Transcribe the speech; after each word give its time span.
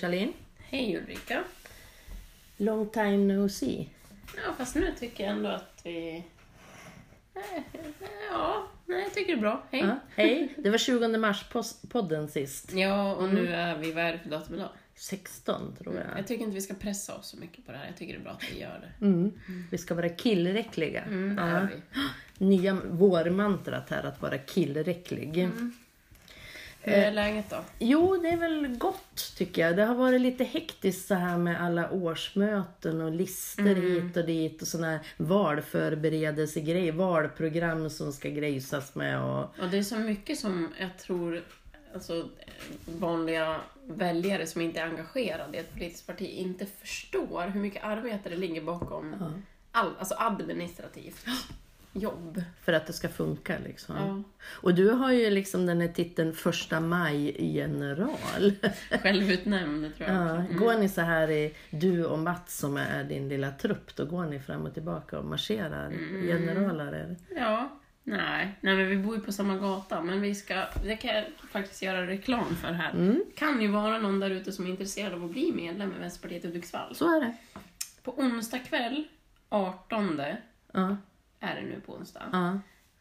Charlene. 0.00 0.32
Hej 0.58 0.96
Ulrika. 0.96 1.44
Long 2.56 2.90
time 2.90 3.16
no 3.34 3.48
see. 3.48 3.88
Ja, 4.36 4.52
fast 4.58 4.74
nu 4.74 4.92
tycker 5.00 5.24
jag 5.24 5.32
ändå 5.32 5.48
att 5.48 5.80
vi... 5.84 6.16
Eh, 7.34 7.42
Ja, 8.30 8.66
nej, 8.86 9.02
jag 9.02 9.14
tycker 9.14 9.32
det 9.32 9.38
är 9.38 9.40
bra. 9.40 9.62
Hej. 9.70 9.80
Ja, 9.80 9.98
hej. 10.16 10.54
Det 10.56 10.70
var 10.70 10.78
20 10.78 11.18
mars-podden 11.18 12.26
sist. 12.28 12.72
Ja, 12.72 13.14
och 13.14 13.28
nu 13.34 13.48
är 13.54 13.78
vi, 13.78 13.92
vad 13.92 14.04
är 14.04 14.12
det 14.12 14.18
för 14.18 14.30
datum 14.30 14.54
idag? 14.54 14.68
16 14.94 15.76
tror 15.76 15.94
jag. 15.96 16.18
Jag 16.18 16.26
tycker 16.26 16.44
inte 16.44 16.54
vi 16.54 16.60
ska 16.60 16.74
pressa 16.74 17.16
oss 17.16 17.26
så 17.28 17.36
mycket 17.36 17.66
på 17.66 17.72
det 17.72 17.78
här. 17.78 17.86
Jag 17.86 17.96
tycker 17.96 18.12
det 18.14 18.18
är 18.20 18.22
bra 18.22 18.32
att 18.32 18.52
vi 18.52 18.60
gör 18.60 18.80
det. 18.98 19.04
Mm. 19.06 19.40
Vi 19.70 19.78
ska 19.78 19.94
vara 19.94 20.08
killräckliga. 20.08 21.02
Mm, 21.02 21.36
det 21.36 21.42
Ja. 21.42 21.48
är 21.48 21.66
vi. 22.38 22.46
Nya 22.46 22.74
vårmantrat 22.90 23.90
här, 23.90 24.02
att 24.02 24.22
vara 24.22 24.38
killräcklig. 24.38 25.38
Mm. 25.38 25.72
Hur 26.82 26.94
är 26.94 27.12
läget 27.12 27.50
då? 27.50 27.56
Jo, 27.78 28.16
det 28.22 28.28
är 28.28 28.36
väl 28.36 28.66
gott 28.66 29.34
tycker 29.36 29.62
jag. 29.62 29.76
Det 29.76 29.84
har 29.84 29.94
varit 29.94 30.20
lite 30.20 30.44
hektiskt 30.44 31.08
så 31.08 31.14
här 31.14 31.38
med 31.38 31.62
alla 31.62 31.90
årsmöten 31.90 33.00
och 33.00 33.10
listor 33.10 33.74
hit 33.74 34.16
och 34.16 34.24
dit 34.26 34.62
och 34.62 34.68
såna 34.68 34.86
här 34.90 35.00
valförberedelsegrejer, 35.16 36.92
valprogram 36.92 37.90
som 37.90 38.12
ska 38.12 38.28
grejsas 38.28 38.94
med 38.94 39.22
och... 39.22 39.58
Och 39.62 39.68
det 39.70 39.78
är 39.78 39.82
så 39.82 39.96
mycket 39.96 40.38
som 40.38 40.68
jag 40.78 40.98
tror 40.98 41.42
alltså, 41.94 42.28
vanliga 42.98 43.60
väljare 43.86 44.46
som 44.46 44.60
inte 44.60 44.80
är 44.80 44.84
engagerade 44.84 45.56
i 45.56 45.60
ett 45.60 45.72
politiskt 45.72 46.06
parti 46.06 46.28
inte 46.30 46.66
förstår 46.66 47.48
hur 47.48 47.60
mycket 47.60 47.84
arbete 47.84 48.28
det 48.28 48.36
ligger 48.36 48.62
bakom 48.62 49.16
Ja. 49.20 49.32
all, 49.72 49.92
alltså 49.98 50.14
administrativt 50.18 51.26
jobb. 51.92 52.42
För 52.62 52.72
att 52.72 52.86
det 52.86 52.92
ska 52.92 53.08
funka 53.08 53.56
liksom. 53.64 53.96
Ja. 53.96 54.22
Och 54.52 54.74
du 54.74 54.90
har 54.90 55.12
ju 55.12 55.30
liksom 55.30 55.66
den 55.66 55.80
här 55.80 55.88
titeln 55.88 56.32
första 56.32 56.80
maj-general. 56.80 58.52
Självutnämnd 59.02 59.96
tror 59.96 60.08
jag. 60.08 60.16
Ja. 60.18 60.30
Mm. 60.36 60.56
Går 60.56 60.74
ni 60.74 60.88
så 60.88 61.00
här 61.00 61.30
i, 61.30 61.54
du 61.70 62.04
och 62.04 62.18
Mats 62.18 62.58
som 62.58 62.76
är 62.76 63.04
din 63.04 63.28
lilla 63.28 63.50
trupp, 63.50 63.96
då 63.96 64.04
går 64.04 64.24
ni 64.24 64.40
fram 64.40 64.62
och 64.66 64.74
tillbaka 64.74 65.18
och 65.18 65.24
marscherar 65.24 65.86
Mm. 65.86 66.26
generaler? 66.26 66.86
eller? 66.86 67.16
Ja, 67.36 67.68
nej. 68.02 68.58
nej, 68.60 68.76
men 68.76 68.88
vi 68.88 68.96
bor 68.96 69.16
ju 69.16 69.20
på 69.22 69.32
samma 69.32 69.56
gata. 69.56 70.02
Men 70.02 70.20
vi 70.20 70.34
ska, 70.34 70.64
det 70.84 70.96
kan 70.96 71.14
jag 71.14 71.24
faktiskt 71.52 71.82
göra 71.82 72.06
reklam 72.06 72.56
för 72.56 72.72
här. 72.72 72.90
Mm. 72.92 73.24
kan 73.36 73.60
ju 73.62 73.68
vara 73.68 73.98
någon 73.98 74.20
där 74.20 74.30
ute 74.30 74.52
som 74.52 74.66
är 74.66 74.70
intresserad 74.70 75.14
av 75.14 75.24
att 75.24 75.30
bli 75.30 75.52
medlem 75.52 75.92
i 75.96 76.00
Vänsterpartiet 76.00 76.44
Hudiksvall. 76.44 76.94
Så 76.94 77.16
är 77.16 77.20
det. 77.20 77.34
På 78.02 78.18
onsdag 78.18 78.58
kväll, 78.58 79.04
18 79.48 80.22
Ja, 80.72 80.96
är 81.40 81.54
det 81.54 81.60
nu 81.60 81.80
på 81.80 81.94
onsdag, 81.94 82.22
ja, 82.32 82.60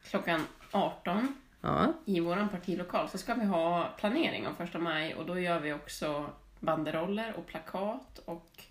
klockan 0.09 0.41
18 0.71 1.35
ja. 1.61 1.93
i 2.05 2.19
vår 2.19 2.47
partilokal 2.51 3.09
så 3.09 3.17
ska 3.17 3.33
vi 3.33 3.45
ha 3.45 3.93
planering 3.97 4.47
av 4.47 4.53
första 4.53 4.79
maj 4.79 5.15
och 5.15 5.25
då 5.25 5.39
gör 5.39 5.59
vi 5.59 5.73
också 5.73 6.29
banderoller 6.59 7.33
och 7.33 7.47
plakat 7.47 8.19
och 8.25 8.63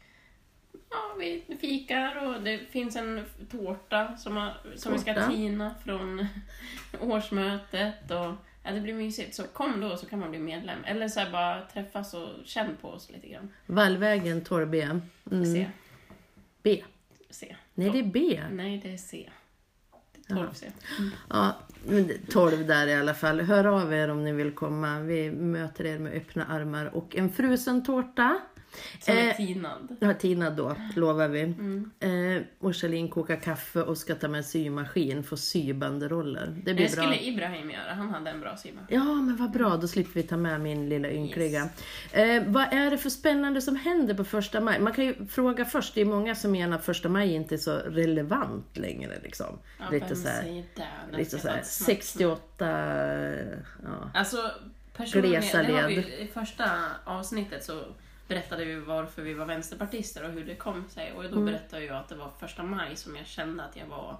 ja, 0.91 1.14
vi 1.19 1.56
fikar 1.61 2.27
och 2.27 2.42
det 2.42 2.58
finns 2.58 2.96
en 2.96 3.24
tårta 3.50 4.16
som, 4.16 4.36
har, 4.36 4.52
som 4.77 4.92
vi 4.92 4.98
ska 4.98 5.28
tina 5.28 5.74
från 5.84 6.27
årsmötet 7.00 8.11
och 8.11 8.34
ja, 8.62 8.70
det 8.72 8.80
blir 8.80 8.94
mysigt. 8.94 9.34
Så 9.34 9.42
kom 9.42 9.80
då 9.80 9.96
så 9.96 10.06
kan 10.06 10.19
man 10.19 10.30
bli 10.30 10.39
medlem. 10.39 10.84
Eller 10.84 11.08
så 11.08 11.24
bara 11.33 11.62
träffas 11.62 12.14
och 12.14 12.28
känn 12.44 12.77
på 12.80 12.89
oss 12.89 13.11
lite 13.11 13.28
grann. 13.28 13.52
Vallvägen 13.66 14.42
12B. 14.42 15.00
Mm. 15.30 15.55
C. 15.55 15.70
B. 16.62 16.84
C. 17.30 17.56
Nej, 17.74 17.91
det 17.91 17.98
är 17.98 18.02
B. 18.02 18.42
Nej, 18.50 18.78
det 18.78 18.92
är 18.92 18.96
C. 18.96 19.30
12C. 20.29 20.65
Ja, 21.29 21.57
men 21.87 22.07
det- 22.07 22.31
12 22.31 22.67
där 22.67 22.87
i 22.87 22.95
alla 22.95 23.15
fall. 23.15 23.41
Hör 23.41 23.65
av 23.65 23.93
er 23.93 24.09
om 24.11 24.25
ni 24.25 24.33
vill 24.33 24.55
komma. 24.55 25.01
Vi 25.01 25.31
möter 25.31 25.85
er 25.87 25.98
med 25.98 26.12
öppna 26.12 26.45
armar 26.45 26.97
och 26.97 27.17
en 27.17 27.31
frusen 27.33 27.85
tårta. 27.85 28.39
Som 29.01 29.17
är 29.18 29.29
Eh, 29.29 29.36
tinad. 29.36 29.96
Ja, 30.01 30.14
Tina 30.14 30.51
då, 30.51 30.77
lovar 30.96 31.29
vi. 31.29 31.40
Mm. 31.40 31.90
Eh, 32.01 32.42
och 32.58 32.77
Charlene 32.77 33.08
kokar 33.08 33.36
kaffe 33.36 33.83
och 33.83 33.98
ska 33.98 34.14
ta 34.14 34.29
med 34.29 34.45
symaskin 34.45 35.23
för 35.24 35.36
sy 35.36 35.73
banderoller. 35.73 36.46
Det 36.46 36.74
blir 36.74 36.89
Det 36.89 36.96
bra. 36.96 37.02
skulle 37.05 37.23
Ibrahim 37.23 37.70
göra. 37.70 37.95
Han 37.95 38.11
hade 38.11 38.30
en 38.30 38.40
bra 38.40 38.57
simma. 38.57 38.80
Ja, 38.89 39.05
men 39.05 39.36
vad 39.36 39.51
bra. 39.51 39.77
Då 39.77 39.89
slipper 39.89 40.14
vi 40.14 40.23
ta 40.23 40.36
med 40.36 40.61
min 40.61 40.89
lilla 40.89 41.11
ynkliga. 41.11 41.68
Eh, 42.12 42.42
vad 42.46 42.73
är 42.73 42.90
det 42.90 42.98
för 42.98 43.11
spännande 43.11 43.61
som 43.62 43.77
händer 43.77 44.14
på 44.14 44.24
första 44.24 44.61
maj? 44.61 44.80
Man 44.80 44.92
kan 44.92 45.05
ju 45.05 45.27
fråga 45.27 45.64
först. 45.64 45.95
Det 45.95 46.01
är 46.01 46.05
många 46.05 46.34
som 46.34 46.52
menar 46.52 46.77
att 46.78 46.84
första 46.84 47.08
maj 47.08 47.34
inte 47.34 47.55
är 47.55 47.58
så 47.58 47.77
relevant 47.77 48.77
längre. 48.77 49.18
Liksom. 49.23 49.58
Ja, 49.78 49.84
lite 49.90 50.17
så 50.17 50.28
här, 50.28 50.64
lite 51.12 51.39
så 51.39 51.48
här 51.48 51.55
vara 51.55 51.64
snabbt. 51.64 51.67
68... 51.67 52.67
Ja. 53.84 54.11
Alltså, 54.14 54.51
personligen, 54.96 55.42
det 55.52 55.73
har 55.73 55.89
vi, 55.89 55.95
i 55.96 56.30
första 56.34 56.64
avsnittet 57.05 57.64
så 57.64 57.83
berättade 58.28 58.64
vi 58.64 58.74
varför 58.74 59.22
vi 59.22 59.34
var 59.34 59.46
vänsterpartister 59.46 60.24
och 60.24 60.30
hur 60.33 60.44
det 60.46 60.55
kom 60.55 60.89
sig. 60.89 61.12
Och 61.12 61.22
då 61.22 61.28
Mm. 61.28 61.44
berättade 61.44 61.84
jag 61.84 61.96
att 61.96 62.08
det 62.08 62.14
var 62.14 62.30
första 62.40 62.62
maj 62.62 62.96
som 62.96 63.16
jag 63.16 63.27
kände 63.27 63.62
att 63.64 63.77
jag 63.77 63.86
var 63.86 64.16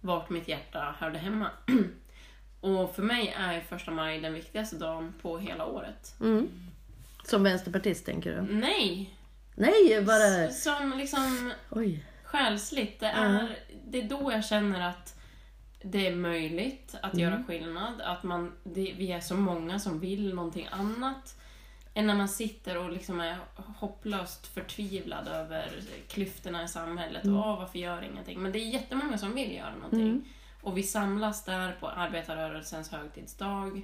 vart 0.00 0.30
mitt 0.30 0.48
hjärta 0.48 0.94
hörde 0.98 1.18
hemma. 1.18 1.50
och 2.60 2.94
för 2.94 3.02
mig 3.02 3.34
är 3.38 3.60
första 3.60 3.90
maj 3.90 4.20
den 4.20 4.34
viktigaste 4.34 4.76
dagen 4.76 5.14
på 5.22 5.38
hela 5.38 5.66
året. 5.66 6.14
Mm. 6.20 6.48
Som 7.24 7.42
vänsterpartist 7.42 8.06
tänker 8.06 8.34
du? 8.36 8.54
Nej! 8.54 9.16
Nej, 9.54 10.02
bara... 10.06 10.44
S- 10.44 10.62
Som 10.62 10.98
liksom 10.98 11.52
Oj. 11.70 12.04
själsligt. 12.24 13.00
Det 13.00 13.06
är, 13.06 13.58
det 13.86 13.98
är 14.00 14.08
då 14.08 14.32
jag 14.32 14.44
känner 14.44 14.88
att 14.88 15.16
det 15.82 16.06
är 16.06 16.14
möjligt 16.16 16.94
att 17.02 17.14
Mm. 17.14 17.24
göra 17.24 17.44
skillnad. 17.48 18.00
Att 18.00 18.22
man, 18.22 18.52
det, 18.64 18.94
vi 18.98 19.12
är 19.12 19.20
så 19.20 19.36
många 19.36 19.78
som 19.78 20.00
vill 20.00 20.34
någonting 20.34 20.68
annat. 20.70 21.39
Än 21.94 22.06
när 22.06 22.14
man 22.14 22.28
sitter 22.28 22.78
och 22.78 22.92
liksom 22.92 23.20
är 23.20 23.36
hopplöst 23.56 24.46
förtvivlad 24.46 25.28
över 25.28 25.70
klyftorna 26.08 26.64
i 26.64 26.68
samhället. 26.68 27.24
Mm. 27.24 27.36
Och 27.36 27.46
"Åh, 27.48 27.58
varför 27.58 27.78
gör 27.78 28.02
ingenting? 28.02 28.40
Men 28.42 28.52
det 28.52 28.58
är 28.58 28.64
jättemånga 28.68 29.18
som 29.18 29.34
vill 29.34 29.52
göra 29.56 29.74
någonting. 29.74 30.00
Mm. 30.08 30.24
Och 30.62 30.78
vi 30.78 30.82
samlas 30.82 31.44
där 31.44 31.76
på 31.80 31.88
arbetarrörelsens 31.88 32.90
högtidsdag 32.90 33.82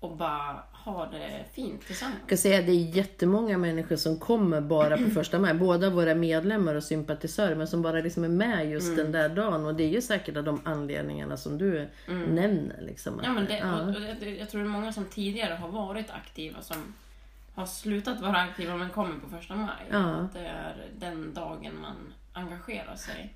och 0.00 0.16
bara 0.16 0.62
har 0.72 1.06
det 1.12 1.44
fint 1.52 1.86
tillsammans. 1.86 2.16
Jag 2.20 2.28
kan 2.28 2.38
säga 2.38 2.58
att 2.58 2.66
det 2.66 2.72
är 2.72 2.96
jättemånga 2.96 3.58
människor 3.58 3.96
som 3.96 4.18
kommer 4.18 4.60
bara 4.60 4.96
på 4.96 5.10
första 5.10 5.38
maj. 5.38 5.54
Båda 5.54 5.90
våra 5.90 6.14
medlemmar 6.14 6.74
och 6.74 6.84
sympatisörer 6.84 7.54
men 7.54 7.68
som 7.68 7.82
bara 7.82 8.00
liksom 8.00 8.24
är 8.24 8.28
med 8.28 8.70
just 8.70 8.86
Mm. 8.86 8.96
den 8.96 9.12
där 9.12 9.28
dagen. 9.28 9.64
Och 9.66 9.74
det 9.74 9.84
är 9.84 9.88
ju 9.88 10.02
säkert 10.02 10.36
av 10.36 10.44
de 10.44 10.60
anledningarna 10.64 11.36
som 11.36 11.58
du 11.58 11.88
nämner. 12.08 12.80
Liksom, 12.82 13.14
Mm. 13.14 13.24
Ja, 13.26 13.32
men 13.32 13.44
det, 13.46 13.58
Ja. 13.58 13.80
och, 13.82 13.88
och 13.88 14.28
jag 14.38 14.50
tror 14.50 14.60
det 14.60 14.66
är 14.66 14.70
många 14.70 14.92
som 14.92 15.04
tidigare 15.04 15.54
har 15.54 15.68
varit 15.68 16.10
aktiva 16.10 16.62
som 16.62 16.94
har 17.54 17.66
slutat 17.66 18.20
vara 18.20 18.36
aktiva 18.36 18.76
men 18.76 18.90
kommer 18.90 19.18
på 19.18 19.28
första 19.28 19.56
maj. 19.56 19.86
Ja. 19.90 20.28
Det 20.32 20.46
är 20.46 20.90
den 20.98 21.34
dagen 21.34 21.80
man 21.80 22.14
engagerar 22.32 22.96
sig. 22.96 23.34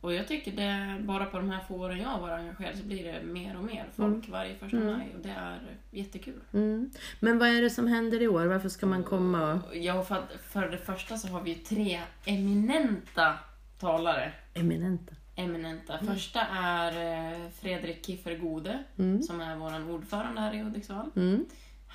Och 0.00 0.14
jag 0.14 0.28
tycker 0.28 0.52
det, 0.52 1.02
bara 1.04 1.26
på 1.26 1.36
de 1.36 1.50
här 1.50 1.60
få 1.68 1.74
åren 1.74 1.98
jag 1.98 2.08
har 2.08 2.20
varit 2.20 2.40
engagerad 2.40 2.78
så 2.78 2.84
blir 2.84 3.12
det 3.12 3.22
mer 3.22 3.56
och 3.56 3.64
mer 3.64 3.86
folk 3.96 4.28
varje 4.28 4.54
första 4.56 4.76
maj 4.76 5.14
och 5.14 5.22
det 5.22 5.30
är 5.30 5.60
jättekul. 5.90 6.40
Mm. 6.52 6.90
Men 7.20 7.38
vad 7.38 7.48
är 7.48 7.62
det 7.62 7.70
som 7.70 7.86
händer 7.86 8.22
i 8.22 8.28
år? 8.28 8.46
Varför 8.46 8.68
ska 8.68 8.86
man 8.86 9.04
komma? 9.04 9.54
Och... 9.54 9.76
Ja, 9.76 10.04
för, 10.04 10.14
att, 10.14 10.32
för 10.48 10.68
det 10.68 10.78
första 10.78 11.16
så 11.16 11.28
har 11.28 11.40
vi 11.40 11.50
ju 11.50 11.56
tre 11.56 12.00
eminenta 12.24 13.34
talare. 13.78 14.32
Eminenta. 14.54 15.14
Eminenta. 15.36 15.98
Första 15.98 16.40
är 16.40 17.32
eh, 17.32 17.50
Fredrik 17.60 18.06
Kiffer 18.06 18.36
Gode 18.36 18.84
som 19.26 19.40
är 19.40 19.56
vår 19.56 19.90
ordförande 19.90 20.40
här 20.40 20.54
i 20.54 20.58
Hudiksvall. 20.58 21.10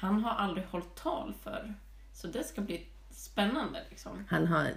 Mm. 0.01 0.13
Han 0.13 0.23
har 0.23 0.31
aldrig 0.31 0.65
hållit 0.65 0.95
tal 0.95 1.33
för 1.43 1.73
Så 2.13 2.27
det 2.27 2.43
ska 2.43 2.61
bli 2.61 2.87
spännande 3.11 3.79
liksom. 3.89 4.25
Han 4.29 4.47
har 4.47 4.67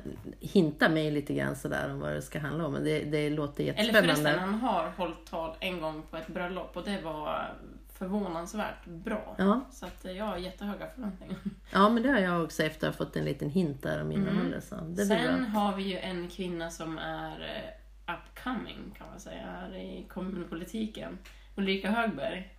hintat 0.40 0.90
mig 0.92 1.10
lite 1.10 1.34
grann 1.34 1.56
sådär 1.56 1.90
om 1.92 2.00
vad 2.00 2.12
det 2.12 2.22
ska 2.22 2.38
handla 2.38 2.66
om. 2.66 2.72
Men 2.72 2.84
det, 2.84 3.04
det 3.04 3.30
låter 3.30 3.62
Eller 3.64 3.72
jättespännande. 3.72 4.14
förresten, 4.14 4.38
han 4.40 4.54
har 4.54 4.90
hållit 4.96 5.26
tal 5.26 5.56
en 5.60 5.80
gång 5.80 6.02
på 6.10 6.16
ett 6.16 6.26
bröllop 6.28 6.76
och 6.76 6.84
det 6.84 7.00
var 7.00 7.54
förvånansvärt 7.92 8.84
bra. 8.86 9.34
Ja. 9.38 9.60
Så 9.70 9.86
att 9.86 10.04
jag 10.04 10.24
har 10.24 10.36
jättehöga 10.36 10.86
förväntningar. 10.94 11.36
ja, 11.72 11.88
men 11.88 12.02
det 12.02 12.08
har 12.08 12.18
jag 12.18 12.44
också 12.44 12.62
efter 12.62 12.88
att 12.88 12.98
ha 12.98 13.04
fått 13.06 13.16
en 13.16 13.24
liten 13.24 13.50
hint 13.50 13.82
där 13.82 14.02
om 14.02 14.12
innehållet. 14.12 14.64
Så 14.64 14.74
det 14.74 14.82
blir 14.94 15.04
Sen 15.04 15.36
bra. 15.50 15.60
har 15.60 15.76
vi 15.76 15.82
ju 15.82 15.98
en 15.98 16.28
kvinna 16.28 16.70
som 16.70 16.98
är 16.98 17.40
eh, 17.40 18.14
upcoming 18.14 18.94
kan 18.98 19.06
man 19.10 19.20
säga 19.20 19.42
här 19.46 19.74
i 19.76 20.06
kommunpolitiken. 20.08 21.18
Ulrika 21.56 21.90
Högberg. 21.90 22.54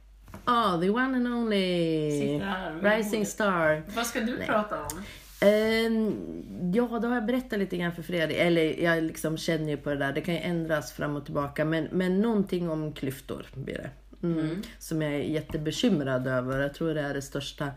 Ah, 0.45 0.80
the 0.80 0.89
one 0.89 1.15
and 1.15 1.27
only. 1.27 2.39
Rising 2.81 3.25
star. 3.25 3.83
Vad 3.95 4.07
ska 4.07 4.19
du 4.19 4.38
prata 4.38 4.81
om? 4.81 5.03
Ehm, 5.44 6.71
ja, 6.74 7.00
då 7.00 7.07
har 7.07 7.15
jag 7.15 7.25
berättat 7.25 7.59
lite 7.59 7.77
grann 7.77 7.95
för 7.95 8.03
Fredrik. 8.03 8.38
Eller 8.38 8.83
jag 8.83 9.03
liksom 9.03 9.38
känner 9.38 9.69
ju 9.69 9.77
på 9.77 9.89
det 9.89 9.95
där. 9.95 10.13
Det 10.13 10.21
kan 10.21 10.33
ju 10.33 10.39
ändras 10.39 10.91
fram 10.91 11.15
och 11.15 11.25
tillbaka. 11.25 11.65
Men, 11.65 11.88
men 11.91 12.21
någonting 12.21 12.69
om 12.69 12.94
klyftor 12.94 13.45
blir 13.53 13.75
det. 13.75 13.89
Mm. 14.27 14.62
Som 14.80 15.01
jag 15.01 15.13
är 15.13 15.18
jättebekymrad 15.18 16.27
över. 16.27 16.59
Jag 16.59 16.74
tror 16.74 16.94
det 16.94 17.01
är 17.01 17.13
det 17.13 17.21
största, 17.21 17.71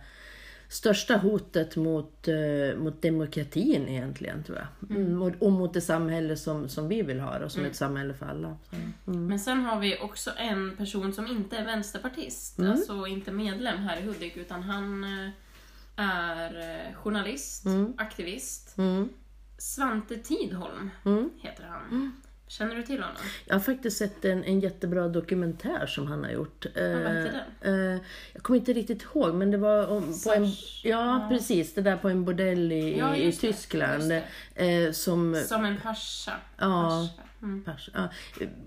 största 0.76 1.16
hotet 1.16 1.76
mot, 1.76 2.28
eh, 2.28 2.78
mot 2.78 3.02
demokratin 3.02 3.88
egentligen. 3.88 4.44
tror 4.44 4.58
jag. 4.58 4.96
Mm. 4.96 5.22
Och, 5.22 5.32
och 5.40 5.52
mot 5.52 5.74
det 5.74 5.80
samhälle 5.80 6.36
som, 6.36 6.68
som 6.68 6.88
vi 6.88 7.02
vill 7.02 7.20
ha 7.20 7.38
och 7.44 7.52
som 7.52 7.64
ett 7.64 7.76
samhälle 7.76 8.14
för 8.14 8.26
alla. 8.26 8.56
Så, 8.70 8.76
mm. 9.10 9.26
Men 9.26 9.38
sen 9.40 9.60
har 9.64 9.80
vi 9.80 9.98
också 9.98 10.30
en 10.36 10.76
person 10.76 11.12
som 11.12 11.26
inte 11.26 11.56
är 11.56 11.64
vänsterpartist, 11.64 12.58
Mm. 12.58 12.70
alltså 12.70 13.06
inte 13.06 13.32
medlem 13.32 13.78
här 13.78 13.96
i 13.98 14.02
Hudik, 14.02 14.36
utan 14.36 14.62
han 14.62 15.04
eh, 15.04 15.30
är 15.96 16.54
eh, 16.88 16.94
journalist, 16.94 17.66
Mm. 17.66 17.94
aktivist. 17.98 18.78
Mm. 18.78 19.08
Svante 19.58 20.16
Tidholm 20.16 20.90
Mm. 21.04 21.30
heter 21.40 21.64
han. 21.64 22.12
Känner 22.48 22.74
du 22.74 22.82
till 22.82 23.02
honom? 23.02 23.16
Jag 23.44 23.54
har 23.54 23.60
faktiskt 23.60 23.96
sett 23.96 24.24
en, 24.24 24.44
en 24.44 24.60
jättebra 24.60 25.08
dokumentär 25.08 25.86
som 25.86 26.06
han 26.06 26.24
har 26.24 26.30
gjort. 26.30 26.66
vad 26.74 26.84
heter 26.84 27.44
Eh, 27.60 27.72
eh, 27.72 28.00
jag 28.32 28.42
kommer 28.42 28.58
inte 28.58 28.72
riktigt 28.72 29.02
ihåg 29.02 29.34
men 29.34 29.50
det 29.50 29.56
var 29.58 29.86
om, 29.86 30.20
på 30.24 30.32
en, 30.32 30.46
ja, 30.82 31.26
precis, 31.30 31.74
det 31.74 31.82
där 31.82 31.96
på 31.96 32.08
en 32.08 32.24
bordell 32.24 32.72
i, 32.72 32.98
Ja, 32.98 33.16
i 33.16 33.26
det, 33.26 33.32
Tyskland. 33.32 34.12
just 34.12 34.26
Eh, 34.54 34.92
som, 34.92 35.42
Som 35.48 35.64
en 35.64 35.76
pascha. 35.80 36.32
Ja. 36.58 37.08
Mm. 37.42 37.64
ja, 37.94 38.08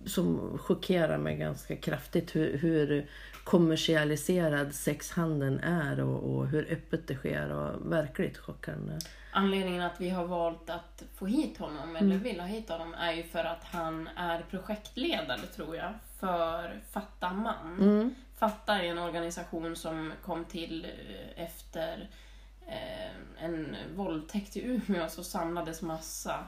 som 0.06 0.58
chockerar 0.58 1.18
mig 1.18 1.38
ganska 1.38 1.76
kraftigt 1.76 2.36
hur, 2.36 2.58
hur 2.58 3.10
kommersialiserad 3.44 4.76
sexhandeln 4.76 5.60
är 5.60 6.00
och, 6.00 6.36
och 6.36 6.48
hur 6.48 6.68
öppet 6.72 7.08
det 7.08 7.16
sker 7.16 7.52
och 7.52 7.92
verkligt 7.92 8.38
chockerande. 8.38 9.00
Anledningen 9.32 9.82
att 9.82 10.02
vi 10.02 10.10
har 10.10 10.26
valt 10.26 10.70
att 10.70 11.04
få 11.16 11.26
hit 11.26 11.58
honom, 11.58 11.96
eller 11.96 12.18
vill 12.18 12.40
ha 12.40 12.48
hit 12.48 12.70
honom, 12.70 12.94
är 12.94 13.12
ju 13.12 13.24
för 13.24 13.44
att 13.44 13.64
han 13.64 14.08
är 14.16 14.42
projektledare, 14.50 15.42
tror 15.56 15.76
jag, 15.76 15.94
för 16.20 16.82
Fatta 16.92 17.34
man. 17.34 17.78
Mm. 17.80 18.16
Fatta 18.38 18.80
är 18.80 18.84
en 18.84 18.98
organisation 18.98 19.76
som 19.76 20.14
kom 20.26 20.46
till 20.46 20.86
eh, 20.86 21.44
efter 21.44 22.10
eh, 22.68 23.44
en 23.46 23.76
våldtäkt 23.96 24.58
i 24.58 24.66
Umeå 24.66 25.10
så 25.10 25.24
samlades 25.24 25.82
massa 25.82 26.46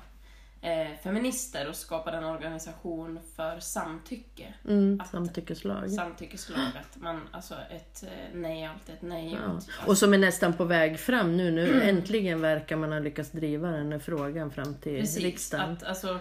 eh, 0.61 0.87
feminister 1.03 1.69
och 1.69 1.75
skapade 1.75 2.17
en 2.17 2.23
organisation 2.23 3.19
för 3.35 3.59
samtycke. 3.59 4.53
Mm, 4.67 5.01
Att- 5.01 5.09
samtyckeslag. 5.09 5.91
Samtyckeslag, 5.91 6.59
att 6.79 7.01
man, 7.01 7.21
alltså 7.31 7.55
ett 7.69 8.03
eh, 8.03 8.09
nej 8.33 8.63
är 8.63 8.69
alltid 8.69 8.95
ett 8.95 9.01
nej. 9.01 9.37
Ja. 9.45 9.51
Och, 9.83 9.87
Och 9.89 9.97
som 9.97 10.13
är 10.13 10.17
nästan 10.17 10.53
på 10.53 10.63
väg 10.65 10.99
fram 10.99 11.37
nu. 11.37 11.51
Nu 11.51 11.81
äntligen 11.81 12.41
verkar 12.41 12.75
man 12.75 12.91
ha 12.91 12.99
lyckats 12.99 13.31
driva 13.31 13.71
den 13.71 13.91
här 13.91 13.99
frågan 13.99 14.51
fram 14.51 14.75
till 14.75 14.99
Precis, 14.99 15.23
riksdagen. 15.23 15.71
att 15.71 15.83
alltså 15.83 16.19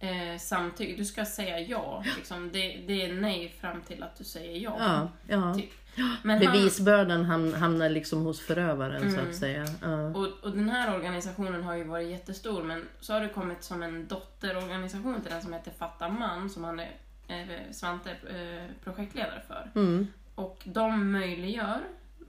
eh, 0.00 0.38
samtycke, 0.40 0.94
du 0.96 1.04
ska 1.04 1.24
säga 1.24 1.58
ja. 1.60 2.04
Liksom, 2.16 2.52
det, 2.52 2.76
det 2.86 3.02
är 3.06 3.12
nej 3.12 3.54
fram 3.60 3.80
till 3.82 4.02
att 4.02 4.16
du 4.18 4.24
säger 4.24 4.60
ja. 4.60 4.76
Ja, 4.78 5.08
ja. 5.28 5.54
Typ. 5.54 5.70
Men 6.22 6.38
Bevisbördan 6.40 7.24
ham- 7.24 7.54
hamnar 7.54 7.88
liksom 7.88 8.22
hos 8.22 8.40
förövaren 8.40 9.12
så 9.12 9.18
Mm. 9.18 9.30
att 9.30 9.36
säga. 9.36 9.64
Ja. 9.82 10.06
och, 10.06 10.26
och 10.44 10.50
den 10.50 10.68
här 10.68 10.94
organisationen 10.94 11.62
har 11.64 11.74
ju 11.74 11.84
varit 11.84 12.08
jättestor 12.10 12.62
men 12.62 12.88
så 13.00 13.12
har 13.12 13.20
det 13.20 13.28
kommit 13.28 13.62
som 13.64 13.82
en 13.82 14.06
dotterorganisation 14.08 15.20
till 15.22 15.30
den 15.30 15.42
som 15.42 15.52
heter 15.52 15.70
Fatta 15.78 16.08
man 16.08 16.50
som 16.50 16.64
han 16.64 16.80
är 16.80 16.90
eh, 17.28 17.72
Svante 17.72 18.10
eh, 18.10 18.70
projektledare 18.84 19.42
för. 19.48 19.70
Mm. 19.74 20.06
Och 20.34 20.62
de 20.64 21.12
möjliggör, 21.12 21.80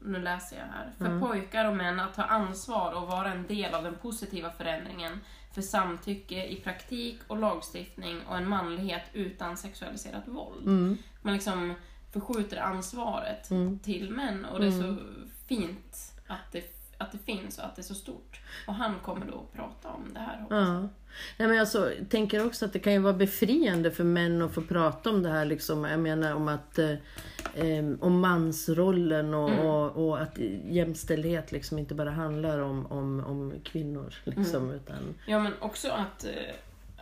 nu 0.03 0.19
läser 0.19 0.55
jag 0.57 0.65
här, 0.65 0.91
för 0.97 1.05
Mm. 1.05 1.21
pojkar 1.21 1.65
och 1.65 1.75
män 1.75 1.99
att 1.99 2.13
ta 2.15 2.23
ansvar 2.23 2.93
och 2.93 3.07
vara 3.07 3.31
en 3.31 3.47
del 3.47 3.73
av 3.73 3.83
den 3.83 3.95
positiva 3.95 4.51
förändringen 4.51 5.19
för 5.53 5.61
samtycke 5.61 6.45
i 6.45 6.55
praktik 6.55 7.19
och 7.27 7.37
lagstiftning 7.37 8.21
och 8.29 8.37
en 8.37 8.47
manlighet 8.49 9.03
utan 9.13 9.57
sexualiserat 9.57 10.27
våld. 10.27 10.67
Mm. 10.67 10.97
Man 11.21 11.33
liksom 11.33 11.73
förskjuter 12.19 12.57
ansvaret 12.57 13.51
Mm. 13.51 13.79
till 13.79 14.09
män 14.09 14.45
och 14.45 14.59
det 14.59 14.67
är 14.67 14.71
så 14.71 14.95
fint 15.47 16.11
att 16.27 16.51
det, 16.51 16.63
att 16.97 17.11
det 17.11 17.17
finns 17.17 17.57
och 17.57 17.65
att 17.65 17.75
det 17.75 17.81
är 17.81 17.83
så 17.83 17.95
stort. 17.95 18.41
Och 18.67 18.73
han 18.73 18.99
kommer 18.99 19.25
då 19.25 19.33
att 19.39 19.53
prata 19.53 19.89
om 19.89 20.13
det 20.13 20.19
här 20.19 20.41
hoppas 20.41 20.57
jag. 20.57 20.67
Ja. 20.67 20.89
Nej, 21.37 21.47
men 21.47 21.59
alltså, 21.59 21.93
jag 21.99 22.09
tänker 22.09 22.45
också 22.45 22.65
att 22.65 22.73
det 22.73 22.79
kan 22.79 22.93
ju 22.93 22.99
vara 22.99 23.13
befriande 23.13 23.91
för 23.91 24.03
män 24.03 24.41
att 24.41 24.53
få 24.53 24.61
prata 24.61 25.09
om 25.09 25.23
det 25.23 25.29
här. 25.29 25.45
Liksom, 25.45 25.83
jag 25.83 25.99
menar 25.99 26.35
om 26.35 26.47
att 26.47 26.79
eh, 26.79 26.95
om 27.99 28.19
mansrollen 28.19 29.33
och, 29.33 29.49
Mm. 29.49 29.65
och, 29.65 30.07
och 30.07 30.21
att 30.21 30.37
jämställdhet 30.65 31.51
liksom 31.51 31.79
inte 31.79 31.95
bara 31.95 32.11
handlar 32.11 32.59
om, 32.59 32.85
om, 32.85 33.25
om 33.25 33.53
kvinnor. 33.63 34.13
Liksom, 34.23 34.63
Mm. 34.63 34.75
utan, 34.75 35.15
Ja, 35.27 35.39
men 35.39 35.53
också 35.59 35.89
att, 35.91 36.23
eh, 36.25 36.31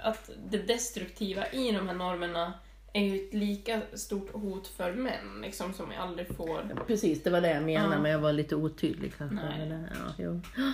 att 0.03 0.29
det 0.49 0.57
destruktiva 0.57 1.47
i 1.47 1.71
de 1.71 1.87
här 1.87 1.95
normerna 1.95 2.53
är 2.95 3.01
ju 3.03 3.15
ett 3.27 3.33
lika 3.33 3.81
stort 3.93 4.31
hot 4.33 4.67
för 4.67 4.93
män, 4.93 5.41
liksom, 5.41 5.73
som 5.73 5.89
vi 5.89 5.95
aldrig 5.95 6.27
får... 6.35 6.83
precis, 6.87 7.23
det 7.23 7.29
var 7.29 7.41
det 7.41 7.49
jag 7.53 7.63
menade 7.63 7.95
Ja. 7.95 8.01
men 8.01 8.11
jag 8.11 8.19
var 8.19 8.33
lite 8.33 8.55
otydlig 8.55 9.13
kanske. 9.17 9.35
Nej. 9.35 9.79
Ja. 10.17 10.29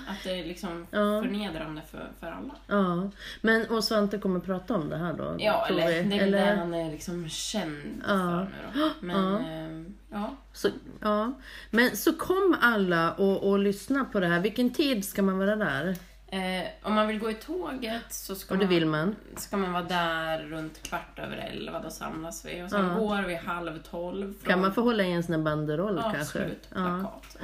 Att 0.08 0.24
det 0.24 0.40
är 0.40 0.46
liksom 0.46 0.88
Ja. 0.92 0.98
förnedrande 1.24 1.82
för, 1.92 2.12
för 2.20 2.28
alla. 2.28 2.56
ja. 2.68 3.12
Men 3.42 3.66
och 3.70 3.84
Svante 3.84 4.18
kommer 4.18 4.40
prata 4.40 4.76
om 4.76 4.90
det 4.90 4.98
här 4.98 5.14
då? 5.14 5.36
Ja, 5.40 5.68
eller 5.68 5.88
vi? 5.88 6.10
det 6.10 6.16
är 6.16 6.20
väl 6.20 6.32
det 6.32 6.56
han 6.60 6.74
är 6.74 6.92
liksom 6.92 7.30
känd 7.30 8.02
Ja. 8.08 8.08
för 8.08 8.48
nu 8.76 8.82
då. 8.82 8.90
Men, 9.00 9.16
Ja. 9.34 9.40
eh, 9.40 9.84
ja. 10.22 10.36
Så, 10.54 10.70
ja. 11.02 11.34
Men 11.72 11.98
så 11.98 12.14
kom 12.14 12.56
alla 12.62 13.12
och, 13.14 13.50
och 13.50 13.60
lyssna 13.60 14.06
på 14.06 14.20
det 14.20 14.28
här. 14.28 14.40
Vilken 14.40 14.70
tid 14.70 15.06
ska 15.06 15.22
man 15.22 15.38
vara 15.38 15.56
där? 15.56 15.96
Eh, 16.32 16.68
om 16.84 16.94
man 16.94 17.08
vill 17.08 17.20
gå 17.20 17.32
i 17.32 17.34
tåget 17.34 18.14
så 18.14 18.36
ska, 18.36 18.54
Och 18.54 18.60
det 18.60 18.66
man, 18.66 18.74
vill 18.74 18.86
man. 18.86 19.16
ska 19.38 19.58
man 19.58 19.74
vara 19.74 19.84
där 19.84 20.40
runt 20.44 20.84
kvart 20.84 21.20
över 21.20 21.38
elva, 21.38 21.80
då 21.82 21.90
samlas 21.90 22.46
vi. 22.46 22.64
Och 22.64 22.70
sen 22.70 22.86
Ja. 22.88 22.94
går 22.94 23.22
vi 23.22 23.36
halv 23.36 23.78
tolv. 23.84 24.34
Från, 24.40 24.50
Kan 24.52 24.62
man 24.62 24.74
få 24.74 24.82
hålla 24.82 25.04
i 25.04 25.12
en 25.12 25.24
sån 25.24 25.36
här 25.36 25.42
banderoll 25.42 26.02
ja, 26.04 26.12
kanske? 26.12 26.40
Ja. 26.40 26.76
plakat. 26.76 27.38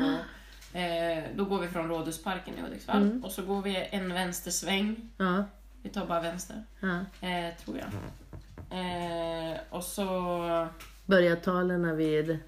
Och, 0.73 0.79
eh, 0.79 1.23
då 1.35 1.45
går 1.45 1.59
vi 1.59 1.67
från 1.67 1.87
Rådhusparken 1.89 2.53
i 2.57 2.61
Hudiksvall 2.61 3.01
Mm. 3.01 3.23
och 3.23 3.31
så 3.31 3.41
går 3.45 3.61
vi 3.61 3.87
en 3.91 4.13
vänstersväng. 4.13 5.09
Ja. 5.17 5.43
Vi 5.81 5.89
tar 5.89 6.05
bara 6.05 6.21
vänster, 6.21 6.63
eh, 7.21 7.55
tror 7.65 7.77
jag. 7.77 7.87
Eh, 8.79 9.57
och 9.69 9.83
så 9.83 10.67
Börjar 11.05 11.35
talen 11.35 11.97
vid 11.97 12.39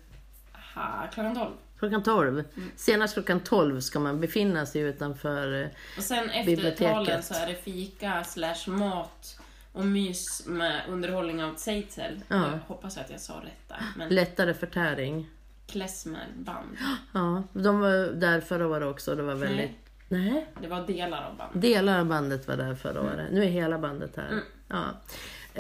ha, 0.76 1.08
klockan 1.14 1.36
tolv. 1.36 1.54
Klockan 1.80 2.04
12. 2.04 2.30
Mm. 2.34 2.72
Senast 2.76 3.14
klockan 3.14 3.40
12 3.40 3.80
ska 3.82 4.00
man 4.00 4.20
befinna 4.20 4.66
sig 4.66 4.82
utanför. 4.82 5.62
eh, 5.62 5.68
Och 5.98 6.04
sen 6.04 6.30
efter 6.30 6.46
Biblioteket. 6.46 6.94
talen 6.94 7.24
så 7.24 7.34
är 7.34 7.48
det 7.48 7.56
fika 7.56 8.24
slash 8.24 8.68
mat 8.72 9.40
och 9.74 9.86
mys 9.86 10.44
med 10.46 10.82
underhållning 10.90 11.44
av 11.44 11.56
Zeitzel. 11.56 12.22
Ja. 12.28 12.36
Jag 12.36 12.60
hoppas 12.68 12.98
att 12.98 13.10
jag 13.10 13.20
sa 13.20 13.34
rätt 13.34 13.68
där. 13.70 13.82
Men 13.98 14.10
Lättare 14.10 14.54
förtäring. 14.54 15.30
klezmerband. 15.68 16.78
Ja, 17.14 17.44
de 17.54 17.80
var 17.80 18.14
där 18.14 18.42
förra 18.42 18.68
året 18.68 18.88
också. 18.88 19.16
Det 19.16 19.24
var 19.24 19.36
väldigt... 19.36 19.72
Nej. 20.10 20.48
Det 20.62 20.68
var 20.68 20.88
delar 20.88 21.24
av 21.32 21.38
band. 21.38 21.62
Delar 21.62 22.00
av 22.00 22.06
bandet 22.06 22.48
var 22.48 22.58
där 22.58 22.76
förra 22.76 23.02
året. 23.02 23.28
Nu 23.32 23.44
är 23.44 23.48
hela 23.48 23.80
bandet 23.80 24.16
här. 24.16 24.28
Mm. 24.32 24.44
Ja. 24.68 24.84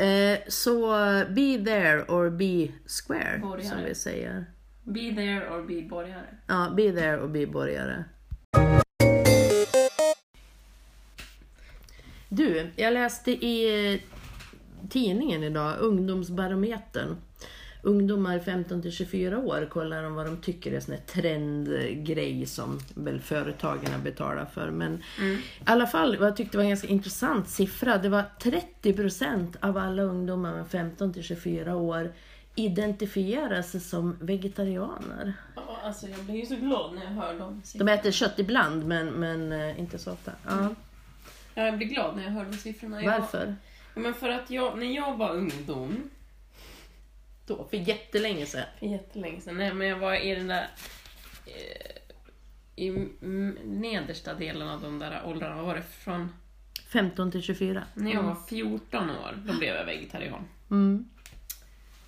Eh, 0.03 0.39
så 0.47 0.87
be 1.29 1.65
there 1.65 2.01
or 2.03 2.29
be 2.29 2.73
square, 2.87 3.39
Borgare. 3.41 3.69
som 3.69 3.83
vi 3.83 3.95
säger. 3.95 4.45
Be 4.87 5.11
there 5.15 5.49
or 5.49 5.61
be 5.67 5.81
borgare. 5.81 6.27
Ja, 6.47 6.73
be 6.77 6.91
there 6.91 7.17
och 7.21 7.29
be 7.29 7.45
borgare. 7.47 8.03
Du, 12.29 12.71
jag 12.75 12.93
läste 12.93 13.31
i 13.31 13.93
eh, 13.93 13.99
tidningen 14.89 15.43
idag, 15.43 15.73
Ungdomsbarometern. 15.79 17.17
Ungdomar 17.83 18.39
15 18.39 18.81
till 18.81 18.91
24 18.91 19.37
år 19.39 19.67
kollar 19.71 20.03
de 20.03 20.13
vad 20.15 20.25
de 20.25 20.37
tycker 20.37 20.71
är 20.71 20.79
sån 20.79 20.93
här 20.93 21.01
trendgrej 21.01 22.45
som 22.45 22.79
väl 22.95 23.19
företagen 23.21 24.03
betalar 24.03 24.45
för. 24.45 24.71
Men 24.71 25.03
Mm. 25.19 25.35
i 25.35 25.41
alla 25.65 25.87
fall, 25.87 26.17
vad 26.17 26.27
jag 26.27 26.35
tyckte 26.37 26.57
var 26.57 26.63
en 26.63 26.69
ganska 26.69 26.87
intressant 26.87 27.49
siffra. 27.49 27.97
Det 27.97 28.09
var 28.09 28.23
30% 28.41 29.55
av 29.59 29.77
alla 29.77 30.01
ungdomar 30.03 30.53
med 30.55 30.67
15 30.67 31.13
till 31.13 31.23
24 31.23 31.75
år 31.75 32.11
identifierar 32.59 33.61
sig 33.61 33.79
som 33.79 34.17
vegetarianer. 34.21 35.33
Ja, 35.55 35.79
alltså 35.83 36.07
jag 36.07 36.19
blir 36.19 36.35
ju 36.35 36.45
så 36.45 36.55
glad 36.55 36.95
när 36.95 37.03
jag 37.03 37.11
hör 37.11 37.39
dem. 37.39 37.61
De 37.75 37.87
äter 37.87 38.11
kött 38.11 38.39
ibland 38.39 38.85
men, 38.85 39.07
men 39.07 39.51
eh, 39.51 39.79
inte 39.79 39.97
så 39.97 40.11
ofta. 40.11 40.31
Ja. 40.47 40.75
Ja, 41.53 41.65
jag 41.65 41.77
blir 41.77 41.87
glad 41.87 42.15
när 42.15 42.23
jag 42.23 42.31
hör 42.31 42.45
de 42.45 42.53
siffrorna. 42.57 43.03
Jag, 43.03 43.19
Varför? 43.19 43.55
Ja, 43.93 44.01
men 44.01 44.13
för 44.13 44.29
att 44.29 44.49
jag, 44.49 44.77
när 44.79 44.95
jag 44.95 45.17
var 45.17 45.35
ungdom, 45.35 46.09
Då? 47.45 47.67
För 47.69 47.77
jättelänge 47.77 48.45
sedan. 48.45 48.63
för 48.79 48.85
jättelänge 48.85 49.41
sedan, 49.41 49.57
nej, 49.57 49.73
men 49.73 49.87
jag 49.87 49.97
var 49.99 50.15
i 50.15 50.35
den 50.35 50.47
där 50.47 50.67
eh, 51.45 51.97
i 52.75 52.91
nedersta 53.63 54.33
delen 54.33 54.67
av 54.67 54.81
de 54.81 54.99
där 54.99 55.21
åldrarna, 55.25 55.55
vad 55.55 55.65
var 55.65 55.75
det? 55.75 55.83
Från 55.83 56.29
15 56.87 57.31
till 57.31 57.41
24. 57.41 57.83
när 57.93 58.13
jag 58.13 58.23
var 58.23 58.35
14 58.49 59.09
år, 59.09 59.43
då 59.45 59.57
blev 59.57 59.75
jag 59.75 59.85
vegetarian. 59.85 60.47
Mm. 60.71 61.09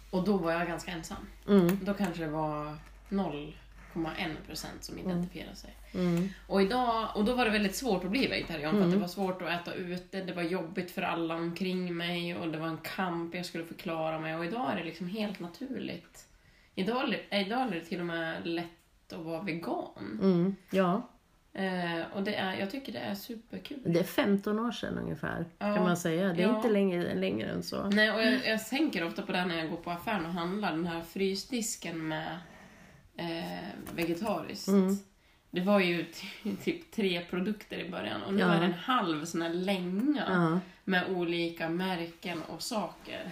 Och 0.09 0.23
då 0.23 0.37
var 0.37 0.51
jag 0.51 0.67
ganska 0.67 0.91
ensam. 0.91 1.27
Mm. 1.47 1.79
Då 1.83 1.93
kanske 1.93 2.23
det 2.23 2.29
var 2.31 2.75
0,1 3.09 4.35
procent 4.47 4.83
som 4.83 4.97
identifierade 4.99 5.55
sig. 5.55 5.75
Mm. 5.93 6.29
Och, 6.47 6.61
idag, 6.61 7.09
och 7.15 7.25
då 7.25 7.35
var 7.35 7.45
det 7.45 7.51
väldigt 7.51 7.75
svårt 7.75 8.03
att 8.03 8.11
bli 8.11 8.27
vegetarian 8.27 8.71
för 8.71 8.77
att 8.79 8.83
Mm. 8.85 8.91
det 8.91 8.97
var 9.01 9.07
svårt 9.07 9.41
att 9.41 9.49
äta 9.61 9.73
ute, 9.73 10.23
det 10.23 10.33
var 10.33 10.43
jobbigt 10.43 10.91
för 10.91 11.01
alla 11.01 11.35
omkring 11.35 11.97
mig 11.97 12.35
och 12.35 12.47
det 12.51 12.57
var 12.57 12.67
en 12.67 12.77
kamp, 12.77 13.35
jag 13.35 13.45
skulle 13.45 13.65
förklara 13.65 14.19
mig 14.19 14.35
och 14.35 14.45
idag 14.45 14.71
är 14.71 14.75
det 14.75 14.83
liksom 14.83 15.07
helt 15.07 15.39
naturligt. 15.39 16.25
Idag, 16.75 17.15
idag 17.31 17.61
är 17.61 17.71
det 17.71 17.81
till 17.81 17.99
och 17.99 18.05
med 18.05 18.47
lätt 18.47 19.13
att 19.13 19.19
vara 19.25 19.41
vegan. 19.41 20.19
Mm. 20.21 20.55
Ja, 20.71 21.09
Eh, 21.59 22.01
och 22.13 22.23
det 22.23 22.35
är, 22.35 22.53
jag 22.59 22.71
tycker 22.71 22.93
det 22.93 22.99
är 22.99 23.15
superkul. 23.15 23.77
det 23.85 23.99
är 23.99 24.03
15 24.03 24.59
år 24.59 24.71
sedan 24.71 24.97
ungefär 24.97 25.45
Ja. 25.59 25.75
kan 25.75 25.83
man 25.83 25.97
säga. 25.97 26.33
Det 26.33 26.43
är 26.43 26.47
Ja. 26.47 26.55
inte 26.55 26.69
längre, 26.69 27.15
längre 27.15 27.49
än 27.49 27.63
så. 27.63 27.89
Nej, 27.89 28.11
och 28.11 28.21
jag, 28.21 28.47
jag 28.47 28.67
tänker 28.67 29.03
ofta 29.07 29.21
på 29.21 29.31
det 29.31 29.45
när 29.45 29.57
jag 29.57 29.69
går 29.69 29.77
på 29.77 29.91
affären 29.91 30.25
och 30.25 30.31
handlar, 30.33 30.71
den 30.71 30.87
här 30.87 31.01
frysdisken 31.01 32.07
med 32.07 32.37
eh, 33.17 33.59
vegetariskt. 33.95 34.67
Mm. 34.67 34.97
det 35.51 35.61
var 35.61 35.79
ju 35.79 36.05
ty- 36.43 36.55
typ 36.63 36.91
tre 36.91 37.21
produkter 37.29 37.77
i 37.79 37.89
början 37.89 38.21
och 38.23 38.33
nu 38.33 38.39
Ja. 38.39 38.53
är 38.53 38.59
det 38.59 38.65
en 38.65 38.73
halv 38.73 39.25
sån 39.25 39.41
här 39.41 39.49
länga 39.49 40.23
Ja. 40.29 40.59
med 40.83 41.09
olika 41.09 41.69
märken 41.69 42.41
och 42.43 42.61
saker. 42.61 43.31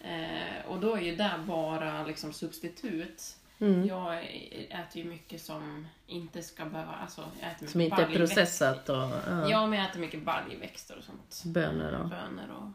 Eh, 0.00 0.66
och 0.68 0.80
då 0.80 0.94
är 0.96 1.00
ju 1.00 1.16
det 1.16 1.30
bara 1.46 2.04
liksom 2.06 2.32
substitut. 2.32 3.22
Mm. 3.58 3.86
Jag 3.86 4.24
äter 4.70 5.02
ju 5.02 5.04
mycket 5.04 5.40
som 5.40 5.86
inte 6.06 6.42
ska 6.42 6.64
behöva... 6.64 6.92
Alltså, 6.92 7.24
jag 7.40 7.50
äter 7.50 7.66
Som 7.66 7.80
inte 7.80 8.02
är 8.02 8.16
processat 8.16 8.88
och 8.88 8.96
ja. 8.96 9.48
Ja, 9.48 9.66
men 9.66 9.78
jag 9.78 9.90
äter 9.90 10.00
mycket 10.00 10.24
baljväxter 10.24 10.96
och 10.98 11.04
sånt. 11.04 11.54
bönor 11.54 11.92
och 11.92 12.08
Bönor 12.08 12.50
och... 12.50 12.70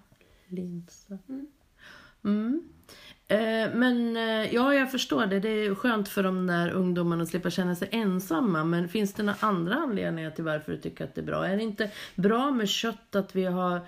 linser. 0.48 1.20
Mm. 2.24 2.64
Eh, 3.28 3.74
men 3.74 4.18
eh, 4.18 4.54
ja, 4.54 4.74
jag 4.74 4.92
förstår 4.92 5.26
det. 5.26 5.40
Det 5.40 5.50
är 5.50 5.76
skönt 5.76 6.10
för 6.10 6.24
de 6.24 6.48
där 6.48 6.72
ungdomarna 6.72 7.24
att 7.24 7.30
slippa 7.30 7.50
känna 7.50 7.76
sig 7.76 7.90
ensamma. 7.92 8.64
Men 8.64 8.90
finns 8.90 9.14
det 9.14 9.24
några 9.24 9.48
andra 9.48 9.76
anledningar 9.76 10.32
till 10.32 10.44
varför 10.44 10.72
du 10.72 10.78
tycker 10.78 11.04
att 11.04 11.16
det 11.16 11.22
är 11.22 11.26
bra? 11.26 11.48
Är 11.48 11.58
det 11.58 11.64
inte 11.64 11.92
bra 12.16 12.52
med 12.52 12.70
kött 12.70 13.16
att 13.16 13.36
vi 13.36 13.46
har 13.46 13.82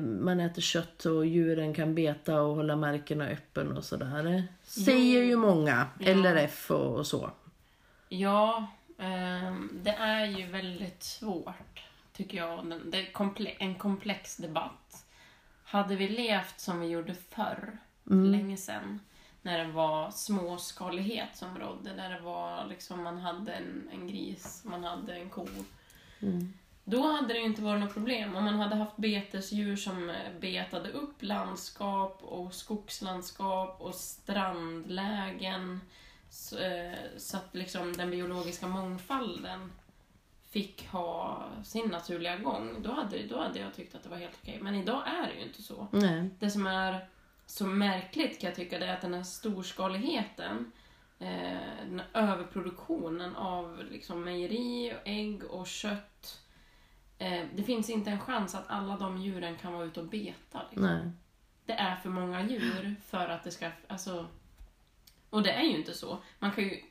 man 0.00 0.40
äter 0.40 0.62
kött 0.62 1.04
och 1.04 1.26
djuren 1.26 1.74
kan 1.74 1.94
beta 1.94 2.42
och 2.42 2.56
hålla 2.56 2.76
markerna 2.76 3.24
öppen 3.28 3.76
och 3.76 3.84
sådär. 3.84 4.44
Säger 4.62 5.22
ju 5.22 5.36
många, 5.36 5.86
Ja. 5.98 6.14
LRF 6.14 6.70
och, 6.70 6.96
och 6.98 7.06
så. 7.06 7.30
Ja, 8.08 8.66
ehm, 8.98 9.70
det 9.82 9.90
är 9.90 10.26
ju 10.26 10.46
väldigt 10.46 11.02
svårt, 11.02 11.82
tycker 12.12 12.38
jag. 12.38 12.80
Det 12.86 12.98
är 12.98 13.12
komple- 13.12 13.56
en 13.58 13.74
komplex 13.74 14.36
debatt. 14.36 15.04
Hade 15.64 15.96
vi 15.96 16.08
levt 16.08 16.60
som 16.60 16.80
vi 16.80 16.86
gjorde 16.86 17.14
förr, 17.14 17.78
för 18.04 18.14
länge 18.14 18.56
sedan, 18.56 19.00
när 19.42 19.58
det 19.58 19.72
var 19.72 20.10
småskalighet 20.10 21.28
som 21.36 21.58
rådde, 21.58 21.90
där 21.96 22.10
det 22.10 22.20
var 22.20 22.66
liksom, 22.68 23.02
man 23.02 23.18
hade 23.18 23.52
en, 23.52 23.88
en 23.92 24.08
gris, 24.08 24.62
man 24.64 24.84
hade 24.84 25.14
en 25.14 25.30
ko. 25.30 25.46
Då 26.84 27.02
hade 27.02 27.34
det 27.34 27.38
ju 27.38 27.44
inte 27.44 27.62
varit 27.62 27.80
något 27.80 27.94
problem. 27.94 28.36
Om 28.36 28.44
man 28.44 28.54
hade 28.54 28.76
haft 28.76 28.96
betesdjur 28.96 29.76
som 29.76 30.10
eh, 30.10 30.16
betade 30.40 30.90
upp 30.90 31.22
landskap 31.22 32.18
och 32.22 32.54
skogslandskap 32.54 33.80
och 33.80 33.94
strandlägen 33.94 35.80
så, 36.30 36.58
eh, 36.58 36.94
så 37.16 37.36
att 37.36 37.54
liksom 37.54 37.92
den 37.92 38.10
biologiska 38.10 38.68
mångfalden 38.68 39.72
fick 40.50 40.88
ha 40.88 41.46
sin 41.64 41.88
naturliga 41.88 42.36
gång. 42.36 42.82
Då 42.82 42.92
hade, 42.92 43.22
då 43.22 43.38
hade 43.38 43.58
jag 43.58 43.74
tyckt 43.74 43.94
att 43.94 44.02
det 44.02 44.08
var 44.08 44.16
helt 44.16 44.38
okej. 44.42 44.58
Men 44.62 44.74
idag 44.74 45.02
är 45.06 45.26
det 45.26 45.34
ju 45.34 45.46
inte 45.46 45.62
så. 45.62 45.86
Nej. 45.92 46.30
Det 46.38 46.50
som 46.50 46.66
är 46.66 47.08
så 47.46 47.66
märkligt 47.66 48.40
kan 48.40 48.48
jag 48.48 48.56
tycka 48.56 48.78
det 48.78 48.86
är 48.86 48.94
att 48.94 49.00
den 49.00 49.14
här 49.14 49.22
storskaligheten, 49.22 50.72
eh, 51.18 51.86
den 51.88 52.02
här 52.12 52.22
överproduktionen 52.22 53.36
av 53.36 53.82
liksom 53.90 54.24
mejeri, 54.24 54.92
och 54.92 55.08
ägg 55.08 55.44
och 55.44 55.66
kött. 55.66 56.38
Eh, 57.22 57.44
det 57.54 57.62
finns 57.62 57.90
inte 57.90 58.10
en 58.10 58.20
chans 58.20 58.54
att 58.54 58.64
alla 58.70 58.96
de 58.96 59.18
djuren 59.18 59.56
kan 59.56 59.72
vara 59.72 59.84
ute 59.84 60.00
och 60.00 60.06
beta. 60.06 60.60
Liksom. 60.70 60.86
Det 61.66 61.72
är 61.72 61.96
för 61.96 62.08
många 62.08 62.48
djur 62.48 62.94
för 63.06 63.28
att 63.28 63.44
det 63.44 63.50
ska... 63.50 63.70
Alltså, 63.88 64.26
och 65.30 65.42
det 65.42 65.52
är 65.52 65.62
ju 65.62 65.76
inte 65.78 65.94
så. 65.94 66.18
Man 66.38 66.50
kan 66.52 66.64
ju... 66.64 66.82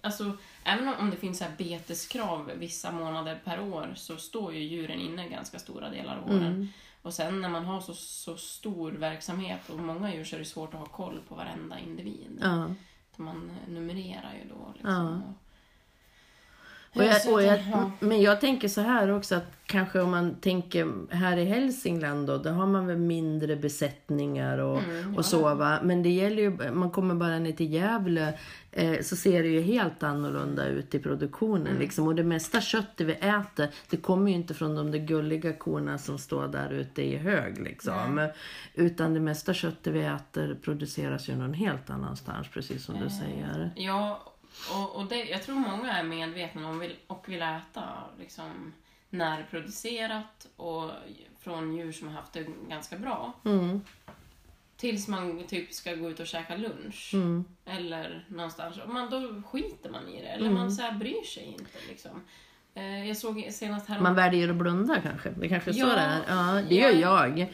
Alltså, 0.00 0.36
även 0.64 0.88
om- 0.88 1.10
det 1.10 1.16
finns 1.16 1.38
så 1.38 1.44
här 1.44 1.56
beteskrav 1.58 2.50
vissa 2.56 2.92
månader 2.92 3.40
per 3.44 3.60
år 3.60 3.92
så 3.96 4.16
står 4.16 4.54
ju 4.54 4.60
djuren 4.60 5.00
inne 5.00 5.28
ganska 5.28 5.58
stora 5.58 5.90
delar 5.90 6.16
av 6.18 6.24
åren. 6.26 6.42
Mm. 6.46 6.68
Och 7.02 7.14
sen 7.14 7.40
när 7.40 7.48
man 7.48 7.64
har 7.64 7.80
så, 7.80 7.94
så 7.94 8.36
stor 8.36 8.92
verksamhet 8.92 9.70
och 9.70 9.78
många 9.78 10.14
djur 10.14 10.24
så 10.24 10.36
är 10.36 10.40
det 10.40 10.44
svårt 10.44 10.74
att 10.74 10.80
ha 10.80 10.86
koll 10.86 11.20
på 11.28 11.34
varenda 11.34 11.78
individ. 11.78 12.38
Ja. 12.40 12.74
Man 13.16 13.56
numrerar 13.68 14.34
ju 14.42 14.48
då. 14.48 14.72
Liksom. 14.74 15.22
Ja. 15.26 15.34
Och 16.94 17.04
jag, 17.04 17.20
Så 17.22 17.32
och 17.34 17.42
jag, 17.42 17.60
ja. 17.72 17.90
men 18.00 18.22
jag 18.22 18.40
tänker 18.40 18.68
så 18.68 18.80
här 18.80 19.10
också 19.10 19.34
att 19.34 19.52
kanske 19.66 20.00
om 20.00 20.10
man 20.10 20.34
tänker 20.34 21.14
här 21.14 21.36
i 21.36 21.44
Hälsingland 21.44 22.26
då, 22.26 22.38
då 22.38 22.50
har 22.50 22.66
man 22.66 22.86
väl 22.86 22.96
mindre 22.96 23.56
besättningar 23.56 24.58
och, 24.58 24.78
Mm, 24.82 25.16
och 25.16 25.24
så 25.24 25.54
va. 25.54 25.78
Men 25.82 26.02
det 26.02 26.08
gäller 26.08 26.42
ju, 26.42 26.70
man 26.72 26.90
kommer 26.90 27.14
bara 27.14 27.38
ner 27.38 27.52
till 27.52 27.72
Gävle 27.72 28.34
eh, 28.72 29.00
så 29.00 29.16
ser 29.16 29.42
det 29.42 29.48
ju 29.48 29.60
helt 29.60 30.02
annorlunda 30.02 30.66
ut 30.66 30.94
i 30.94 30.98
produktionen 30.98 31.66
Mm. 31.66 31.78
liksom. 31.78 32.06
Och 32.06 32.14
det 32.14 32.24
mesta 32.24 32.60
köttet 32.60 33.06
vi 33.06 33.12
äter, 33.12 33.68
det 33.90 33.96
kommer 33.96 34.30
ju 34.30 34.36
inte 34.36 34.54
från 34.54 34.74
de 34.74 34.90
där 34.90 34.98
gulliga 34.98 35.52
korna 35.52 35.98
som 35.98 36.18
står 36.18 36.48
där 36.48 36.70
ute 36.70 37.02
i 37.02 37.16
hög 37.16 37.58
liksom. 37.58 38.28
Utan 38.74 39.14
det 39.14 39.20
mesta 39.20 39.54
köttet 39.54 39.92
vi 39.92 40.02
äter 40.04 40.56
produceras 40.64 41.28
ju 41.28 41.36
någon 41.36 41.54
helt 41.54 41.90
annanstans, 41.90 42.48
precis 42.48 42.84
som 42.84 42.94
du 43.00 43.10
säger. 43.10 43.70
Ja, 43.76 44.31
och, 44.72 44.96
och 44.96 45.06
det, 45.06 45.24
jag 45.24 45.42
tror 45.42 45.54
många 45.54 45.92
är 45.92 46.02
medvetna 46.02 46.68
om 46.68 46.78
vill, 46.78 46.96
och 47.06 47.28
vill 47.28 47.42
äta 47.42 48.04
liksom, 48.18 48.72
närproducerat 49.10 50.46
och 50.56 50.90
från 51.40 51.74
djur 51.76 51.92
som 51.92 52.08
har 52.08 52.14
haft 52.14 52.32
det 52.32 52.46
ganska 52.68 52.96
bra. 52.98 53.32
Mm, 53.44 53.80
Tills 54.76 55.08
man 55.08 55.46
typ 55.46 55.72
ska 55.72 55.94
gå 55.94 56.10
ut 56.10 56.20
och 56.20 56.26
käka 56.26 56.56
lunch. 56.56 57.10
mm, 57.14 57.44
Eller 57.64 58.24
någonstans. 58.28 58.78
Och 58.78 58.88
Man, 58.88 59.10
då 59.10 59.42
skiter 59.42 59.90
man 59.90 60.08
i 60.08 60.20
det. 60.22 60.28
Eller 60.28 60.50
man 60.50 60.72
så 60.72 60.82
här 60.82 60.92
bryr 60.92 61.24
sig 61.24 61.44
inte. 61.44 61.78
Liksom. 61.88 62.20
Eh, 62.74 63.08
jag 63.08 63.16
såg 63.16 63.48
senast 63.50 63.88
här 63.88 64.00
Man 64.00 64.14
väljer 64.14 64.48
att 64.48 64.56
blunda 64.56 65.00
kanske. 65.00 65.30
Det 65.30 65.48
kanske 65.48 65.70
är 65.70 65.72
så 65.72 65.80
Ja, 65.80 65.86
det 65.86 66.00
är. 66.00 66.22
Ja, 66.28 66.62
det 66.68 66.74
ja. 66.74 66.90
gör 66.90 67.00
jag. 67.00 67.38
Ja, 67.40 67.46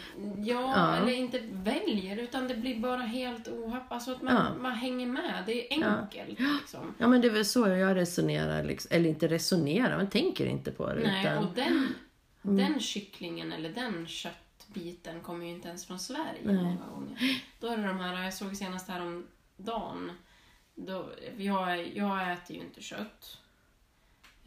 Ja. 0.77 0.97
eller 0.97 1.13
inte 1.13 1.41
väljer, 1.53 2.17
utan 2.17 2.49
det 2.49 2.55
blir 2.55 2.81
bara 2.81 3.03
helt 3.03 3.49
ohapp. 3.49 3.93
Alltså 3.93 4.13
att 4.13 4.23
man, 4.23 4.35
Ja. 4.35 4.63
man 4.63 4.73
hänger 4.73 5.07
med. 5.07 5.43
Det 5.47 5.75
är 5.75 5.85
enkelt. 5.85 6.39
Liksom. 6.61 6.95
Ja 6.99 7.09
men 7.09 7.21
det 7.21 7.29
är 7.29 7.33
väl 7.33 7.45
så 7.45 7.69
jag 7.69 7.97
resonerar. 7.97 8.65
Liksom. 8.65 8.89
Eller 8.97 9.09
inte 9.09 9.29
resonerar, 9.29 9.97
men 9.97 10.11
tänker 10.11 10.47
inte 10.47 10.71
på 10.71 10.87
det. 10.95 11.01
Nej, 11.01 11.23
utan, 11.27 11.39
och 11.45 11.55
den, 11.55 11.95
den 12.43 12.81
kycklingen 12.81 13.53
eller 13.53 13.69
den 13.71 14.07
köttbiten 14.07 15.21
kommer 15.21 15.45
ju 15.47 15.51
inte 15.53 15.69
ens 15.69 15.87
från 15.87 15.99
Sverige 15.99 16.41
många 16.45 16.77
gånger. 16.95 17.43
Då 17.61 17.67
är 17.67 17.77
det 17.77 17.87
de 17.87 18.01
här, 18.01 18.23
jag 18.25 18.35
såg 18.35 18.57
senast 18.57 18.89
här 18.89 19.03
om 19.03 19.27
dagen. 19.57 20.13
Då, 20.75 21.11
jag, 21.37 21.97
jag 21.97 22.33
äter 22.33 22.57
ju 22.57 22.63
inte 22.63 22.83
kött. 22.83 23.39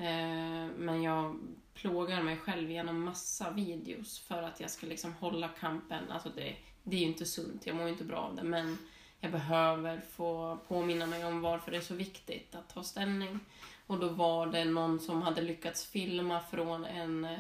Eh, 0.02 0.68
men 0.78 1.04
jag 1.04 1.40
plågar 1.74 2.22
mig 2.22 2.38
själv 2.38 2.72
genom 2.72 3.04
massa 3.04 3.52
videos 3.52 4.20
för 4.20 4.44
att 4.44 4.60
jag 4.60 4.70
ska 4.70 4.88
liksom 4.88 5.14
hålla 5.14 5.48
kampen. 5.48 6.12
Alltså 6.12 6.30
det, 6.36 6.56
det 6.84 6.96
är 6.96 7.00
ju 7.00 7.06
inte 7.06 7.26
sunt, 7.26 7.68
jag 7.68 7.76
mår 7.76 7.86
ju 7.86 7.92
inte 7.92 8.04
bra 8.04 8.18
av 8.18 8.36
det. 8.36 8.44
Men 8.44 8.78
jag 9.20 9.32
behöver 9.32 10.02
få 10.12 10.58
påminna 10.68 11.06
mig 11.06 11.26
om 11.26 11.42
varför 11.42 11.72
det 11.72 11.78
är 11.78 11.82
så 11.82 11.96
viktigt 11.96 12.56
att 12.56 12.70
ta 12.70 12.84
ställning. 12.84 13.40
Och 13.88 14.00
då 14.00 14.10
var 14.10 14.48
det 14.48 14.66
någon 14.66 15.00
som 15.00 15.22
hade 15.22 15.42
lyckats 15.42 15.86
filma 15.86 16.40
från 16.52 16.86
en, 16.86 17.26
eh, 17.26 17.40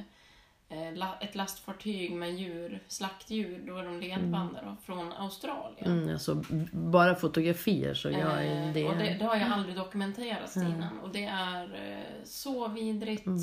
ett 1.19 1.35
lastfartyg 1.35 2.11
med 2.11 2.35
djur, 2.35 2.83
slaktdjur, 2.87 3.63
då 3.67 3.77
är 3.77 3.83
de 3.83 3.99
ledband 3.99 4.57
då, 4.63 4.75
från 4.83 5.13
Australien. 5.13 5.91
mm, 5.91 6.09
alltså, 6.13 6.43
bara 6.71 7.15
fotografier 7.15 7.93
så 7.93 8.09
jag 8.09 8.45
är 8.45 8.67
Eh, 8.67 8.73
det. 8.73 8.87
Och 8.87 8.95
det, 8.97 9.13
det 9.19 9.25
har 9.25 9.35
jag 9.35 9.51
aldrig 9.51 9.75
dokumenterat 9.75 10.55
innan. 10.55 10.99
Och 10.99 11.09
det 11.09 11.25
är 11.25 11.63
eh, 11.91 12.23
så 12.25 12.67
vidrigt. 12.67 13.25
Mm. 13.25 13.39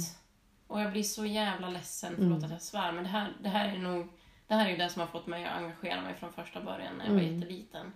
Och 0.66 0.80
jag 0.80 0.92
blir 0.92 1.02
så 1.02 1.24
jävla 1.26 1.68
ledsen, 1.68 2.12
förlåt 2.16 2.44
att 2.44 2.50
jag 2.50 2.62
svär, 2.62 2.92
men 2.92 3.04
det 3.04 3.10
här, 3.10 3.32
det 3.42 3.48
här 3.48 3.68
är 3.68 3.78
nog 3.78 4.08
det 4.46 4.54
här 4.54 4.66
är 4.66 4.70
ju 4.70 4.76
det 4.76 4.88
som 4.88 5.00
har 5.00 5.06
fått 5.06 5.26
mig 5.26 5.44
att 5.44 5.56
engagera 5.56 6.00
mig 6.00 6.14
från 6.14 6.32
första 6.32 6.60
början 6.60 6.94
när 6.98 7.04
jag 7.06 7.12
var 7.12 7.20
Mm. 7.20 7.34
jätteliten. 7.40 7.92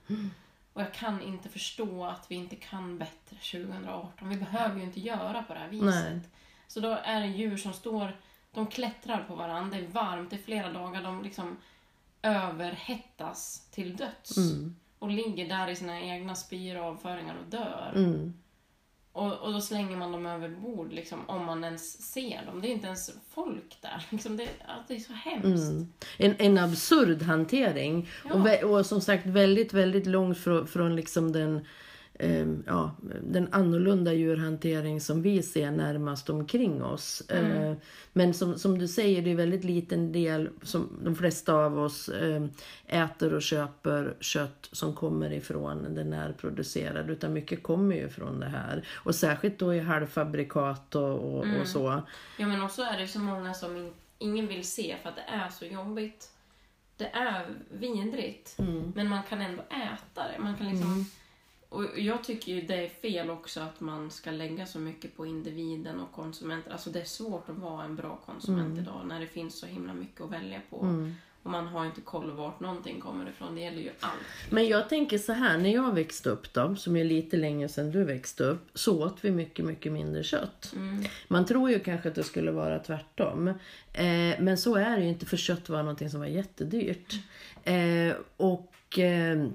Och 0.72 0.80
jag 0.82 0.92
kan 0.94 1.22
inte 1.22 1.48
förstå 1.48 2.04
att 2.04 2.26
vi 2.30 2.34
inte 2.34 2.56
kan 2.56 2.98
bättre 2.98 3.36
2018. 3.52 4.28
Vi 4.28 4.36
behöver 4.36 4.76
ju 4.76 4.82
inte 4.82 5.00
göra 5.00 5.42
på 5.42 5.54
det 5.54 5.60
här 5.60 5.68
viset. 5.68 5.88
Nej. 6.12 6.20
Så 6.68 6.80
då 6.80 6.98
är 7.04 7.20
det 7.20 7.26
djur 7.26 7.56
som 7.56 7.72
står, 7.72 8.16
de 8.52 8.66
klättrar 8.66 9.24
på 9.28 9.34
varandra, 9.34 9.78
det 9.78 9.84
är 9.84 9.88
varmt, 9.88 10.30
det 10.30 10.36
är 10.36 10.42
flera 10.42 10.72
dagar, 10.72 11.02
de 11.02 11.22
liksom 11.22 11.56
överhettas 12.22 13.68
till 13.70 13.96
döds. 13.96 14.36
Mm. 14.36 14.76
Och 14.98 15.10
ligger 15.10 15.48
där 15.48 15.68
i 15.68 15.76
sina 15.76 16.00
egna 16.00 16.34
spyor 16.34 16.78
och 16.80 16.84
avföringar 16.84 17.36
och 17.44 17.50
dör. 17.50 17.92
Mm. 17.94 18.34
Och, 19.12 19.32
och 19.32 19.52
då 19.52 19.60
slänger 19.60 19.96
man 19.96 20.12
dem 20.12 20.26
över 20.26 20.48
bord, 20.48 20.92
liksom, 20.92 21.18
om 21.28 21.44
man 21.44 21.64
ens 21.64 22.12
ser 22.12 22.46
dem. 22.46 22.60
Det 22.60 22.68
är 22.68 22.72
inte 22.72 22.86
ens 22.86 23.10
folk 23.30 23.78
där. 23.80 24.06
Liksom, 24.10 24.36
det, 24.36 24.42
ja, 24.42 24.84
det 24.88 24.94
är 24.94 25.00
så 25.00 25.12
hemskt. 25.12 25.70
Mm. 25.70 25.92
En, 26.18 26.34
en 26.38 26.58
absurd 26.58 27.22
hantering. 27.22 28.08
Ja. 28.28 28.34
Och, 28.62 28.70
och 28.70 28.86
som 28.86 29.00
sagt 29.00 29.26
väldigt, 29.26 29.72
väldigt 29.72 30.06
långt 30.06 30.38
från, 30.38 30.66
från 30.66 30.96
liksom 30.96 31.32
den, 31.32 31.66
ja, 32.66 32.96
den 33.22 33.48
annorlunda 33.52 34.12
djurhantering 34.12 35.00
som 35.00 35.22
vi 35.22 35.42
ser 35.42 35.70
närmast 35.70 36.30
omkring 36.30 36.82
oss. 36.82 37.22
Mm. 37.28 37.52
Eh, 37.52 37.76
men 38.12 38.34
som, 38.34 38.58
som 38.58 38.78
du 38.78 38.88
säger, 38.88 39.22
det 39.22 39.30
är 39.30 39.34
väldigt 39.34 39.64
liten 39.64 40.12
del 40.12 40.48
som 40.62 40.88
de 41.04 41.16
flesta 41.16 41.54
av 41.54 41.78
oss 41.78 42.08
eh, 42.08 42.44
äter 42.86 43.34
och 43.34 43.42
köper 43.42 44.16
kött 44.20 44.68
som 44.72 44.94
kommer 44.94 45.32
ifrån 45.32 45.94
det 45.94 46.04
närproducerade. 46.04 47.12
Utan 47.12 47.32
mycket 47.32 47.62
kommer 47.62 47.96
ju 47.96 48.08
från 48.08 48.40
det 48.40 48.46
här. 48.48 48.86
Och 48.94 49.14
särskilt 49.14 49.58
då 49.58 49.74
i 49.74 49.80
halvfabrikat 49.80 50.94
och, 50.94 51.34
och, 51.34 51.44
Mm. 51.44 51.60
och 51.60 51.66
så. 51.68 52.02
Ja, 52.38 52.46
men 52.46 52.62
också 52.62 52.82
är 52.82 52.98
det 52.98 53.08
så 53.08 53.18
många 53.18 53.54
som 53.54 53.76
in, 53.76 53.92
ingen 54.18 54.46
vill 54.48 54.64
se 54.68 54.96
för 55.02 55.08
att 55.08 55.16
det 55.16 55.32
är 55.32 55.48
så 55.48 55.64
jobbigt. 55.64 56.28
Det 56.96 57.06
är 57.08 57.46
vidrigt, 57.70 58.58
Mm. 58.58 58.92
men 58.96 59.08
man 59.08 59.22
kan 59.28 59.40
ändå 59.40 59.62
äta 59.62 60.28
det. 60.28 60.38
Man 60.42 60.56
kan 60.56 60.68
liksom... 60.68 61.06
Och 61.72 61.84
jag 61.96 62.24
tycker 62.24 62.52
ju 62.52 62.60
det 62.60 62.74
är 62.74 62.88
fel 62.88 63.30
också 63.30 63.60
att 63.60 63.80
man 63.80 64.10
ska 64.10 64.30
lägga 64.30 64.66
så 64.66 64.78
mycket 64.78 65.16
på 65.16 65.26
individen 65.26 66.00
och 66.00 66.12
konsumenten. 66.12 66.72
Alltså 66.72 66.90
det 66.90 67.00
är 67.00 67.04
svårt 67.04 67.48
att 67.48 67.58
vara 67.58 67.84
en 67.84 67.96
bra 67.96 68.18
konsument 68.26 68.78
idag 68.78 69.00
när 69.06 69.20
det 69.20 69.26
finns 69.26 69.58
så 69.58 69.66
himla 69.66 69.94
mycket 69.94 70.20
att 70.20 70.30
välja 70.30 70.60
på. 70.70 70.76
Och 71.42 71.50
man 71.50 71.66
har 71.66 71.86
inte 71.86 72.00
koll 72.00 72.30
vart 72.30 72.60
någonting 72.60 73.00
kommer 73.00 73.28
ifrån. 73.30 73.54
Det 73.54 73.60
gäller 73.60 73.82
ju 73.82 73.90
allt. 74.00 74.50
Men 74.50 74.66
jag 74.66 74.88
tänker 74.88 75.18
så 75.18 75.32
här, 75.32 75.58
när 75.58 75.74
jag 75.74 75.94
växte 75.94 76.30
upp 76.30 76.52
då, 76.52 76.76
som 76.76 76.96
är 76.96 77.04
lite 77.04 77.36
längre 77.36 77.68
sedan 77.68 77.90
du 77.90 78.04
växte 78.04 78.44
upp, 78.44 78.70
så 78.74 79.04
åt 79.04 79.16
vi 79.20 79.30
mycket, 79.30 79.64
mycket 79.64 79.92
mindre 79.92 80.22
kött. 80.22 80.74
Man 81.28 81.46
tror 81.46 81.70
ju 81.70 81.78
kanske 81.78 82.08
att 82.08 82.14
det 82.14 82.24
skulle 82.24 82.50
vara 82.50 82.78
tvärtom. 82.78 83.48
Eh, 83.92 84.40
men 84.40 84.58
så 84.58 84.76
är 84.76 84.96
det 84.96 85.02
ju 85.02 85.08
inte, 85.08 85.26
för 85.26 85.36
kött 85.36 85.68
var 85.68 85.78
någonting 85.78 86.10
som 86.10 86.20
var 86.20 86.26
jättedyrt. 86.26 87.14
Eh, 87.64 88.14
och 88.36 88.98
eh, 88.98 89.48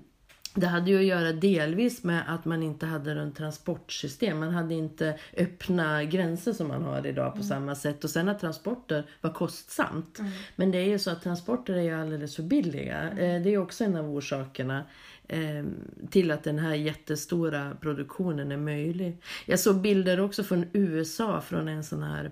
det 0.59 0.67
hade 0.67 0.91
ju 0.91 0.97
att 0.97 1.05
göra 1.05 1.31
delvis 1.31 2.03
med 2.03 2.23
att 2.27 2.45
man 2.45 2.63
inte 2.63 2.85
hade 2.85 3.11
en 3.11 3.31
transportsystem. 3.31 4.39
Man 4.39 4.53
hade 4.53 4.73
inte 4.73 5.19
öppna 5.37 6.03
gränser 6.03 6.53
som 6.53 6.67
man 6.67 6.83
har 6.83 7.07
idag 7.07 7.35
på 7.35 7.43
samma 7.43 7.75
sätt. 7.75 8.03
Och 8.03 8.09
sen 8.09 8.29
att 8.29 8.39
transporter 8.39 9.03
var 9.21 9.33
kostsamt. 9.33 10.19
Men 10.55 10.71
det 10.71 10.77
är 10.77 10.85
ju 10.85 10.99
så 10.99 11.11
att 11.11 11.23
transporter 11.23 11.73
är 11.73 11.81
ju 11.81 11.93
alldeles 11.93 12.35
för 12.35 12.43
billiga. 12.43 13.09
Eh, 13.09 13.41
det 13.41 13.49
är 13.49 13.57
också 13.57 13.83
en 13.83 13.95
av 13.95 14.09
orsakerna 14.09 14.83
eh, 15.27 15.65
till 16.09 16.31
att 16.31 16.43
den 16.43 16.59
här 16.59 16.75
jättestora 16.75 17.77
produktionen 17.81 18.51
är 18.51 18.57
möjlig. 18.57 19.17
Jag 19.45 19.59
såg 19.59 19.81
bilder 19.81 20.19
också 20.19 20.43
från 20.43 20.65
USA 20.73 21.41
från 21.41 21.67
en 21.67 21.83
sån 21.83 22.03
här 22.03 22.31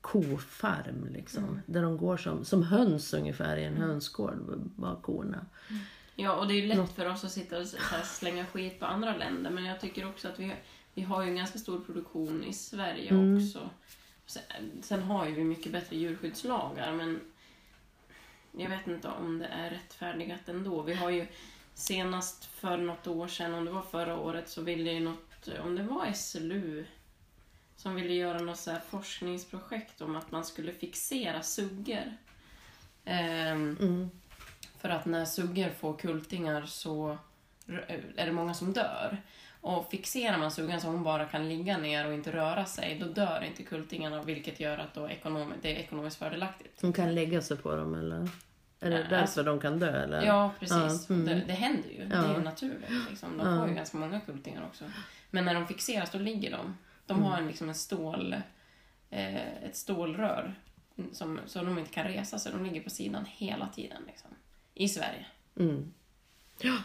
kofarm 0.00 1.08
liksom. 1.12 1.60
Där 1.66 1.82
de 1.82 1.96
går 1.96 2.16
som, 2.16 2.44
som 2.44 2.62
höns 2.62 3.14
ungefär 3.14 3.56
i 3.56 3.64
en 3.64 3.76
hönsgård 3.76 4.34
var 4.76 4.96
korna. 5.02 5.46
Ja, 6.16 6.32
och 6.32 6.48
det 6.48 6.54
är 6.54 6.60
ju 6.60 6.66
lätt 6.66 6.92
för 6.92 7.06
oss 7.06 7.24
att 7.24 7.32
sitta 7.32 7.58
och 7.58 7.66
slänga 8.04 8.46
skit 8.46 8.80
på 8.80 8.86
andra 8.86 9.16
länder. 9.16 9.50
Men 9.50 9.64
jag 9.64 9.80
tycker 9.80 10.08
också 10.08 10.28
att 10.28 10.38
vi, 10.38 10.52
vi 10.94 11.02
har 11.02 11.22
ju 11.22 11.28
en 11.28 11.36
ganska 11.36 11.58
stor 11.58 11.80
produktion 11.80 12.44
i 12.44 12.52
Sverige 12.52 13.36
också. 13.36 13.70
Sen, 14.26 14.42
sen 14.82 15.02
har 15.02 15.26
ju 15.26 15.34
vi 15.34 15.44
mycket 15.44 15.72
bättre 15.72 15.96
djurskyddslagar, 15.96 16.92
men 16.92 17.20
jag 18.52 18.68
vet 18.68 18.86
inte 18.86 19.08
om 19.08 19.38
det 19.38 19.46
är 19.46 19.70
rättfärdigat 19.70 20.48
ändå. 20.48 20.82
Vi 20.82 20.94
har 20.94 21.10
ju 21.10 21.26
senast 21.74 22.44
för 22.44 22.76
något 22.76 23.06
år 23.06 23.28
sedan, 23.28 23.54
om 23.54 23.64
det 23.64 23.70
var 23.70 23.82
förra 23.82 24.18
året, 24.18 24.48
så 24.48 24.62
ville 24.62 24.92
ju 24.92 25.00
något, 25.00 25.48
om 25.64 25.76
det 25.76 25.82
var 25.82 26.12
SLU, 26.12 26.84
som 27.76 27.94
ville 27.94 28.14
göra 28.14 28.38
något 28.38 28.58
så 28.58 28.76
forskningsprojekt 28.88 30.00
om 30.00 30.16
att 30.16 30.30
man 30.30 30.44
skulle 30.44 30.72
fixera 30.72 31.42
suggor. 31.42 32.16
Ehm, 33.04 34.10
För 34.82 34.88
att 34.88 35.06
när 35.06 35.24
suggor 35.24 35.68
får 35.70 35.96
kultingar 35.96 36.66
så 36.66 37.18
är 38.16 38.26
det 38.26 38.32
många 38.32 38.54
som 38.54 38.72
dör. 38.72 39.22
Och 39.60 39.90
fixerar 39.90 40.38
man 40.38 40.50
suggan 40.50 40.80
så 40.80 40.88
hon 40.88 41.02
bara 41.02 41.24
kan 41.24 41.48
ligga 41.48 41.78
ner 41.78 42.06
och 42.06 42.12
inte 42.14 42.32
röra 42.32 42.64
sig, 42.64 42.98
då 42.98 43.06
dör 43.06 43.44
inte 43.44 43.62
kultingarna 43.62 44.22
vilket 44.22 44.60
gör 44.60 44.78
att 44.78 44.94
då 44.94 45.08
ekonom- 45.10 45.52
det 45.62 45.76
är 45.76 45.80
ekonomiskt 45.80 46.16
fördelaktigt. 46.16 46.80
De 46.80 46.92
kan 46.92 47.14
lägga 47.14 47.42
sig 47.42 47.56
på 47.56 47.76
dem 47.76 47.94
eller? 47.94 48.28
Är 48.80 48.90
det 48.90 48.96
Ja, 48.96 49.02
därför 49.02 49.16
alltså- 49.16 49.42
de 49.42 49.60
kan 49.60 49.78
dö 49.78 50.02
eller? 50.02 50.22
Ja, 50.22 50.50
precis. 50.60 51.06
Ja, 51.08 51.14
mm. 51.14 51.26
det, 51.26 51.34
det 51.46 51.52
händer 51.52 51.88
ju. 51.90 52.04
Det 52.04 52.16
är 52.16 52.22
Ja. 52.28 52.34
ju 52.36 52.42
naturligt. 52.42 52.90
Liksom. 53.10 53.38
De 53.38 53.58
får 53.58 53.68
ju 53.68 53.74
ganska 53.74 53.98
många 53.98 54.20
kultingar 54.20 54.64
också. 54.66 54.84
Men 55.30 55.44
när 55.44 55.54
de 55.54 55.66
fixeras, 55.66 56.10
då 56.10 56.18
ligger 56.18 56.50
de. 56.50 56.76
De 57.06 57.22
har 57.22 57.38
en, 57.38 57.46
liksom 57.46 57.68
en 57.68 57.74
stål, 57.74 58.32
eh, 59.10 59.64
ett 59.64 59.76
stålrör 59.76 60.54
som, 61.12 61.40
så 61.46 61.62
de 61.62 61.78
inte 61.78 61.90
kan 61.92 62.04
resa 62.04 62.38
sig. 62.38 62.52
De 62.52 62.64
ligger 62.64 62.80
på 62.82 62.90
sidan 62.90 63.24
hela 63.28 63.68
tiden. 63.68 64.02
Liksom. 64.06 64.30
I 64.74 64.88
Sverige. 64.88 65.26
Mm. 65.56 65.92
Ja. 66.58 66.76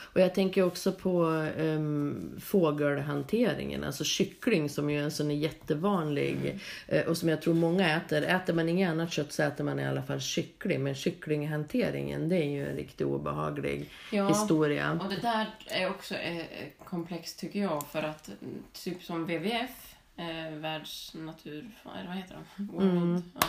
Och 0.00 0.20
jag 0.20 0.34
tänker 0.34 0.62
också 0.62 0.92
på 0.92 1.22
um, 1.58 2.40
fågelhanteringen, 2.40 3.84
alltså 3.84 4.04
kyckling 4.04 4.68
som 4.68 4.90
ju 4.90 4.98
är 4.98 5.02
en 5.02 5.10
sån 5.10 5.30
jättevanlig 5.30 6.60
eh, 6.86 7.06
och 7.06 7.16
som 7.16 7.28
jag 7.28 7.42
tror 7.42 7.54
många 7.54 7.96
äter. 7.96 8.22
Äter 8.22 8.54
man 8.54 8.68
inget 8.68 8.90
annat 8.90 9.12
kött 9.12 9.32
så 9.32 9.42
äter 9.42 9.64
man 9.64 9.80
i 9.80 9.86
alla 9.86 10.02
fall 10.02 10.20
kyckling. 10.20 10.82
Men 10.82 10.94
kycklinghanteringen 10.94 12.28
det 12.28 12.36
är 12.36 12.48
ju 12.48 12.70
en 12.70 12.76
riktigt 12.76 13.06
obehaglig 13.06 13.90
Ja, 14.12 14.28
historia. 14.28 15.00
Och 15.02 15.10
det 15.10 15.20
där 15.20 15.46
är 15.66 15.90
också 15.90 16.14
eh, 16.14 16.44
komplext 16.84 17.38
tycker 17.38 17.60
jag 17.60 17.86
för 17.90 18.02
att 18.02 18.28
mm, 18.28 18.62
typ 18.72 19.02
som 19.02 19.24
WWF, 19.24 19.96
eh, 20.16 20.52
Världsnatur... 20.52 21.70
Eller 21.98 22.08
vad 22.08 22.16
heter 22.16 22.36
de? 22.56 22.66
World, 22.66 23.22
ja. 23.34 23.46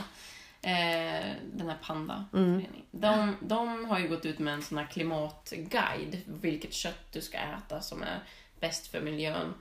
Eh, 0.61 1.35
den 1.53 1.69
här 1.69 1.77
Panda-föreningen. 1.83 2.85
De, 2.91 3.35
de 3.41 3.85
har 3.85 3.99
ju 3.99 4.07
gått 4.07 4.25
ut 4.25 4.39
med 4.39 4.53
en 4.53 4.61
sån 4.61 4.77
här 4.77 4.85
klimatguide, 4.85 6.21
vilket 6.25 6.73
kött 6.73 7.11
du 7.11 7.21
ska 7.21 7.37
äta 7.37 7.81
som 7.81 8.03
är 8.03 8.19
bäst 8.59 8.87
för 8.87 9.01
miljön. 9.01 9.53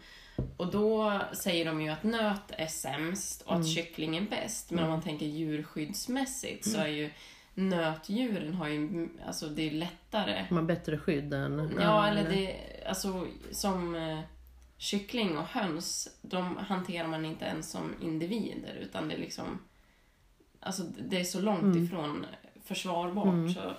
Och 0.57 0.71
då 0.71 1.21
säger 1.33 1.65
de 1.65 1.81
ju 1.81 1.89
att 1.89 2.03
nöt 2.03 2.51
är 2.51 2.67
sämst 2.67 3.43
och 3.43 3.55
att 3.55 3.69
kyckling 3.69 4.17
är 4.17 4.21
bäst. 4.21 4.71
Men 4.71 4.85
om 4.85 4.91
man 4.91 5.03
tänker 5.03 5.27
djurskyddsmässigt 5.27 6.71
så 6.71 6.79
är 6.79 6.87
ju 6.87 7.11
nötdjuren 7.55 8.55
har 8.55 8.69
ju, 8.69 9.09
alltså 9.27 9.49
det 9.49 9.63
är 9.63 9.71
lättare 9.71 10.47
De 10.49 10.55
har 10.55 10.63
bättre 10.63 10.99
skydd 10.99 11.35
än... 11.35 11.79
Ja, 11.81 12.09
eller 12.09 12.31
det, 12.31 12.57
alltså 12.89 13.27
som 13.51 13.95
eh, 13.95 14.21
kyckling 14.77 15.39
och 15.39 15.45
höns, 15.45 16.09
de 16.23 16.57
hanterar 16.57 17.09
man 17.09 17.25
inte 17.25 17.45
ens 17.45 17.71
som 17.71 17.95
individer 18.03 18.75
utan 18.75 19.09
det 19.09 19.15
är 19.15 19.19
liksom, 19.19 19.59
alltså 20.61 20.83
det 20.83 21.21
är 21.21 21.25
så 21.25 21.41
långt 21.41 21.77
ifrån 21.77 22.27
försvarbart. 22.65 23.55
Så, 23.55 23.73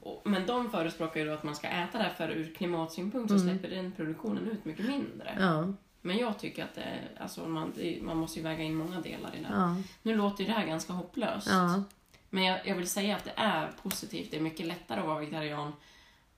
och, 0.00 0.22
men 0.24 0.46
de 0.46 0.70
förespråkar 0.70 1.20
ju 1.20 1.26
då 1.26 1.32
att 1.32 1.42
man 1.42 1.54
ska 1.56 1.68
äta 1.68 1.98
det 1.98 2.04
här 2.04 2.10
för 2.14 2.28
ur 2.28 2.54
klimatsynpunkt 2.54 3.30
så 3.32 3.38
släpper 3.38 3.68
den 3.68 3.92
produktionen 3.92 4.48
ut 4.48 4.64
mycket 4.64 4.86
mindre. 4.86 5.36
Ja, 5.40 5.72
Men 6.00 6.18
jag 6.18 6.38
tycker 6.38 6.64
att 6.64 6.74
det, 6.74 6.98
alltså 7.20 7.48
man, 7.48 7.72
man 8.02 8.16
måste 8.16 8.38
ju 8.38 8.44
väga 8.44 8.62
in 8.62 8.74
många 8.74 9.00
delar 9.00 9.34
i 9.34 9.38
det. 9.42 9.48
ja, 9.50 9.76
Nu 10.02 10.16
låter 10.16 10.44
ju 10.44 10.50
det 10.50 10.56
här 10.56 10.66
ganska 10.66 10.92
hopplöst. 10.92 11.48
ja. 11.50 11.82
Men 12.30 12.44
jag, 12.44 12.66
jag 12.66 12.76
vill 12.76 12.88
säga 12.88 13.16
att 13.16 13.24
det 13.24 13.32
är 13.36 13.70
positivt. 13.82 14.30
Det 14.30 14.36
är 14.36 14.40
mycket 14.40 14.66
lättare 14.66 15.00
att 15.00 15.06
vara 15.06 15.18
vegetarian 15.18 15.72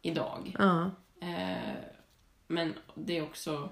idag. 0.02 0.57
ja. 0.59 0.90
Eh, 1.20 1.74
men 2.46 2.74
det 2.94 3.18
är 3.18 3.22
också... 3.22 3.68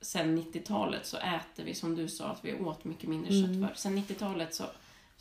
Sen 0.00 0.38
90-talet 0.38 1.06
så 1.06 1.16
äter 1.16 1.64
vi, 1.64 1.74
som 1.74 1.94
du 1.96 2.08
sa, 2.08 2.26
att 2.28 2.44
vi 2.44 2.54
åt 2.54 2.84
mycket 2.84 3.08
mindre 3.08 3.30
kött 3.30 3.60
förr. 3.68 3.72
Sen 3.74 3.98
90-talet 3.98 4.54
så, 4.54 4.64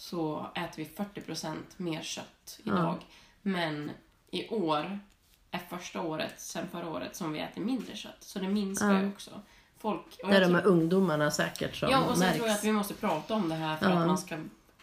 så 0.04 0.48
äter 0.56 0.78
vi 0.84 0.90
40% 1.24 1.58
mer 1.78 2.02
kött 2.02 2.60
idag. 2.64 2.98
Men 3.42 3.92
i 4.32 4.48
år 4.50 5.00
är 5.52 5.60
första 5.70 6.02
året, 6.02 6.34
sen 6.38 6.68
förra 6.72 6.90
året, 6.90 7.16
som 7.16 7.32
vi 7.34 7.40
äter 7.40 7.62
mindre 7.62 7.96
kött. 7.96 8.18
Så 8.20 8.40
det 8.40 8.48
minskar 8.48 9.02
ju 9.02 9.08
också. 9.10 9.42
Folk, 9.78 10.02
Det 10.18 10.24
är 10.36 10.42
de 10.42 10.46
tror- 10.48 10.56
här 10.56 10.66
ungdomarna 10.68 11.32
säkert 11.32 11.76
som 11.76 11.90
Ja, 11.92 12.04
och 12.06 12.18
sen 12.18 12.20
märks. 12.20 12.36
tror 12.38 12.48
jag 12.48 12.56
att 12.58 12.64
vi 12.64 12.72
måste 12.72 12.94
prata 12.94 13.34
om 13.34 13.50
det 13.50 13.56
här 13.56 13.78
för 13.78 13.90
Ja. 13.90 14.00
att 14.00 14.08
man 14.08 14.18
ska 14.18 14.38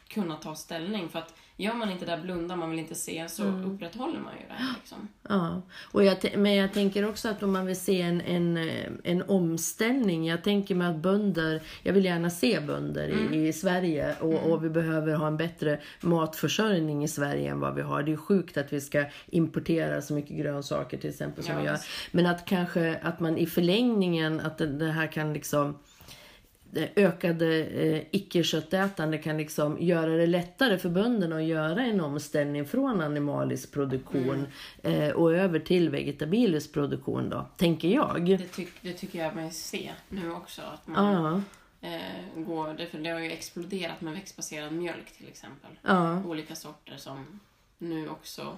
kunna 0.09 0.37
ta 0.37 0.54
ställning. 0.54 1.09
För 1.09 1.18
att 1.18 1.35
gör 1.62 1.74
man 1.74 1.90
inte 1.90 2.04
det, 2.04 2.16
där, 2.16 2.22
blundar 2.22 2.56
man 2.56 2.70
vill 2.70 2.78
inte 2.78 2.94
se, 2.94 3.28
så 3.28 3.42
Mm. 3.42 3.64
upprätthåller 3.74 4.20
man 4.20 4.32
ju 4.40 4.46
det 4.48 4.54
här. 4.54 4.74
Liksom. 4.80 5.08
Ja, 5.28 5.62
och 5.92 6.04
jag, 6.04 6.16
men 6.36 6.54
jag 6.54 6.72
tänker 6.72 7.08
också 7.08 7.28
att 7.28 7.42
om 7.42 7.52
man 7.52 7.66
vill 7.66 7.80
se 7.80 8.02
en, 8.02 8.20
en, 8.20 8.56
eh, 8.56 8.90
en 9.04 9.22
omställning. 9.22 10.26
Jag 10.26 10.44
tänker 10.44 10.74
mig 10.74 10.88
att 10.88 10.96
bönder, 10.96 11.62
jag 11.82 11.92
vill 11.92 12.04
gärna 12.04 12.30
se 12.30 12.60
bönder 12.60 13.08
i, 13.32 13.48
i 13.48 13.52
Sverige 13.52 14.14
och, 14.20 14.50
och 14.52 14.64
vi 14.64 14.70
behöver 14.70 15.14
ha 15.14 15.26
en 15.26 15.36
bättre 15.36 15.80
matförsörjning 16.00 17.04
i 17.04 17.08
Sverige 17.08 17.50
än 17.50 17.60
vad 17.60 17.74
vi 17.74 17.82
har. 17.82 18.02
Det 18.02 18.12
är 18.12 18.16
sjukt 18.16 18.56
att 18.56 18.72
vi 18.72 18.80
ska 18.80 19.04
importera 19.26 20.02
så 20.02 20.14
mycket 20.14 20.36
grönsaker 20.36 20.98
till 20.98 21.10
exempel 21.10 21.44
som 21.44 21.54
Ja, 21.54 21.60
vi 21.60 21.66
gör. 21.66 21.78
Men 22.10 22.26
att 22.26 22.44
kanske 22.44 22.96
att 23.02 23.20
man 23.20 23.36
i 23.38 23.46
förlängningen, 23.46 24.40
att 24.40 24.58
det, 24.58 24.66
det 24.66 24.90
här 24.90 25.06
kan 25.06 25.32
liksom 25.32 25.78
ökade 26.96 27.64
eh, 27.64 28.02
icke-köttätande 28.11 29.18
kan 29.18 29.37
liksom 29.37 29.83
göra 29.83 30.16
det 30.16 30.26
lättare 30.26 30.78
för 30.78 30.88
bönderna 30.88 31.37
att 31.37 31.44
göra 31.44 31.83
en 31.83 32.00
omställning 32.00 32.66
från 32.66 33.00
animalisk 33.00 33.72
produktion 33.72 34.46
eh, 34.83 35.09
och 35.09 35.35
över 35.35 35.59
till 35.59 35.88
vegetabilisk 35.88 36.72
produktion 36.72 37.30
då, 37.30 37.46
tänker 37.56 37.88
jag. 37.88 38.26
Det, 38.26 38.38
tyck, 38.38 38.72
det 38.80 38.92
tycker 38.92 39.18
jag 39.18 39.35
mig 39.35 39.50
se 39.50 39.90
nu 40.09 40.33
också. 40.33 40.62
Att 40.62 40.87
man 40.87 41.14
Ja, 41.14 41.88
eh, 41.88 42.42
går, 42.42 42.74
det, 42.74 42.87
för 42.87 42.98
det 42.98 43.11
har 43.11 43.20
ju 43.20 43.30
exploderat 43.30 44.00
med 44.00 44.14
växtbaserad 44.14 44.72
mjölk 44.72 45.12
till 45.16 45.28
exempel. 45.28 45.70
ja, 45.83 46.24
Olika 46.24 46.54
sorter 46.54 46.96
som 46.96 47.40
nu 47.78 48.09
också 48.09 48.56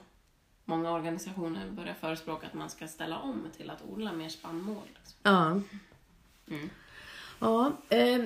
många 0.65 0.93
organisationer 0.93 1.71
börjar 1.71 1.95
förespråka 1.95 2.47
att 2.47 2.55
man 2.55 2.71
ska 2.71 2.89
ställa 2.89 3.19
om 3.19 3.47
till 3.57 3.71
att 3.71 3.83
odla 3.89 4.13
mer 4.13 4.29
spannmål. 4.29 4.89
Liksom. 4.99 5.19
ja. 5.23 5.61
Mm. 6.55 6.71
Ja, 7.43 7.73
eh, 7.89 8.23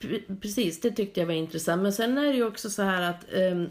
pre- 0.00 0.40
precis. 0.40 0.80
Det 0.80 0.90
tyckte 0.90 1.20
jag 1.20 1.26
var 1.26 1.34
intressant. 1.34 1.82
Men 1.82 1.92
sen 1.92 2.18
är 2.18 2.24
det 2.24 2.36
ju 2.36 2.46
också 2.46 2.70
så 2.70 2.82
här 2.82 3.02
att 3.02 3.32
ehm, 3.32 3.68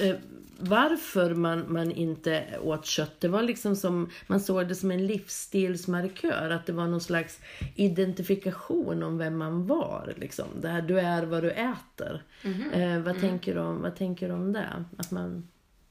eh, 0.00 0.16
varför 0.58 1.34
man, 1.34 1.72
man 1.72 1.92
inte 1.92 2.44
åt 2.62 2.86
kött, 2.86 3.20
det 3.20 3.28
var 3.28 3.42
liksom 3.42 3.76
som, 3.76 4.10
man 4.26 4.40
såg 4.40 4.68
det 4.68 4.74
som 4.74 4.90
en 4.90 5.06
livsstilsmarkör. 5.06 6.50
Att 6.50 6.66
det 6.66 6.72
var 6.72 6.86
någon 6.86 7.00
slags 7.00 7.40
identifikation 7.74 9.02
om 9.02 9.18
vem 9.18 9.38
man 9.38 9.66
var. 9.66 10.14
Liksom. 10.16 10.46
Det 10.60 10.68
här, 10.68 10.82
du 10.82 11.00
är 11.00 11.22
vad 11.22 11.42
du 11.42 11.50
äter. 11.50 12.22
Eh, 12.72 12.98
vad, 12.98 13.20
tänker 13.20 13.54
du 13.54 13.60
om, 13.60 13.82
vad 13.82 13.96
tänker 13.96 14.28
du 14.28 14.34
om 14.34 14.52
det? 14.52 14.84
Att 14.96 15.10
man, 15.10 15.48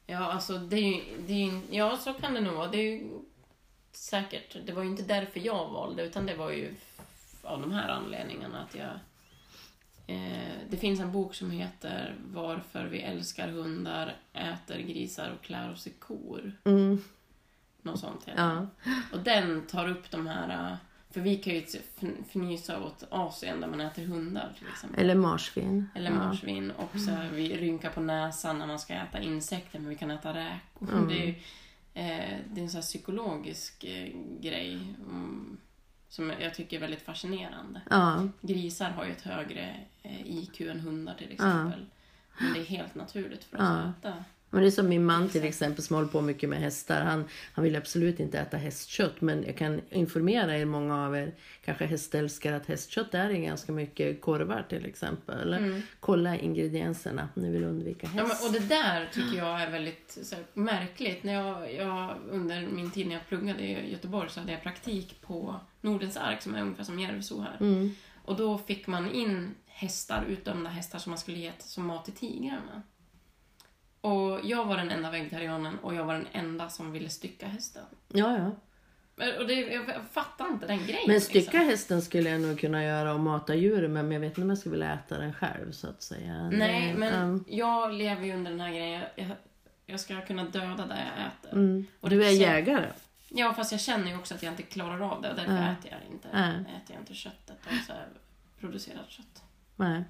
Ja, 0.07 0.31
alltså 0.31 0.57
det 0.57 0.75
är 0.75 0.95
ju, 0.95 1.01
det 1.27 1.33
är 1.33 1.45
ju, 1.45 1.61
ja 1.69 1.97
så 1.97 2.13
kan 2.13 2.33
det 2.33 2.41
nog 2.41 2.53
vara. 2.53 2.67
Det 2.67 2.77
är 2.77 2.91
ju 2.91 3.09
säkert. 3.91 4.57
Det 4.65 4.73
var 4.73 4.83
ju 4.83 4.89
inte 4.89 5.03
därför 5.03 5.39
jag 5.39 5.69
valde, 5.69 6.03
utan 6.03 6.25
det 6.25 6.35
var 6.35 6.51
ju 6.51 6.73
av 7.45 7.61
de 7.61 7.71
här 7.71 7.89
anledningarna 7.89 8.61
att 8.61 8.75
jag... 8.75 8.89
Eh, 10.07 10.53
det 10.69 10.77
finns 10.77 10.99
en 10.99 11.11
bok 11.11 11.35
som 11.35 11.51
heter 11.51 12.15
Varför 12.33 12.85
vi 12.85 12.99
älskar 13.01 13.47
hundar, 13.47 14.15
äter 14.33 14.79
grisar 14.79 15.29
och 15.39 15.45
klär 15.45 15.71
oss 15.71 15.87
i 15.87 15.89
kor. 15.89 16.51
Mm. 16.63 17.01
Något 17.81 17.99
sånt 17.99 18.23
heter 18.27 18.43
Ja. 18.43 18.67
Och 19.13 19.19
den 19.19 19.67
tar 19.67 19.89
upp 19.89 20.11
de 20.11 20.27
här... 20.27 20.71
eh, 20.71 20.77
För 21.11 21.21
vi 21.21 21.37
kan 21.37 21.53
ju 21.53 21.61
fn- 21.61 22.23
fnysa 22.29 22.83
åt 22.83 23.03
Asien 23.09 23.61
där 23.61 23.67
man 23.67 23.81
äter 23.81 24.05
hundar 24.05 24.53
till 24.57 24.67
exempel. 24.67 24.99
Eller 24.99 25.15
marsvin. 25.15 25.89
Eller 25.95 26.11
ja. 26.11 26.17
marsvin. 26.17 26.71
Och 26.71 26.99
så 26.99 27.11
här, 27.11 27.29
vi 27.29 27.57
rynkar 27.57 27.89
på 27.89 28.01
näsan 28.01 28.59
när 28.59 28.67
man 28.67 28.79
ska 28.79 28.93
äta 28.93 29.21
insekter, 29.21 29.79
men 29.79 29.89
vi 29.89 29.95
kan 29.95 30.11
äta 30.11 30.33
räkor. 30.33 30.91
Mm. 30.93 31.07
Det, 31.07 31.13
är, 31.21 31.25
ju, 31.25 31.29
eh, 31.93 32.37
det 32.53 32.59
är 32.61 32.63
en 32.63 32.69
sån 32.69 32.81
psykologisk 32.81 33.83
eh, 33.83 34.09
grej 34.41 34.73
mm, 35.09 35.57
som 36.09 36.33
jag 36.39 36.53
tycker 36.53 36.77
är 36.77 36.81
väldigt 36.81 37.01
fascinerande. 37.01 37.81
Ja. 37.89 38.27
Grisar 38.41 38.89
har 38.89 39.05
ju 39.05 39.11
ett 39.11 39.21
högre 39.21 39.75
eh, 40.03 40.27
IQ 40.27 40.61
än 40.61 40.79
hundar 40.79 41.13
till 41.13 41.31
exempel. 41.31 41.85
Men 42.39 42.53
det 42.53 42.59
är 42.59 42.63
helt 42.63 42.95
naturligt 42.95 43.43
för 43.43 43.57
oss 43.57 43.63
Ja. 43.63 43.77
att 43.77 43.99
äta. 44.05 44.23
Men 44.49 44.61
det 44.61 44.69
är 44.69 44.71
som 44.71 44.89
min 44.89 45.05
man 45.05 45.29
till 45.29 45.43
exempel 45.43 45.83
som 45.83 45.95
håller 45.95 46.09
på 46.09 46.21
mycket 46.21 46.49
med 46.49 46.59
hästar. 46.59 47.01
Han, 47.01 47.25
han 47.53 47.63
vill 47.63 47.75
absolut 47.75 48.19
inte 48.19 48.39
äta 48.39 48.57
hästkött 48.57 49.21
men 49.21 49.43
jag 49.43 49.57
kan 49.57 49.81
informera 49.89 50.57
er, 50.57 50.65
många 50.65 51.05
av 51.05 51.17
er 51.17 51.33
kanske 51.65 51.85
hästälskare, 51.85 52.55
att 52.55 52.65
hästkött 52.65 53.13
är 53.13 53.29
ganska 53.29 53.71
mycket 53.71 54.21
korvar 54.21 54.65
till 54.69 54.85
exempel. 54.85 55.81
Kolla 55.99 56.37
ingredienserna 56.37 57.29
om 57.35 57.41
ni 57.41 57.51
vill 57.51 57.63
undvika 57.63 58.07
häst. 58.07 58.19
Mm. 58.19 58.27
Ja, 58.29 58.37
men, 58.41 58.47
och 58.47 58.53
det 58.61 58.75
där 58.75 59.09
tycker 59.13 59.37
jag 59.37 59.61
är 59.61 59.71
väldigt 59.71 60.17
så 60.23 60.35
här, 60.35 60.43
märkligt. 60.53 61.23
När 61.23 61.33
jag, 61.33 61.73
jag, 61.73 62.15
under 62.29 62.67
min 62.67 62.91
tid 62.91 63.07
när 63.07 63.13
jag 63.13 63.27
pluggade 63.27 63.63
i 63.63 63.91
Göteborg 63.91 64.29
så 64.29 64.39
hade 64.39 64.51
jag 64.51 64.63
praktik 64.63 65.21
på 65.21 65.59
Nordens 65.85 66.17
Ark 66.17 66.41
som 66.41 66.55
är 66.55 66.61
ungefär 66.61 66.83
som 66.83 66.99
Järvsö 66.99 67.35
här. 67.41 67.57
Mm. 67.59 67.95
Och 68.25 68.35
då 68.35 68.57
fick 68.57 68.87
man 68.87 69.11
in 69.11 69.55
hästar, 69.67 70.25
utdömda 70.27 70.69
hästar 70.69 70.99
som 70.99 71.09
man 71.09 71.17
skulle 71.19 71.37
ge 71.37 71.51
som 71.59 71.85
mat 71.85 72.05
till 72.05 72.13
tigrarna. 72.13 72.81
Och 74.01 74.39
jag 74.43 74.65
var 74.65 74.77
den 74.77 74.89
enda 74.91 75.11
vegetarianen 75.11 75.79
och 75.79 75.95
jag 75.95 76.05
var 76.05 76.13
den 76.13 76.27
enda 76.31 76.69
som 76.69 76.91
ville 76.91 77.09
stycka 77.09 77.47
hästen. 77.47 77.83
Ja, 78.13 78.37
ja. 78.37 78.51
Och 79.39 79.47
det, 79.47 79.53
jag 79.53 79.85
fattar 80.11 80.47
inte 80.47 80.67
den 80.67 80.77
grejen. 80.77 81.01
Men 81.07 81.21
stycka 81.21 81.39
liksom. 81.39 81.59
hästen 81.59 82.01
skulle 82.01 82.29
jag 82.29 82.41
nog 82.41 82.59
kunna 82.59 82.83
göra 82.83 83.13
och 83.13 83.19
mata 83.19 83.55
djuren 83.55 83.93
men 83.93 84.11
jag 84.11 84.19
vet 84.19 84.27
inte 84.29 84.41
om 84.41 84.49
jag 84.49 84.57
skulle 84.57 84.71
vilja 84.71 84.93
äta 84.93 85.17
den 85.17 85.33
själv 85.33 85.71
så 85.71 85.87
att 85.89 86.01
säga. 86.01 86.49
Nej, 86.49 86.93
men 86.97 87.23
um, 87.29 87.45
jag 87.47 87.93
lever 87.93 88.25
ju 88.25 88.33
under 88.33 88.51
den 88.51 88.59
här 88.59 88.69
grejen. 88.71 89.01
Jag, 89.15 89.27
jag 89.85 89.99
ska 89.99 90.21
kunna 90.21 90.43
döda 90.43 90.85
det 90.85 90.97
jag 91.15 91.27
äter. 91.27 91.53
mm. 91.59 91.85
Och 91.99 92.09
Du 92.09 92.19
är 92.23 92.29
känns- 92.29 92.39
jägare. 92.39 92.87
Ja, 93.37 93.53
fast 93.53 93.71
jag 93.71 93.81
känner 93.81 94.07
ju 94.11 94.17
också 94.17 94.35
att 94.35 94.43
jag 94.43 94.53
inte 94.53 94.63
klarar 94.63 94.99
av 95.11 95.21
det 95.21 95.29
och 95.29 95.35
därför 95.35 95.53
Nej. 95.53 95.75
äter 95.79 95.91
jag 95.91 96.13
inte. 96.13 96.27
Nej. 96.33 96.55
Äter 96.59 96.95
jag 96.95 97.01
inte 97.01 97.13
köttet 97.13 97.57
och 97.65 97.73
så 97.87 97.93
producerat 98.59 99.09
kött. 99.09 99.43
Nej. 99.75 100.03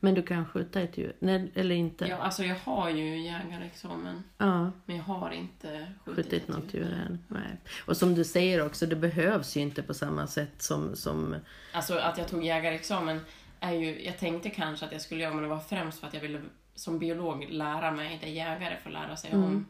Men 0.00 0.14
du 0.14 0.22
kan 0.22 0.46
skjuta 0.46 0.80
ett 0.80 0.98
djur? 0.98 1.16
Nej, 1.18 1.52
eller 1.54 1.74
inte? 1.74 2.06
Ja, 2.06 2.16
alltså 2.16 2.44
jag 2.44 2.56
har 2.64 2.90
ju 2.90 3.18
jägarexamen, 3.20 4.24
Ja. 4.38 4.70
men 4.86 4.96
jag 4.96 5.04
har 5.04 5.30
inte 5.30 5.92
skjutit, 6.04 6.16
skjutit 6.26 6.32
ett 6.42 6.48
något 6.48 6.74
djur 6.74 6.92
än. 6.92 7.24
Nej. 7.28 7.56
Och 7.86 7.96
som 7.96 8.14
du 8.14 8.24
säger 8.24 8.66
också, 8.66 8.86
det 8.86 8.96
behövs 8.96 9.56
ju 9.56 9.60
inte 9.60 9.82
på 9.82 9.94
samma 9.94 10.26
sätt 10.26 10.62
som... 10.62 10.96
som 10.96 11.36
Alltså 11.72 11.98
att 11.98 12.18
jag 12.18 12.28
tog 12.28 12.44
jägarexamen 12.44 13.20
är 13.60 13.72
ju, 13.72 14.04
jag 14.04 14.18
tänkte 14.18 14.50
kanske 14.50 14.86
att 14.86 14.92
jag 14.92 15.00
skulle 15.00 15.22
göra 15.22 15.34
men 15.34 15.42
det 15.42 15.48
var 15.48 15.58
främst 15.60 16.00
för 16.00 16.06
att 16.06 16.14
jag 16.14 16.20
ville 16.20 16.40
som 16.74 16.98
biolog 16.98 17.46
lära 17.50 17.90
mig 17.90 18.18
det 18.22 18.30
jägare 18.30 18.76
får 18.82 18.90
lära 18.90 19.16
sig 19.16 19.30
Mm. 19.30 19.44
om 19.44 19.66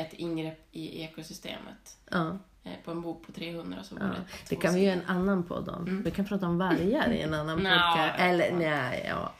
ett 0.00 0.12
ingrepp 0.12 0.68
i 0.72 1.02
ekosystemet. 1.02 1.96
ja, 2.10 2.38
Eh, 2.68 2.84
På 2.84 2.90
en 2.90 3.00
bok 3.00 3.26
på 3.26 3.32
300 3.32 3.82
så 3.82 3.94
var 3.94 4.02
ja. 4.02 4.08
det 4.08 4.22
Det 4.48 4.56
kan 4.56 4.74
vi 4.74 4.80
göra 4.80 4.94
en 4.94 5.06
annan 5.06 5.42
podd 5.42 5.68
om. 5.68 6.02
Vi 6.04 6.10
kan 6.10 6.24
prata 6.24 6.46
om 6.46 6.58
vargar 6.58 7.12
i 7.12 7.20
en 7.20 7.34
annan 7.34 7.56
podcast. 7.56 8.18
Eller 8.18 8.52
nej, 8.52 9.06
ja. 9.08 9.32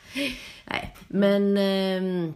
Nej, 0.65 0.95
men... 1.09 1.57
ehm, 1.57 2.35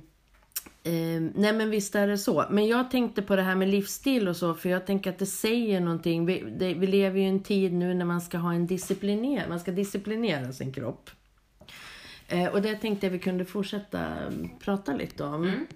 ehm, 0.84 1.32
nej 1.34 1.52
men 1.52 1.70
visst 1.70 1.94
är 1.94 2.06
det 2.06 2.18
så. 2.18 2.44
Men 2.50 2.66
jag 2.66 2.90
tänkte 2.90 3.22
på 3.22 3.36
det 3.36 3.42
här 3.42 3.54
med 3.54 3.68
livsstil 3.68 4.28
och 4.28 4.36
så, 4.36 4.54
för 4.54 4.68
jag 4.68 4.86
tänker 4.86 5.10
att 5.10 5.18
det 5.18 5.26
säger 5.26 5.80
någonting. 5.80 6.26
Vi, 6.26 6.44
det, 6.58 6.74
vi 6.74 6.86
lever 6.86 7.18
ju 7.18 7.24
i 7.24 7.28
en 7.28 7.42
tid 7.42 7.72
nu 7.72 7.94
när 7.94 8.04
man 8.04 8.20
ska 8.20 8.38
ha 8.38 8.54
en 8.54 8.66
discipliner, 8.66 9.48
man 9.48 9.60
ska 9.60 9.70
disciplinera 9.70 10.52
sin 10.52 10.72
kropp. 10.72 11.10
Eh, 12.28 12.46
och 12.46 12.62
det 12.62 12.74
tänkte 12.74 13.06
jag 13.06 13.10
vi 13.12 13.18
kunde 13.18 13.44
fortsätta 13.44 14.00
mm, 14.06 14.58
prata 14.58 14.92
lite 14.92 15.24
om. 15.24 15.42
Mm. 15.42 15.66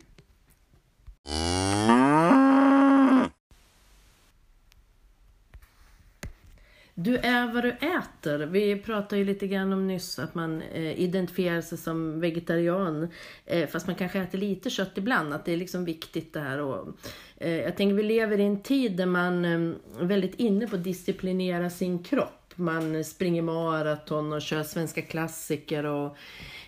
Du 6.99 7.17
är 7.17 7.53
vad 7.55 7.65
du 7.65 7.71
äter. 7.71 8.47
Vi 8.47 8.77
pratade 8.77 9.19
ju 9.19 9.25
lite 9.25 9.47
grann 9.47 9.73
om 9.73 9.87
nyss 9.87 10.19
att 10.19 10.35
man 10.35 10.63
eh, 10.63 11.01
identifierar 11.01 11.61
sig 11.61 11.79
som 11.79 12.21
vegetarian. 12.21 13.09
Eh, 13.45 13.69
fast 13.69 13.87
man 13.87 13.97
kanske 13.97 14.19
äter 14.19 14.39
lite 14.39 14.71
kött 14.71 14.99
ibland. 14.99 15.33
Att 15.33 15.45
det 15.45 15.53
är 15.53 15.57
liksom 15.57 15.85
viktigt 15.85 16.33
det 16.33 16.41
här. 16.41 16.61
Och, 16.61 16.89
eh, 17.37 17.51
jag 17.51 17.77
tänker 17.77 17.95
vi 17.95 18.03
lever 18.03 18.41
i 18.41 18.43
en 18.43 18.63
tid 18.63 18.97
där 18.97 19.07
man 19.07 19.45
eh, 19.45 20.01
är 20.01 20.05
väldigt 20.05 20.35
inne 20.35 20.67
på 20.67 20.77
att 20.77 20.85
disciplinera 20.85 21.71
sin 21.71 22.03
kropp. 22.03 22.53
Man 22.55 23.05
springer 23.05 23.43
maraton 23.43 24.33
och 24.33 24.43
kör 24.43 24.63
svenska 24.63 25.03
klassiker. 25.03 25.85
Och, 25.85 26.17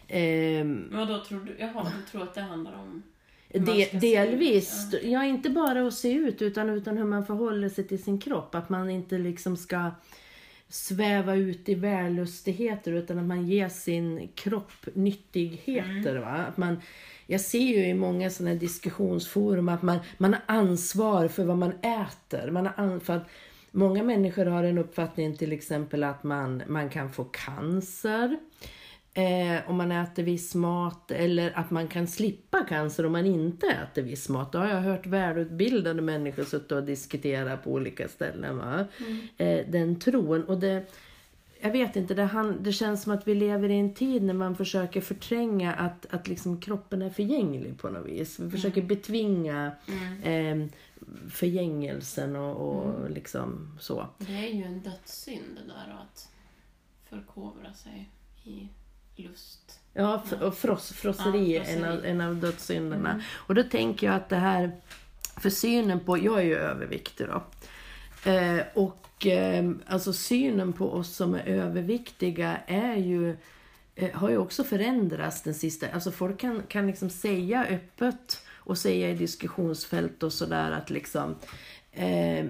ehm, 0.08 0.88
Vadå, 0.92 1.24
tror 1.24 1.40
du? 1.40 1.56
Jaha, 1.58 1.92
du 1.98 2.10
tror 2.10 2.22
att 2.22 2.34
det 2.34 2.40
handlar 2.40 2.74
om... 2.74 3.02
De, 3.52 3.88
delvis. 3.92 4.94
ut, 4.94 5.02
Ja. 5.04 5.24
inte 5.24 5.50
bara 5.50 5.86
att 5.86 5.94
se 5.94 6.12
ut 6.12 6.42
utan, 6.42 6.70
utan 6.70 6.96
hur 6.96 7.04
man 7.04 7.26
förhåller 7.26 7.68
sig 7.68 7.88
till 7.88 8.02
sin 8.02 8.20
kropp. 8.20 8.54
Att 8.54 8.68
man 8.68 8.90
inte 8.90 9.18
liksom 9.18 9.56
ska 9.56 9.90
sväva 10.68 11.34
ut 11.34 11.68
i 11.68 11.74
vällustigheter 11.74 12.92
utan 12.92 13.18
att 13.18 13.24
man 13.24 13.46
ger 13.46 13.68
sin 13.68 14.28
kropp 14.34 14.86
nyttigheter. 14.94 16.16
Va? 16.16 16.44
Att 16.48 16.56
man, 16.56 16.80
jag 17.26 17.40
ser 17.40 17.58
ju 17.58 17.86
i 17.86 17.94
många 17.94 18.30
sådana 18.30 18.54
diskussionsforum 18.54 19.68
att 19.68 19.82
man, 19.82 19.98
man 20.18 20.34
har 20.34 20.42
ansvar 20.46 21.28
för 21.28 21.44
vad 21.44 21.58
man 21.58 21.72
äter. 21.72 22.50
Man 22.50 22.66
har 22.66 22.74
an, 22.76 23.00
för 23.00 23.16
att 23.16 23.28
många 23.70 24.02
människor 24.02 24.46
har 24.46 24.64
en 24.64 24.78
uppfattning 24.78 25.36
till 25.36 25.52
exempel 25.52 26.04
att 26.04 26.24
man, 26.24 26.62
man 26.66 26.90
kan 26.90 27.12
få 27.12 27.24
cancer 27.24 28.38
eh, 29.18 29.70
om 29.70 29.76
man 29.76 29.92
äter 29.92 30.22
viss 30.22 30.54
mat 30.54 31.10
eller 31.10 31.58
att 31.58 31.70
man 31.70 31.88
kan 31.88 32.06
slippa 32.06 32.64
cancer 32.64 33.06
om 33.06 33.12
man 33.12 33.26
inte 33.26 33.66
äter 33.66 34.02
viss 34.02 34.28
mat. 34.28 34.52
Då 34.52 34.58
har 34.58 34.68
jag 34.68 34.80
hört 34.80 35.06
välutbildade 35.06 36.02
människor 36.02 36.44
sitta 36.44 36.76
och 36.76 36.84
diskutera 36.84 37.56
på 37.56 37.72
olika 37.72 38.08
ställen. 38.08 38.58
Va? 38.58 38.84
Eh, 39.36 39.66
den 39.68 40.00
tron. 40.00 40.44
Och 40.44 40.58
det, 40.58 40.86
jag 41.60 41.70
vet 41.70 41.96
inte, 41.96 42.14
det, 42.14 42.24
han, 42.24 42.62
det 42.62 42.72
känns 42.72 43.02
som 43.02 43.12
att 43.12 43.28
vi 43.28 43.34
lever 43.34 43.68
i 43.68 43.78
en 43.78 43.94
tid 43.94 44.22
när 44.22 44.34
man 44.34 44.56
försöker 44.56 45.00
förtränga 45.00 45.74
att, 45.74 46.06
att 46.10 46.28
liksom 46.28 46.60
kroppen 46.60 47.02
är 47.02 47.10
förgänglig 47.10 47.78
på 47.78 47.88
något 47.88 48.06
vis. 48.06 48.38
Vi 48.38 48.50
försöker 48.50 48.82
betvinga 48.82 49.72
eh, 50.22 50.66
förgängelsen 51.30 52.36
och, 52.36 52.56
och 52.56 53.10
liksom 53.10 53.78
så. 53.80 54.06
Det 54.18 54.32
är 54.32 54.54
ju 54.54 54.62
en 54.62 54.80
dödssynd 54.80 55.56
det 55.56 55.72
där 55.72 55.98
att 56.02 56.28
förkovra 57.08 57.72
sig 57.74 58.10
i 58.44 58.68
lust. 59.18 59.80
Ja, 59.94 60.22
och 60.40 60.54
fross, 60.54 60.92
frosseri 60.92 61.56
Ja, 61.56 61.62
en 61.62 61.84
av, 61.84 62.04
en 62.04 62.20
av 62.20 62.36
dödssynderna. 62.36 63.22
Och 63.34 63.54
då 63.54 63.62
tänker 63.62 64.06
jag 64.06 64.16
att 64.16 64.28
det 64.28 64.36
här, 64.36 64.72
för 65.36 65.50
synen 65.50 66.00
på, 66.00 66.18
jag 66.18 66.38
är 66.38 66.44
ju 66.44 66.56
överviktig 66.56 67.26
då. 67.26 67.42
Eh, 68.30 68.60
och 68.74 69.26
eh, 69.26 69.70
alltså 69.86 70.12
synen 70.12 70.72
på 70.72 70.92
oss 70.92 71.16
som 71.16 71.34
är 71.34 71.46
överviktiga 71.46 72.56
är 72.66 72.96
ju, 72.96 73.36
eh, 73.94 74.10
har 74.10 74.30
ju 74.30 74.38
också 74.38 74.64
förändrats 74.64 75.42
den 75.42 75.54
sista, 75.54 75.86
alltså 75.92 76.10
folk 76.10 76.40
kan, 76.40 76.62
kan 76.68 76.86
liksom 76.86 77.10
säga 77.10 77.66
öppet 77.66 78.42
och 78.50 78.78
säga 78.78 79.10
i 79.10 79.14
diskussionsfält 79.14 80.22
och 80.22 80.32
sådär 80.32 80.70
att 80.70 80.90
liksom 80.90 81.34
eh, 81.92 82.46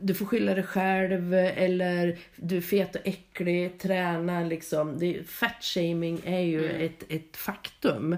du 0.00 0.14
får 0.14 0.26
skylla 0.26 0.54
dig 0.54 0.64
själv 0.64 1.34
eller 1.34 2.18
du 2.36 2.56
är 2.56 2.60
fet 2.60 2.94
och 2.94 3.00
äcklig, 3.04 3.78
träna 3.78 4.40
liksom. 4.40 4.98
Det, 4.98 5.28
fat 5.28 5.64
shaming 5.64 6.20
är 6.24 6.40
ju 6.40 6.70
ett, 6.70 7.04
ett 7.08 7.36
faktum. 7.36 8.16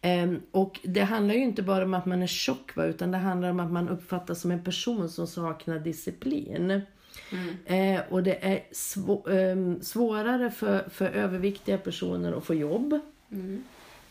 Ehm, 0.00 0.40
och 0.50 0.80
det 0.82 1.00
handlar 1.00 1.34
ju 1.34 1.40
inte 1.40 1.62
bara 1.62 1.84
om 1.84 1.94
att 1.94 2.06
man 2.06 2.22
är 2.22 2.26
tjock 2.26 2.76
va, 2.76 2.84
utan 2.84 3.10
det 3.10 3.18
handlar 3.18 3.50
om 3.50 3.60
att 3.60 3.72
man 3.72 3.88
uppfattas 3.88 4.40
som 4.40 4.50
en 4.50 4.64
person 4.64 5.08
som 5.08 5.26
saknar 5.26 5.78
disciplin. 5.78 6.70
Eh, 7.66 8.00
och 8.08 8.22
det 8.22 8.44
är 8.46 8.62
svå, 8.72 9.28
ehm, 9.28 9.82
svårare 9.82 10.50
för, 10.50 10.88
för 10.88 11.06
överviktiga 11.06 11.78
personer 11.78 12.32
att 12.32 12.44
få 12.44 12.54
jobb. 12.54 13.00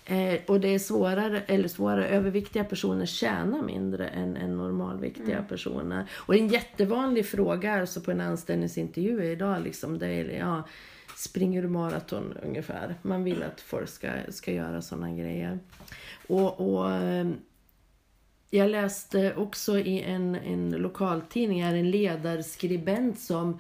Eh, 0.10 0.40
och 0.48 0.60
det 0.60 0.68
är 0.68 0.80
svårare, 0.80 1.42
eller 1.48 1.68
svårare, 1.68 2.08
överviktiga 2.08 2.64
personer 2.64 3.06
tjänar 3.06 3.62
mindre 3.62 4.08
än, 4.08 4.38
än 4.38 4.58
normalviktiga 4.58 5.44
personer. 5.50 6.10
Och 6.14 6.36
en 6.36 6.48
jättevanlig 6.48 7.26
fråga 7.26 7.74
alltså 7.74 8.02
på 8.02 8.12
en 8.12 8.22
anställningsintervju 8.22 9.24
idag. 9.24 9.62
Liksom, 9.64 10.00
det 10.00 10.08
är, 10.08 10.30
ja, 10.40 10.64
springer 11.16 11.62
du 11.62 11.68
maraton 11.68 12.38
ungefär? 12.44 12.96
Man 13.02 13.24
vill 13.24 13.44
att 13.44 13.62
folk 13.62 13.90
ska, 13.90 14.10
ska 14.30 14.52
göra 14.52 14.82
sådana 14.82 15.12
grejer. 15.12 15.60
Och, 16.28 16.60
och 16.60 16.92
ehm, 16.92 17.36
jag 18.50 18.70
läste 18.70 19.36
också 19.36 19.80
i 19.80 20.02
en, 20.02 20.36
en 20.36 20.70
lokaltidning 20.70 21.60
en 21.60 21.92
ledarskribent 21.92 23.20
som, 23.20 23.60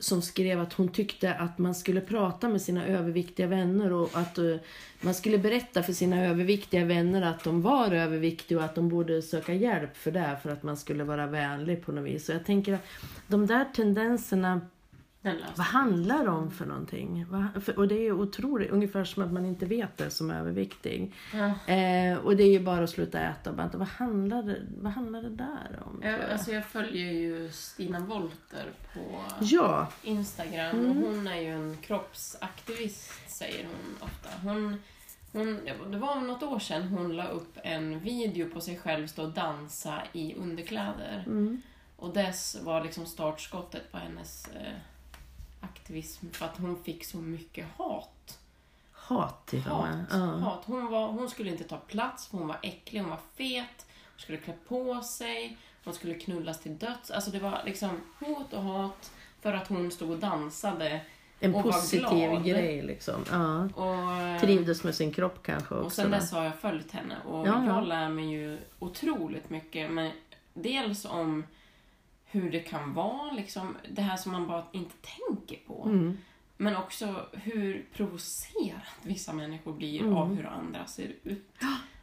som 0.00 0.22
skrev 0.22 0.60
att 0.60 0.72
hon 0.72 0.88
tyckte 0.88 1.34
att 1.34 1.58
man 1.58 1.74
skulle 1.74 2.00
prata 2.00 2.48
med 2.48 2.62
sina 2.62 2.86
överviktiga 2.86 3.46
vänner 3.46 3.92
och 3.92 4.10
att 4.12 4.38
uh, 4.38 4.56
man 5.00 5.14
skulle 5.14 5.38
berätta 5.38 5.82
för 5.82 5.92
sina 5.92 6.26
överviktiga 6.26 6.84
vänner 6.84 7.22
att 7.22 7.44
de 7.44 7.62
var 7.62 7.92
överviktiga 7.92 8.58
och 8.58 8.64
att 8.64 8.74
de 8.74 8.88
borde 8.88 9.22
söka 9.22 9.54
hjälp 9.54 9.96
för 9.96 10.10
det 10.10 10.36
för 10.42 10.50
att 10.50 10.62
man 10.62 10.76
skulle 10.76 11.04
vara 11.04 11.26
vänlig 11.26 11.86
på 11.86 11.92
något 11.92 12.04
vis. 12.04 12.26
Så 12.26 12.32
jag 12.32 12.46
tänker 12.46 12.74
att 12.74 12.84
de 13.26 13.46
där 13.46 13.64
tendenserna 13.74 14.60
den 15.22 15.36
vad 15.56 15.66
handlar 15.66 16.24
det 16.24 16.30
om 16.30 16.50
för 16.50 16.66
någonting? 16.66 17.26
Och 17.76 17.88
det 17.88 18.06
är 18.06 18.12
otroligt, 18.12 18.70
ungefär 18.70 19.04
som 19.04 19.22
att 19.22 19.32
man 19.32 19.46
inte 19.46 19.66
vet 19.66 19.96
det 19.98 20.10
som 20.10 20.30
överviktig. 20.30 21.14
Ja. 21.34 21.72
Eh, 21.74 22.18
och 22.18 22.36
det 22.36 22.42
är 22.42 22.50
ju 22.52 22.60
bara 22.60 22.84
att 22.84 22.90
sluta 22.90 23.20
äta 23.20 23.50
och 23.50 23.56
bara, 23.56 23.70
vad 23.74 23.88
handlar 23.88 24.42
det, 24.42 24.56
vad 24.80 24.92
handlar 24.92 25.22
det 25.22 25.30
där 25.30 25.82
om? 25.86 26.00
Jag, 26.02 26.12
jag? 26.12 26.30
alltså 26.30 26.50
jag 26.52 26.64
följer 26.66 27.12
ju 27.12 27.50
Stina 27.52 28.00
Wolter 28.00 28.66
på 28.94 29.00
Ja, 29.40 29.88
Instagram 30.02 30.76
Mm. 30.78 30.90
och 30.90 30.94
hon 30.96 31.26
är 31.26 31.40
ju 31.40 31.48
en 31.52 31.76
kroppsaktivist 31.76 33.30
säger 33.30 33.64
hon 33.66 34.08
ofta. 34.08 34.28
Hon, 34.42 34.82
hon, 35.32 35.60
det 35.90 35.98
var 35.98 36.20
något 36.20 36.42
år 36.42 36.58
sedan 36.58 36.82
hon 36.88 37.16
la 37.16 37.26
upp 37.28 37.58
en 37.64 38.00
video 38.00 38.48
på 38.50 38.60
sig 38.60 38.78
själv 38.78 39.06
stå 39.06 39.22
och 39.22 39.32
dansa 39.32 40.02
i 40.12 40.34
underkläder. 40.34 41.24
mm. 41.26 41.62
Och 41.96 42.14
dess 42.14 42.56
var 42.62 42.84
liksom 42.84 43.06
startskottet 43.06 43.92
på 43.92 43.98
hennes 43.98 44.48
eh, 44.48 44.72
aktivism 45.60 46.26
för 46.32 46.44
att 46.44 46.58
hon 46.58 46.82
fick 46.84 47.04
så 47.04 47.16
mycket 47.16 47.66
hat. 47.76 48.38
hat 48.92 49.46
till 49.46 49.62
Hat. 49.62 49.88
Ja. 50.10 50.16
hat. 50.16 50.62
Hon, 50.64 50.86
var, 50.90 51.08
hon 51.08 51.30
skulle 51.30 51.50
inte 51.50 51.64
ta 51.64 51.76
plats, 51.76 52.28
hon 52.30 52.48
var 52.48 52.58
äcklig, 52.62 53.00
hon 53.00 53.10
var 53.10 53.20
fet, 53.36 53.86
hon 54.12 54.18
skulle 54.20 54.38
klä 54.38 54.54
på 54.68 55.02
sig, 55.02 55.56
hon 55.84 55.94
skulle 55.94 56.14
knullas 56.14 56.60
till 56.60 56.78
döds. 56.78 57.10
Alltså 57.10 57.30
det 57.30 57.38
var 57.38 57.62
liksom 57.64 58.00
hot 58.18 58.52
och 58.52 58.62
hat 58.62 59.12
för 59.40 59.52
att 59.52 59.68
hon 59.68 59.90
stod 59.90 60.10
och 60.10 60.18
dansade. 60.18 61.00
En 61.42 61.54
Och 61.54 61.62
positiv 61.62 62.42
grej 62.42 62.82
liksom. 62.82 63.24
Ja. 63.30 63.68
Och, 63.74 64.12
eh, 64.12 64.40
Trivdes 64.40 64.84
med 64.84 64.94
sin 64.94 65.12
kropp 65.12 65.42
kanske 65.42 65.74
också. 65.74 65.84
och 65.86 65.92
sen 65.92 66.10
dess 66.10 66.32
har 66.32 66.44
jag 66.44 66.58
följt 66.58 66.92
henne 66.92 67.16
och 67.26 67.48
ja. 67.48 67.66
jag 67.66 67.86
lär 67.86 68.08
mig 68.08 68.30
ju 68.30 68.58
otroligt 68.78 69.50
mycket. 69.50 69.90
Men 69.90 70.10
dels 70.54 71.04
om 71.04 71.44
hur 72.30 72.50
det 72.50 72.60
kan 72.60 72.94
vara, 72.94 73.32
liksom, 73.32 73.76
det 73.90 74.02
här 74.02 74.16
som 74.16 74.32
man 74.32 74.46
bara 74.46 74.64
inte 74.72 74.94
tänker 75.28 75.66
på. 75.66 75.84
Mm. 75.84 76.18
Men 76.56 76.76
också 76.76 77.26
hur 77.32 77.84
provocerat 77.94 78.82
vissa 79.02 79.32
människor 79.32 79.72
blir 79.72 80.00
Mm. 80.00 80.16
av 80.16 80.34
hur 80.34 80.46
andra 80.46 80.86
ser 80.86 81.12
ut. 81.22 81.50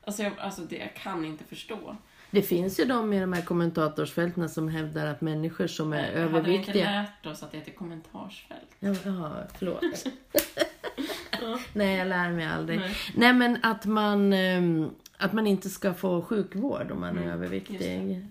Alltså, 0.05 0.23
jag, 0.23 0.33
alltså 0.39 0.61
det, 0.61 0.75
jag 0.77 0.95
kan 0.95 1.25
inte 1.25 1.43
förstå. 1.43 1.95
Det 2.31 2.41
finns 2.41 2.79
ju 2.79 2.85
de 2.85 3.13
i 3.13 3.19
de 3.19 3.33
här 3.33 3.41
kommentatorsfälten 3.41 4.49
som 4.49 4.67
hävdar 4.69 5.05
att 5.07 5.21
människor 5.21 5.67
som 5.67 5.93
är 5.93 5.97
Jag 5.97 6.05
hade 6.05 6.21
inte 6.23 6.37
överviktiga... 6.37 6.91
lärt 6.91 7.25
oss 7.25 7.43
att 7.43 7.51
det 7.51 7.57
heter 7.57 7.71
kommentarsfält. 7.71 8.75
Ja, 8.79 8.95
ja, 9.05 9.31
förlåt. 9.57 9.83
Nej, 11.73 11.97
jag 11.97 12.07
lär 12.07 12.29
mig 12.31 12.45
aldrig. 12.45 12.79
Nej. 12.79 12.95
Nej, 13.15 13.33
men 13.33 13.57
att 13.63 13.85
man, 13.85 14.33
ehm, 14.33 14.89
att 15.17 15.33
man 15.33 15.47
inte 15.47 15.69
ska 15.69 15.93
få 15.93 16.21
sjukvård 16.21 16.91
om 16.91 16.99
man 16.99 17.17
är 17.17 17.21
Mm, 17.21 17.33
överviktig. 17.33 18.25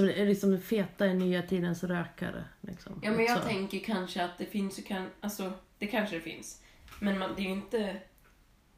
Det 0.00 0.20
är 0.20 0.26
liksom 0.26 0.60
feta 0.60 1.06
i 1.06 1.14
nya 1.14 1.42
tidens 1.42 1.84
rökare. 1.84 2.44
Liksom. 2.60 3.00
Ja, 3.02 3.10
men 3.10 3.24
jag 3.24 3.42
Så. 3.42 3.48
tänker 3.48 3.78
kanske 3.78 4.24
att 4.24 4.38
det 4.38 4.46
finns 4.46 4.78
ju 4.78 4.82
kan, 4.82 5.10
alltså 5.20 5.52
det 5.78 5.86
kanske 5.86 6.16
det 6.16 6.22
finns. 6.22 6.62
Men 7.00 7.18
man, 7.18 7.30
det 7.36 7.42
är 7.42 7.46
ju 7.46 7.52
inte, 7.52 7.96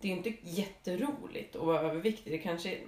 det 0.01 0.09
är 0.09 0.13
inte 0.13 0.33
jätteroligt 0.43 1.57
att 1.57 1.67
vara 1.67 1.81
överviktig. 1.81 2.33
Det 2.33 2.39
kanske, 2.39 2.79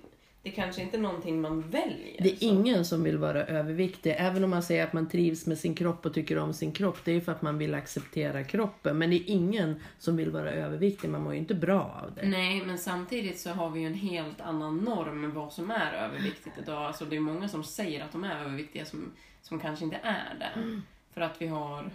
det 0.46 0.52
kanske 0.52 0.82
inte 0.82 0.96
är 0.96 1.00
någonting 1.00 1.40
man 1.40 1.60
väljer. 1.70 2.22
Det 2.22 2.32
är 2.32 2.36
så. 2.36 2.44
ingen 2.44 2.84
som 2.84 3.02
vill 3.02 3.18
vara 3.18 3.44
överviktig. 3.44 4.14
Även 4.18 4.44
om 4.44 4.50
man 4.50 4.62
säger 4.62 4.84
att 4.84 4.92
man 4.92 5.08
trivs 5.08 5.46
med 5.46 5.58
sin 5.58 5.74
kropp 5.74 6.06
och 6.06 6.14
tycker 6.14 6.38
om 6.38 6.54
sin 6.54 6.72
kropp. 6.72 6.98
Det 7.04 7.10
är 7.10 7.14
ju 7.14 7.20
för 7.20 7.32
att 7.32 7.42
man 7.42 7.58
vill 7.58 7.74
acceptera 7.74 8.44
kroppen. 8.44 8.98
Men 8.98 9.10
det 9.10 9.16
är 9.16 9.30
ingen 9.30 9.80
som 9.98 10.16
vill 10.16 10.30
vara 10.30 10.50
överviktig. 10.50 11.10
Man 11.10 11.22
mår 11.22 11.32
ju 11.32 11.38
inte 11.38 11.54
bra 11.54 12.02
av 12.04 12.14
det. 12.14 12.28
Nej, 12.28 12.64
men 12.64 12.78
samtidigt 12.78 13.40
så 13.40 13.50
har 13.50 13.70
vi 13.70 13.80
ju 13.80 13.86
en 13.86 13.94
helt 13.94 14.40
annan 14.40 14.76
norm 14.76 15.20
med 15.20 15.30
vad 15.30 15.52
som 15.52 15.70
är 15.70 15.92
överviktigt 15.92 16.58
idag. 16.62 16.82
Alltså 16.82 17.04
det 17.04 17.16
är 17.16 17.20
många 17.20 17.48
som 17.48 17.64
säger 17.64 18.04
att 18.04 18.12
de 18.12 18.24
är 18.24 18.40
överviktiga 18.40 18.84
som, 18.84 19.12
som 19.42 19.60
kanske 19.60 19.84
inte 19.84 20.00
är 20.02 20.36
det. 20.38 20.80
För 21.14 21.20
att 21.20 21.42
vi 21.42 21.46
har, 21.46 21.90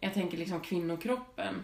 jag 0.00 0.14
tänker 0.14 0.38
liksom 0.38 0.60
kvinnokroppen 0.60 1.54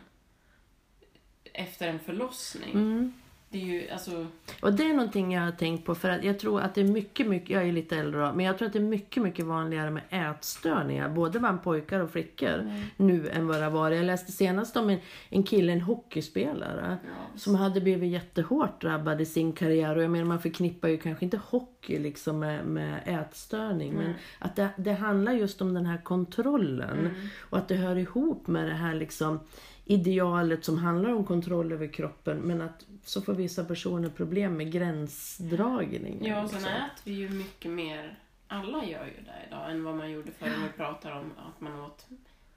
efter 1.53 1.89
en 1.89 2.01
förlossning. 2.01 2.73
Mm. 2.73 3.13
Det 3.53 3.59
är 3.59 3.67
ju 3.67 3.91
alltså, 3.91 4.27
Och 4.61 4.73
det 4.73 4.91
är 4.91 4.95
någonting 4.95 5.33
jag 5.33 5.43
har 5.43 5.51
tänkt 5.51 5.87
på 5.87 5.95
för 5.95 6.09
att 6.09 6.25
jag 6.25 6.39
tror 6.39 6.61
att 6.61 6.75
det 6.75 6.81
är 6.81 6.85
mycket, 6.85 7.27
mycket, 7.27 7.51
jag 7.51 7.69
är 7.69 7.73
lite 7.73 7.97
äldre 7.97 8.21
då, 8.21 8.33
men 8.33 8.47
jag 8.47 8.59
tror 8.59 8.67
att 8.67 8.73
det 8.73 8.79
är 8.79 8.81
mycket, 8.81 9.23
mycket 9.23 9.45
vanligare 9.45 9.91
med 9.91 10.03
ätstörningar, 10.11 11.09
både 11.09 11.39
bland 11.39 11.63
pojkar 11.63 12.01
och 12.01 12.11
flickor 12.11 12.73
nu 12.97 13.29
än 13.29 13.47
vad 13.47 13.57
det 13.57 13.65
har 13.65 13.71
varit. 13.71 13.97
Jag 13.97 14.07
läste 14.07 14.33
senast 14.33 14.77
om 14.77 14.91
en, 14.91 14.99
en 15.29 15.43
kille, 15.43 15.73
en 15.73 15.81
hockeyspelare, 15.81 16.97
ja, 17.05 17.39
som 17.39 17.55
hade 17.55 17.81
blivit 17.81 18.13
jättehårt 18.13 18.81
drabbad 18.81 19.21
i 19.21 19.27
sin 19.27 19.53
karriär 19.53 19.97
och 19.97 20.03
jag 20.03 20.11
menar 20.11 20.25
man 20.25 20.41
förknippar 20.41 20.89
ju 20.89 20.99
kanske 20.99 21.25
inte 21.25 21.41
hockey 21.47 21.99
liksom 21.99 22.39
med, 22.39 22.65
med 22.67 23.01
ätstörning 23.07 23.93
men 23.95 24.05
Nej. 24.05 24.15
att 24.39 24.57
det, 24.57 24.69
det 24.77 24.93
handlar 24.93 25.33
just 25.33 25.63
om 25.63 25.75
den 25.75 25.87
här 25.87 25.99
kontrollen 26.03 26.99
Mm. 26.99 27.13
och 27.41 27.59
att 27.59 27.69
det 27.69 27.75
hör 27.75 27.97
ihop 27.97 28.47
med 28.47 28.67
det 28.69 28.75
här 28.75 28.95
liksom 28.95 29.41
idealet 29.85 30.65
som 30.65 30.79
handlar 30.79 31.13
om 31.13 31.25
kontroll 31.25 31.73
över 31.73 31.87
kroppen 31.87 32.39
men 32.39 32.61
att 32.61 32.87
så 33.05 33.23
får 33.23 33.35
vissa 33.35 33.65
personer 33.65 34.09
problem 34.09 34.57
med 34.57 34.73
gränsdragning. 34.73 36.27
Ja, 36.27 36.43
och 36.43 36.51
sen 36.51 36.65
äter 36.65 37.03
vi 37.05 37.13
ju 37.13 37.29
mycket 37.31 37.71
mer, 37.71 38.19
alla 38.49 38.85
gör 38.85 39.05
ju 39.07 39.25
det 39.25 39.47
idag, 39.49 39.71
än 39.71 39.85
vad 39.85 39.97
man 39.97 40.11
gjorde 40.11 40.31
förr 40.33 40.47
när 40.47 40.67
vi 40.67 40.73
pratar 40.77 41.13
om 41.21 41.33
att 41.49 41.61
man 41.61 41.81
åt 41.81 42.07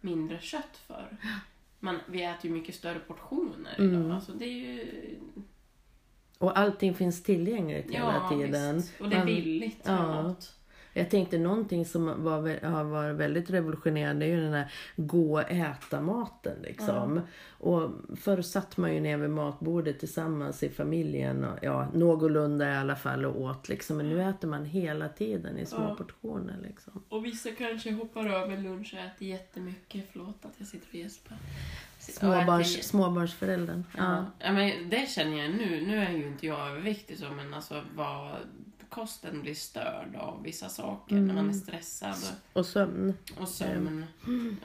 mindre 0.02 0.40
kött 0.42 0.78
förr. 0.88 1.18
Man, 1.80 2.00
vi 2.08 2.24
äter 2.24 2.46
ju 2.46 2.52
mycket 2.52 2.76
större 2.76 3.00
portioner 3.00 3.76
idag. 3.78 3.88
Mm. 3.94 4.12
Alltså 4.12 4.32
det 4.32 4.46
är 4.46 4.50
ju... 4.74 4.88
Och 6.38 6.58
allting 6.60 6.94
finns 6.94 7.24
tillgängligt 7.24 7.92
hela 7.92 8.22
Ja, 8.30 8.30
tiden. 8.30 8.76
visst. 8.76 9.02
Och 9.02 9.10
det 9.10 9.16
är 9.16 9.26
billigt 9.26 9.82
Ja. 9.84 10.36
Jag 10.97 11.10
tänkte 11.10 11.38
någonting 11.38 11.86
som 11.86 12.23
var, 12.23 12.65
har 12.65 12.84
varit 12.84 13.15
väldigt 13.15 13.49
revolutionerande, 13.49 14.25
är 14.25 14.29
ju 14.29 14.41
den 14.41 14.53
här 14.53 14.71
gå 14.95 15.34
och 15.34 15.51
äta 15.51 16.01
maten 16.01 16.58
liksom. 16.63 17.21
Och 17.49 17.91
förr 18.19 18.41
satt 18.41 18.77
man 18.77 18.93
ju 18.93 18.99
ner 18.99 19.17
vid 19.17 19.29
matbordet 19.29 19.99
tillsammans 19.99 20.63
i 20.63 20.69
familjen, 20.69 21.43
och, 21.43 21.60
ja, 21.62 21.88
någorlunda 21.93 22.71
i 22.73 22.75
alla 22.75 22.95
fall 22.95 23.25
och 23.25 23.41
åt 23.41 23.69
liksom. 23.69 23.97
Men 23.97 24.10
nu 24.10 24.23
äter 24.29 24.47
man 24.47 24.65
hela 24.65 25.10
tiden 25.10 25.58
i 25.58 25.65
små 25.65 25.81
Ja. 25.89 25.95
portioner 25.95 26.58
liksom. 26.63 27.03
Och 27.10 27.25
vissa 27.25 27.51
kanske 27.51 27.91
hoppar 27.91 28.25
över 28.25 28.58
lunch 28.58 28.93
och 28.93 29.05
äter 29.05 29.27
jättemycket. 29.27 30.03
Förlåt 30.12 30.45
att 30.45 30.53
jag 30.58 30.67
sitter 30.67 30.88
och 30.89 30.95
gäspar. 30.95 31.38
Småbarns, 31.99 32.84
småbarnsföräldern. 32.84 33.84
Ja. 33.97 34.25
ja, 34.39 34.51
men 34.51 34.89
det 34.89 35.10
känner 35.10 35.38
jag 35.38 35.51
nu. 35.51 35.86
Nu 35.88 35.97
är 35.97 36.12
ju 36.12 36.27
inte 36.27 36.47
jag 36.47 36.69
överviktig 36.69 37.17
så, 37.17 37.25
men 37.31 37.53
alltså 37.53 37.81
vad 37.95 38.31
kosten 38.89 39.41
blir 39.41 39.54
störd 39.56 40.15
av 40.15 40.43
vissa 40.43 40.69
saker 40.69 41.15
när 41.15 41.34
man 41.34 41.50
är 41.50 41.54
stressad 41.54 42.15
Och 42.54 42.65
sömn. 42.65 43.13
och, 43.39 43.48
sömn. 43.48 44.06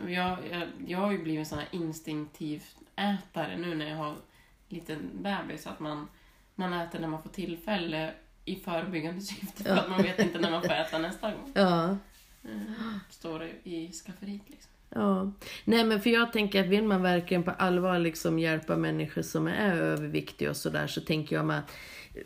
Jag, 0.08 0.38
jag, 0.50 0.62
jag 0.86 0.98
har 0.98 1.12
ju 1.12 1.22
blivit 1.22 1.38
en 1.38 1.46
sån 1.46 1.58
här 1.58 1.68
instinktiv 1.70 2.62
ätare 2.96 3.56
nu 3.56 3.74
när 3.74 3.88
jag 3.88 3.96
har 3.96 4.08
en 4.10 4.16
liten 4.68 4.98
bebis. 5.22 5.66
Att 5.66 5.80
man, 5.80 6.08
man 6.54 6.72
äter 6.72 7.00
när 7.00 7.08
man 7.08 7.22
får 7.22 7.30
tillfälle 7.30 8.12
i 8.44 8.56
förebyggande 8.56 9.20
syfte 9.20 9.62
för 9.64 9.70
Ja. 9.70 9.80
att 9.80 9.90
man 9.90 10.02
vet 10.02 10.18
inte 10.18 10.38
när 10.38 10.50
man 10.50 10.62
får 10.62 10.72
äta 10.72 10.98
nästa 10.98 11.30
gång. 11.30 11.52
Ja. 11.54 11.96
Mm. 12.44 12.64
Står 13.10 13.38
det 13.38 13.50
i 13.64 13.92
skafferiet 13.92 14.42
liksom. 14.46 14.70
Ja, 14.94 15.32
nej 15.64 15.84
men 15.84 16.00
för 16.00 16.10
jag 16.10 16.32
tänker 16.32 16.60
att 16.60 16.66
vill 16.68 16.84
man 16.84 17.02
verkligen 17.02 17.42
på 17.42 17.50
allvar 17.50 17.98
liksom 17.98 18.38
hjälpa 18.38 18.76
människor 18.76 19.22
som 19.22 19.46
är 19.46 19.76
överviktiga 19.76 20.50
och 20.50 20.56
sådär 20.56 20.86
så 20.86 21.00
tänker 21.00 21.36
jag 21.36 21.50
att 21.52 21.70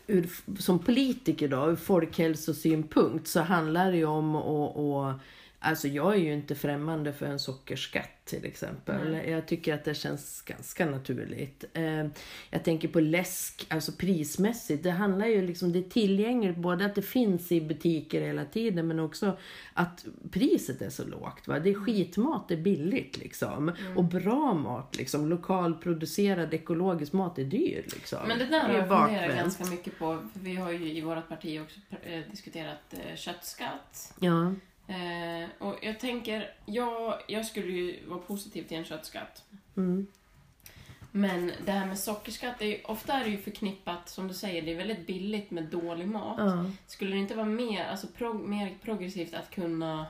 ur, 0.07 0.29
som 0.59 0.79
politiker 0.79 1.49
då, 1.49 1.71
ur 1.71 1.77
folkhälsosynpunkt 1.77 3.29
så 3.29 3.41
handlar 3.41 3.91
det 3.91 3.97
ju 3.97 4.05
om 4.05 4.37
att 4.37 5.21
Alltså 5.65 5.89
jag 5.89 6.15
är 6.15 6.19
ju 6.19 6.33
inte 6.33 6.55
främmande 6.55 7.13
för 7.13 7.27
en 7.27 7.39
sockerskatt 7.39 8.25
till 8.25 8.45
exempel. 8.45 9.29
Jag 9.29 9.47
tycker 9.49 9.75
att 9.75 9.85
det 9.85 9.95
känns 9.95 10.43
ganska 10.43 10.87
naturligt. 10.87 11.65
Eh, 11.73 12.07
jag 12.51 12.65
tänker 12.65 12.89
på 12.89 13.01
läsk, 13.01 13.67
alltså 13.71 13.93
prismässigt. 13.93 14.83
Det 14.83 14.91
handlar 14.91 15.27
ju 15.27 15.47
liksom, 15.47 15.73
det 15.73 15.79
är 15.79 15.91
tillgängligt 15.91 16.57
både 16.57 16.85
att 16.85 16.95
det 16.95 17.03
finns 17.03 17.53
i 17.53 17.61
butiker 17.61 18.21
hela 18.21 18.45
tiden 18.45 18.89
men 18.89 19.01
också 19.01 19.39
att 19.75 20.07
priset 20.31 20.83
är 20.83 20.91
så 20.91 21.05
lågt. 21.05 21.49
Va? 21.49 21.59
Det 21.59 21.71
är 21.71 21.75
skitmat, 21.75 22.49
det 22.49 22.55
är 22.55 22.63
billigt 22.63 23.19
liksom. 23.19 23.73
Och 23.97 24.05
bra 24.05 24.55
mat 24.55 24.97
liksom. 24.97 25.29
Lokalproducerad 25.29 26.55
ekologisk 26.55 27.13
mat 27.13 27.39
är 27.39 27.45
dyr 27.45 27.85
liksom. 27.95 28.19
Men 28.29 28.39
det 28.39 28.47
där 28.47 28.61
har 28.61 28.75
jag 28.75 28.89
funderat 28.89 29.37
ganska 29.37 29.65
mycket 29.65 29.99
på. 29.99 30.19
Vi 30.33 30.57
har 30.57 30.73
ju 30.73 30.93
i 30.93 31.01
vårt 31.01 31.29
parti 31.29 31.61
också 31.61 31.81
eh, 32.03 32.21
diskuterat 32.31 32.81
eh, 32.91 33.17
köttskatt. 33.17 34.15
Ja. 34.21 34.55
Eh, 34.87 35.49
och 35.59 35.79
jag 35.83 36.01
tänker, 36.01 36.55
jag, 36.67 37.21
jag 37.29 37.47
skulle 37.47 37.73
ju 37.73 38.07
vara 38.07 38.19
positiv 38.19 38.63
till 38.63 38.77
en 38.77 38.85
köttskatt. 38.85 39.45
Mm. 39.77 40.07
Men 41.11 41.53
det 41.65 41.73
här 41.73 41.87
med 41.87 41.99
sockerskatt, 41.99 42.63
är, 42.63 42.91
ofta 42.91 43.13
är 43.13 43.25
det 43.25 43.31
ju 43.31 43.39
förknippat, 43.39 44.09
som 44.09 44.29
du 44.29 44.35
säger, 44.35 44.63
det 44.63 44.73
är 44.73 44.77
väldigt 44.77 45.07
billigt 45.07 45.51
med 45.51 45.65
dålig 45.65 46.09
mat. 46.09 46.39
Ja. 46.39 46.65
Skulle 46.87 47.11
det 47.11 47.19
inte 47.19 47.35
vara 47.35 47.47
mer, 47.47 47.85
alltså 47.85 48.07
prog, 48.07 48.41
mer 48.49 48.75
progressivt 48.83 49.35
att 49.35 49.51
kunna 49.51 50.07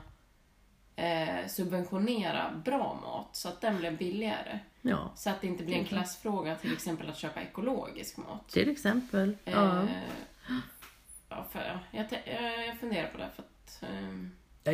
eh, 0.95 1.47
subventionera 1.47 2.61
bra 2.65 2.99
mat 3.01 3.35
så 3.35 3.49
att 3.49 3.61
den 3.61 3.77
blev 3.77 3.97
billigare? 3.97 4.59
ja, 4.81 5.11
Så 5.15 5.29
att 5.29 5.41
det 5.41 5.47
inte 5.47 5.63
blir 5.63 5.75
en 5.75 5.85
klassfråga 5.85 6.55
till 6.55 6.73
exempel 6.73 7.09
att 7.09 7.17
köpa 7.17 7.41
ekologisk 7.41 8.17
mat. 8.17 8.49
till 8.49 8.69
exempel. 8.69 9.37
Eh, 9.45 9.53
ja, 11.29 11.45
för, 11.51 11.65
ja, 11.65 11.79
jag, 11.91 12.09
te- 12.09 12.33
jag, 12.41 12.67
jag 12.67 12.79
funderar 12.79 13.07
på 13.07 13.17
det 13.17 13.29
för 13.35 13.43
att... 13.43 13.77
Ja, 13.81 13.87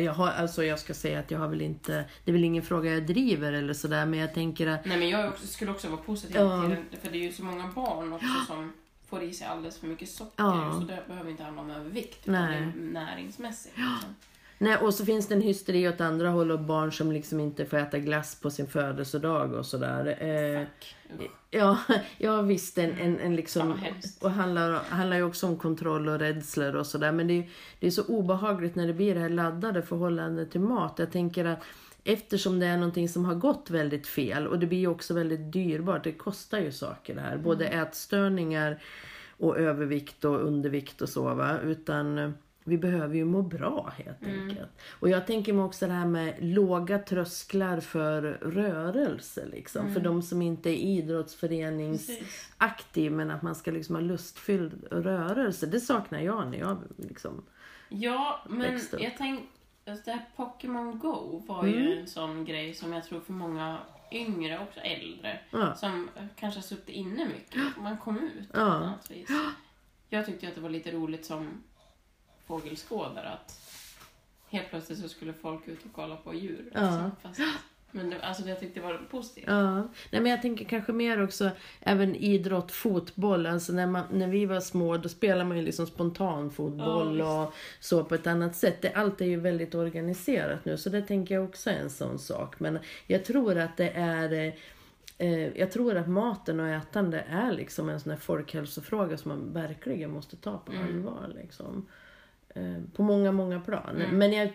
Jag, 0.00 0.12
har, 0.12 0.28
alltså 0.28 0.64
jag 0.64 0.78
ska 0.78 0.94
säga 0.94 1.18
att 1.18 1.30
jag 1.30 1.38
har 1.38 1.48
väl 1.48 1.60
inte, 1.60 2.04
det 2.24 2.30
är 2.30 2.32
väl 2.32 2.44
ingen 2.44 2.62
fråga 2.62 2.90
jag 2.90 3.06
driver 3.06 3.52
eller 3.52 3.74
sådär 3.74 4.06
men 4.06 4.18
jag 4.18 4.34
tänker 4.34 4.66
att 4.66 4.84
Nej 4.84 4.98
men 4.98 5.08
jag 5.08 5.28
också, 5.28 5.46
skulle 5.46 5.70
också 5.70 5.88
vara 5.88 6.00
positiv 6.00 6.36
Ja. 6.36 6.62
till 6.62 6.76
det, 6.90 6.96
för 6.96 7.10
det 7.10 7.18
är 7.18 7.22
ju 7.22 7.32
så 7.32 7.44
många 7.44 7.66
barn 7.74 8.12
också 8.12 8.46
som 8.46 8.72
får 9.08 9.22
i 9.22 9.32
sig 9.32 9.46
alldeles 9.46 9.78
för 9.78 9.86
mycket 9.86 10.08
socker. 10.10 10.44
Ja. 10.44 10.76
Så 10.80 10.86
det 10.86 11.02
behöver 11.08 11.30
inte 11.30 11.42
handla 11.42 11.62
om 11.62 11.70
övervikt, 11.70 12.18
utan 12.28 12.32
Nej. 12.34 12.60
det 12.60 12.80
är 12.80 12.92
näringsmässigt. 12.92 13.76
Liksom. 13.76 14.14
Nej, 14.62 14.76
och 14.76 14.94
så 14.94 15.04
finns 15.04 15.28
det 15.28 15.34
en 15.34 15.40
hysteri 15.40 15.88
åt 15.88 16.00
andra 16.00 16.28
håll 16.28 16.50
och 16.50 16.60
barn 16.60 16.92
som 16.92 17.12
liksom 17.12 17.40
inte 17.40 17.66
får 17.66 17.76
äta 17.76 17.98
glass 17.98 18.40
på 18.40 18.50
sin 18.50 18.66
födelsedag 18.66 19.52
och 19.52 19.66
sådär. 19.66 20.16
Eh, 20.20 20.66
ja, 21.50 21.78
ja 22.18 22.42
visst, 22.42 22.78
en, 22.78 22.98
en, 22.98 23.18
en 23.18 23.36
liksom... 23.36 23.78
Och 24.20 24.30
handlar, 24.30 24.72
handlar 24.72 25.16
ju 25.16 25.22
också 25.22 25.46
om 25.46 25.58
kontroll 25.58 26.08
och 26.08 26.18
rädslor 26.18 26.76
och 26.76 26.86
sådär. 26.86 27.12
Men 27.12 27.26
det 27.26 27.38
är, 27.38 27.48
det 27.80 27.86
är 27.86 27.90
så 27.90 28.04
obehagligt 28.04 28.74
när 28.74 28.86
det 28.86 28.92
blir 28.92 29.14
det 29.14 29.20
här 29.20 29.28
laddade 29.28 29.82
förhållandet 29.82 30.50
till 30.50 30.60
mat. 30.60 30.98
Jag 30.98 31.12
tänker 31.12 31.44
att 31.44 31.64
eftersom 32.04 32.60
det 32.60 32.66
är 32.66 32.76
någonting 32.76 33.08
som 33.08 33.24
har 33.24 33.34
gått 33.34 33.70
väldigt 33.70 34.06
fel 34.06 34.46
och 34.46 34.58
det 34.58 34.66
blir 34.66 34.78
ju 34.78 34.88
också 34.88 35.14
väldigt 35.14 35.52
dyrbart. 35.52 36.04
Det 36.04 36.12
kostar 36.12 36.58
ju 36.58 36.72
saker 36.72 37.14
det 37.14 37.20
här. 37.20 37.36
Både 37.36 37.66
ätstörningar 37.66 38.82
och 39.38 39.58
övervikt 39.58 40.24
och 40.24 40.46
undervikt 40.46 41.02
och 41.02 41.08
så 41.08 41.34
va. 41.34 41.58
Utan 41.64 42.18
eh, 42.18 42.30
vi 42.64 42.78
behöver 42.78 43.16
ju 43.16 43.24
må 43.24 43.42
bra 43.42 43.92
helt 43.96 44.22
enkelt. 44.22 44.70
Och 45.00 45.08
jag 45.08 45.26
tänker 45.26 45.52
mig 45.52 45.64
också 45.64 45.86
det 45.86 45.92
här 45.92 46.06
med 46.06 46.34
låga 46.40 46.98
trösklar 46.98 47.80
för 47.80 48.22
rörelse 48.42 49.46
liksom. 49.52 49.94
För 49.94 50.00
de 50.00 50.22
som 50.22 50.42
inte 50.42 50.70
är 50.70 50.76
idrottsföreningsaktiv 50.76 53.12
men 53.12 53.30
att 53.30 53.42
man 53.42 53.54
ska 53.54 53.70
liksom 53.70 53.94
ha 53.94 54.02
lustfylld 54.02 54.84
rörelse. 54.90 55.66
Det 55.66 55.80
saknar 55.80 56.20
jag 56.20 56.50
när 56.50 56.58
jag 56.58 56.78
liksom... 56.96 57.42
Ja, 57.88 58.44
men 58.48 58.76
upp. 58.76 58.82
jag 59.00 59.16
tänkte... 59.16 59.46
Alltså 59.86 60.04
det 60.04 60.10
här 60.10 60.24
Pokémon 60.36 60.98
Go 60.98 61.42
var 61.46 61.66
ju 61.66 62.00
en 62.00 62.06
sån 62.06 62.44
grej 62.44 62.74
som 62.74 62.92
jag 62.92 63.04
tror 63.04 63.20
för 63.20 63.32
många 63.32 63.78
yngre, 64.12 64.58
också 64.58 64.80
äldre, 64.80 65.40
Ja. 65.50 65.74
som 65.74 66.08
kanske 66.36 66.58
har 66.58 66.62
suttit 66.62 66.88
inne 66.88 67.24
mycket. 67.24 67.62
Man 67.78 67.98
kom 67.98 68.18
ut 68.18 68.52
på 68.52 68.58
Ja. 68.60 68.64
annat 68.66 69.10
vis. 69.10 69.28
Jag 70.08 70.26
tyckte 70.26 70.48
att 70.48 70.54
det 70.54 70.60
var 70.60 70.70
lite 70.70 70.90
roligt 70.90 71.26
som 71.26 71.62
fågelskådare 72.52 73.28
att 73.28 73.60
helt 74.48 74.70
plötsligt 74.70 74.98
så 74.98 75.08
skulle 75.08 75.32
folk 75.32 75.68
ut 75.68 75.84
och 75.84 75.92
kolla 75.92 76.16
på 76.16 76.34
djur. 76.34 76.70
Ja. 76.74 76.80
Alltså, 76.80 77.10
fast, 77.22 77.40
men 77.90 78.10
det, 78.10 78.20
alltså 78.20 78.42
jag 78.48 78.60
tyckte 78.60 78.80
det 78.80 78.86
var 78.86 78.98
positivt. 79.10 79.44
Ja, 79.46 79.74
Nej, 79.74 80.20
men 80.22 80.26
jag 80.26 80.42
tänker 80.42 80.64
kanske 80.64 80.92
mer 80.92 81.22
också 81.22 81.50
även 81.80 82.16
idrott, 82.16 82.72
fotboll. 82.72 83.46
Alltså 83.46 83.72
när, 83.72 83.86
man, 83.86 84.04
när 84.12 84.28
vi 84.28 84.46
var 84.46 84.60
små 84.60 84.96
då 84.96 85.08
spelade 85.08 85.44
man 85.44 85.56
ju 85.56 85.62
liksom 85.62 85.86
spontan 85.86 86.50
fotboll 86.50 87.18
Ja, 87.18 87.46
och 87.46 87.54
så 87.80 88.04
på 88.04 88.14
ett 88.14 88.26
annat 88.26 88.56
sätt. 88.56 88.82
Det, 88.82 88.92
allt 88.92 89.20
är 89.20 89.26
ju 89.26 89.40
väldigt 89.40 89.74
organiserat 89.74 90.64
nu 90.64 90.76
så 90.76 90.90
det 90.90 91.02
tänker 91.02 91.34
jag 91.34 91.44
också 91.44 91.70
är 91.70 91.74
en 91.74 91.90
sån 91.90 92.18
sak. 92.18 92.60
Men 92.60 92.78
jag 93.06 93.24
tror 93.24 93.58
att 93.58 93.76
det 93.76 93.90
är 93.90 94.54
eh, 95.18 95.58
jag 95.58 95.70
tror 95.70 95.96
att 95.96 96.08
maten 96.08 96.60
och 96.60 96.68
ätande 96.68 97.24
är 97.28 97.52
liksom 97.52 97.88
en 97.88 98.00
sån 98.00 98.10
här 98.10 98.18
folkhälsofråga 98.18 99.16
som 99.16 99.28
man 99.28 99.52
verkligen 99.52 100.10
måste 100.10 100.36
ta 100.36 100.58
på 100.58 100.72
allvar. 100.72 101.32
Liksom. 101.42 101.86
Eh, 102.54 102.62
På 102.96 103.02
många, 103.02 103.32
många 103.32 103.60
plan. 103.60 104.02
Men 104.12 104.32
jag, 104.32 104.52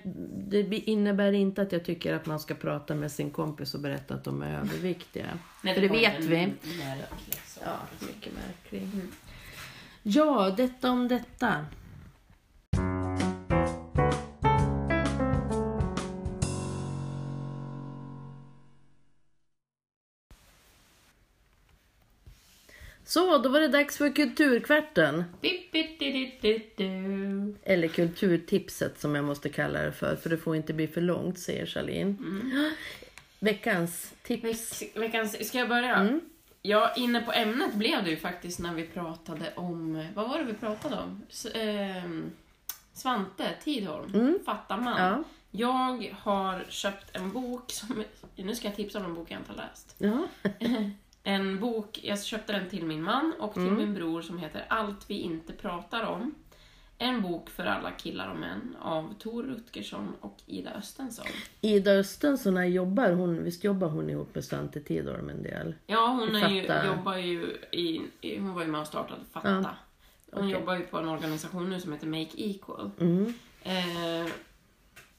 det 0.49 0.77
innebär 0.77 1.31
inte 1.31 1.61
att 1.61 1.71
jag 1.71 1.85
tycker 1.85 2.13
att 2.13 2.25
man 2.25 2.39
ska 2.39 2.53
prata 2.53 2.95
med 2.95 3.11
sin 3.11 3.31
kompis 3.31 3.73
och 3.73 3.79
berätta 3.79 4.13
att 4.13 4.23
de 4.23 4.41
är 4.41 4.59
överviktiga. 4.59 5.25
Nej, 5.61 5.73
För 5.73 5.81
det 5.81 5.87
vet 5.87 6.19
vi. 6.19 6.35
märklig 6.37 7.35
sak. 7.45 7.63
Ja, 7.65 8.05
mycket 8.07 8.33
märklig. 8.33 8.89
Ja, 10.03 10.53
detta 10.57 10.91
om 10.91 11.07
detta. 11.07 11.65
Så, 23.17 23.37
då 23.37 23.49
var 23.49 23.59
det 23.59 23.67
dags 23.67 23.97
för 23.97 24.09
Kulturkvarten. 24.15 25.23
Eller 27.63 27.87
Kulturtipset 27.87 28.99
som 28.99 29.15
jag 29.15 29.25
måste 29.25 29.49
kalla 29.49 29.81
det 29.81 29.91
för, 29.91 30.15
för 30.15 30.29
det 30.29 30.37
får 30.37 30.55
inte 30.55 30.73
bli 30.73 30.87
för 30.87 31.01
långt, 31.01 31.39
säger 31.39 31.65
Charlene. 31.65 32.15
Veckans 33.39 34.13
tips. 34.23 34.43
Veck- 34.43 34.99
Veckans, 34.99 35.47
ska 35.47 35.57
jag 35.57 35.69
börja? 35.69 35.95
Mm. 35.95 36.21
Ja, 36.61 36.93
inne 36.95 37.21
på 37.21 37.31
ämnet 37.31 37.73
blev 37.73 38.03
det 38.03 38.09
ju 38.09 38.17
faktiskt 38.17 38.59
när 38.59 38.73
vi 38.73 38.83
pratade 38.87 39.53
om, 39.55 40.05
vad 40.15 40.29
var 40.29 40.37
det 40.39 40.43
vi 40.45 40.53
pratade 40.53 40.95
om? 40.95 41.21
S- 41.29 41.47
ehm, 41.53 42.31
Svante 42.93 43.49
Tidholm, 43.63 44.39
Fatta 44.45 44.77
man. 44.77 44.97
Mm. 45.01 45.13
Ja. 45.13 45.23
Jag 45.51 46.15
har 46.19 46.65
köpt 46.69 47.15
en 47.15 47.31
bok 47.31 47.71
som, 47.71 48.03
nu 48.35 48.55
ska 48.55 48.67
jag 48.67 48.75
tipsa 48.75 48.99
om 48.99 49.05
en 49.05 49.13
bok 49.15 49.31
jag 49.31 49.39
inte 49.39 49.51
har 49.51 49.57
läst. 49.57 49.95
Ja. 49.97 50.27
En 51.27 51.59
bok, 51.59 51.99
jag 52.03 52.23
köpte 52.23 52.53
den 52.53 52.69
till 52.69 52.85
min 52.85 53.03
man 53.03 53.33
och 53.39 53.53
till 53.53 53.61
Mm. 53.61 53.75
min 53.77 53.93
bror 53.93 54.21
som 54.21 54.37
heter 54.37 54.65
Allt 54.67 55.09
vi 55.09 55.19
inte 55.19 55.53
pratar 55.53 56.03
om. 56.05 56.35
En 56.97 57.21
bok 57.21 57.49
för 57.49 57.65
alla 57.65 57.91
killar 57.91 58.29
och 58.31 58.39
män 58.39 58.75
av 58.81 59.13
Tor 59.19 59.43
Rutgersson 59.43 60.13
och 60.21 60.37
Ida 60.45 60.71
Östensson. 60.73 61.25
Ida 61.61 61.91
Östensson, 61.91 62.71
jobbar 62.71 63.11
hon, 63.11 63.43
visst 63.43 63.63
jobbar 63.63 63.87
hon 63.87 64.09
ihop 64.09 64.35
med 64.35 64.43
Svante 64.43 64.79
Tidholm 64.79 65.29
en 65.29 65.43
del? 65.43 65.75
Ja, 65.87 66.07
hon 66.07 66.35
är 66.35 66.49
ju, 66.49 66.87
jobbar 66.95 67.15
ju 67.15 67.57
i, 67.71 68.01
hon 68.39 68.53
var 68.53 68.61
ju 68.61 68.67
med 68.67 68.81
och 68.81 68.87
startade 68.87 69.21
Fatta. 69.31 69.75
Hon 70.31 70.43
okej. 70.43 70.49
jobbar 70.51 70.75
ju 70.75 70.81
på 70.85 70.97
en 70.97 71.07
organisation 71.09 71.69
nu 71.69 71.79
som 71.79 71.93
heter 71.93 72.07
Make 72.07 72.31
Equal. 72.37 72.91
Mm. 72.99 73.33
Eh, 73.63 74.31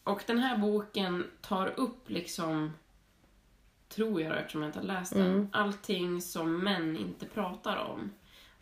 och 0.04 0.22
den 0.26 0.38
här 0.38 0.58
boken 0.58 1.24
tar 1.40 1.72
upp 1.76 2.10
liksom, 2.10 2.72
tror 3.88 4.20
jag 4.22 4.38
eftersom 4.38 4.62
jag 4.62 4.68
inte 4.68 4.78
har 4.78 4.86
läst 4.86 5.14
den, 5.14 5.48
allting 5.52 6.20
som 6.22 6.58
män 6.58 6.96
inte 6.96 7.26
pratar 7.26 7.76
om. 7.76 8.10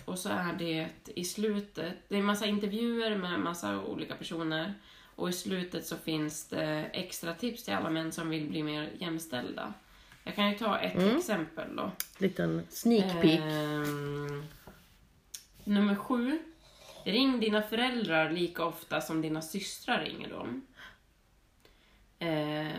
Och 0.04 0.18
så 0.18 0.28
är 0.28 0.52
det 0.52 0.88
i 1.14 1.24
slutet, 1.24 1.94
det 2.08 2.14
är 2.14 2.18
en 2.18 2.24
massa 2.24 2.46
intervjuer 2.46 3.16
med 3.16 3.40
massa 3.40 3.80
olika 3.82 4.14
personer. 4.14 4.74
Och 5.16 5.28
i 5.28 5.32
slutet 5.32 5.86
så 5.86 5.96
finns 5.96 6.48
det 6.48 6.90
extra 6.92 7.34
tips 7.34 7.64
till 7.64 7.74
alla 7.74 7.90
män 7.90 8.12
som 8.12 8.30
vill 8.30 8.48
bli 8.48 8.62
mer 8.62 8.90
jämställda. 8.98 9.74
Jag 10.24 10.34
kan 10.34 10.50
ju 10.50 10.58
ta 10.58 10.78
ett 10.78 11.16
exempel 11.16 11.76
då. 11.76 11.90
Liten 12.18 12.62
sneak 12.70 13.22
peek. 13.22 13.40
Ehm, 13.40 14.44
nummer 15.64 15.94
sju. 15.94 16.38
Ring 17.04 17.40
dina 17.40 17.62
föräldrar 17.62 18.30
lika 18.30 18.64
ofta 18.64 19.00
som 19.00 19.22
dina 19.22 19.42
systrar 19.42 20.04
ringer 20.04 20.28
dem. 20.30 20.66
Ehm, 22.18 22.70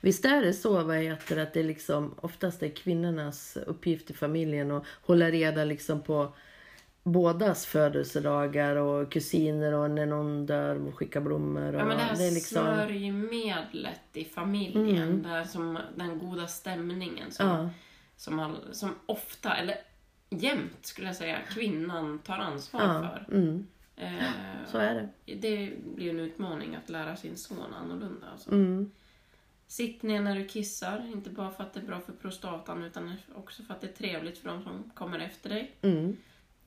Visst 0.00 0.24
är 0.24 0.42
det 0.42 0.52
så 0.52 0.82
vad 0.84 0.96
det, 0.96 1.42
att 1.42 1.52
det 1.52 1.62
liksom 1.62 2.14
oftast 2.20 2.62
är 2.62 2.68
kvinnornas 2.68 3.56
uppgift 3.66 4.10
i 4.10 4.14
familjen 4.14 4.70
att 4.70 4.84
hålla 5.02 5.30
reda 5.30 5.64
liksom 5.64 6.02
på 6.02 6.32
bådas 7.02 7.66
födelsedagar 7.66 8.76
och 8.76 9.12
kusiner 9.12 9.72
och 9.74 9.90
när 9.90 10.06
någon 10.06 10.46
dör 10.46 10.86
och 10.88 10.94
skicka 10.94 11.20
blommor. 11.20 11.74
Och 11.74 11.80
ja, 11.80 11.84
men 11.84 11.96
det 11.96 12.02
här 12.02 12.16
det 12.16 12.24
är 12.26 12.30
liksom, 12.30 12.66
Mm. 12.66 12.76
smörjmedlet 12.78 14.00
i 14.12 14.24
familjen, 14.24 15.22
det 15.22 15.28
här 15.28 15.44
som, 15.44 15.78
den 15.96 16.18
goda 16.18 16.46
stämningen 16.46 17.30
som, 17.30 17.46
ja, 17.48 17.70
som, 18.16 18.38
all, 18.40 18.56
som 18.72 18.94
ofta, 19.06 19.56
eller 19.56 19.76
jämt 20.30 20.78
skulle 20.86 21.06
jag 21.06 21.16
säga, 21.16 21.38
kvinnan 21.50 22.18
tar 22.18 22.38
ansvar 22.38 22.80
ja, 22.82 23.00
för. 23.26 23.34
mm, 23.34 23.66
Ehm, 23.96 24.66
så 24.66 24.78
är 24.78 24.94
det. 24.94 25.34
det 25.34 25.72
blir 25.96 26.10
en 26.10 26.20
utmaning 26.20 26.74
att 26.76 26.90
lära 26.90 27.16
sin 27.16 27.36
son 27.36 27.74
annorlunda. 27.82 28.26
Alltså. 28.32 28.50
Mm, 28.52 28.90
Sitt 29.68 30.02
ner 30.02 30.20
när 30.20 30.34
du 30.36 30.44
kissar, 30.46 31.10
inte 31.12 31.30
bara 31.30 31.50
för 31.50 31.62
att 31.64 31.74
det 31.74 31.80
är 31.80 31.84
bra 31.84 32.00
för 32.00 32.12
prostatan 32.12 32.84
utan 32.84 33.14
också 33.34 33.62
för 33.62 33.74
att 33.74 33.80
det 33.80 33.86
är 33.86 33.92
trevligt 33.92 34.38
för 34.38 34.48
de 34.48 34.62
som 34.62 34.90
kommer 34.94 35.18
efter 35.18 35.48
dig. 35.50 35.70
mm. 35.82 36.16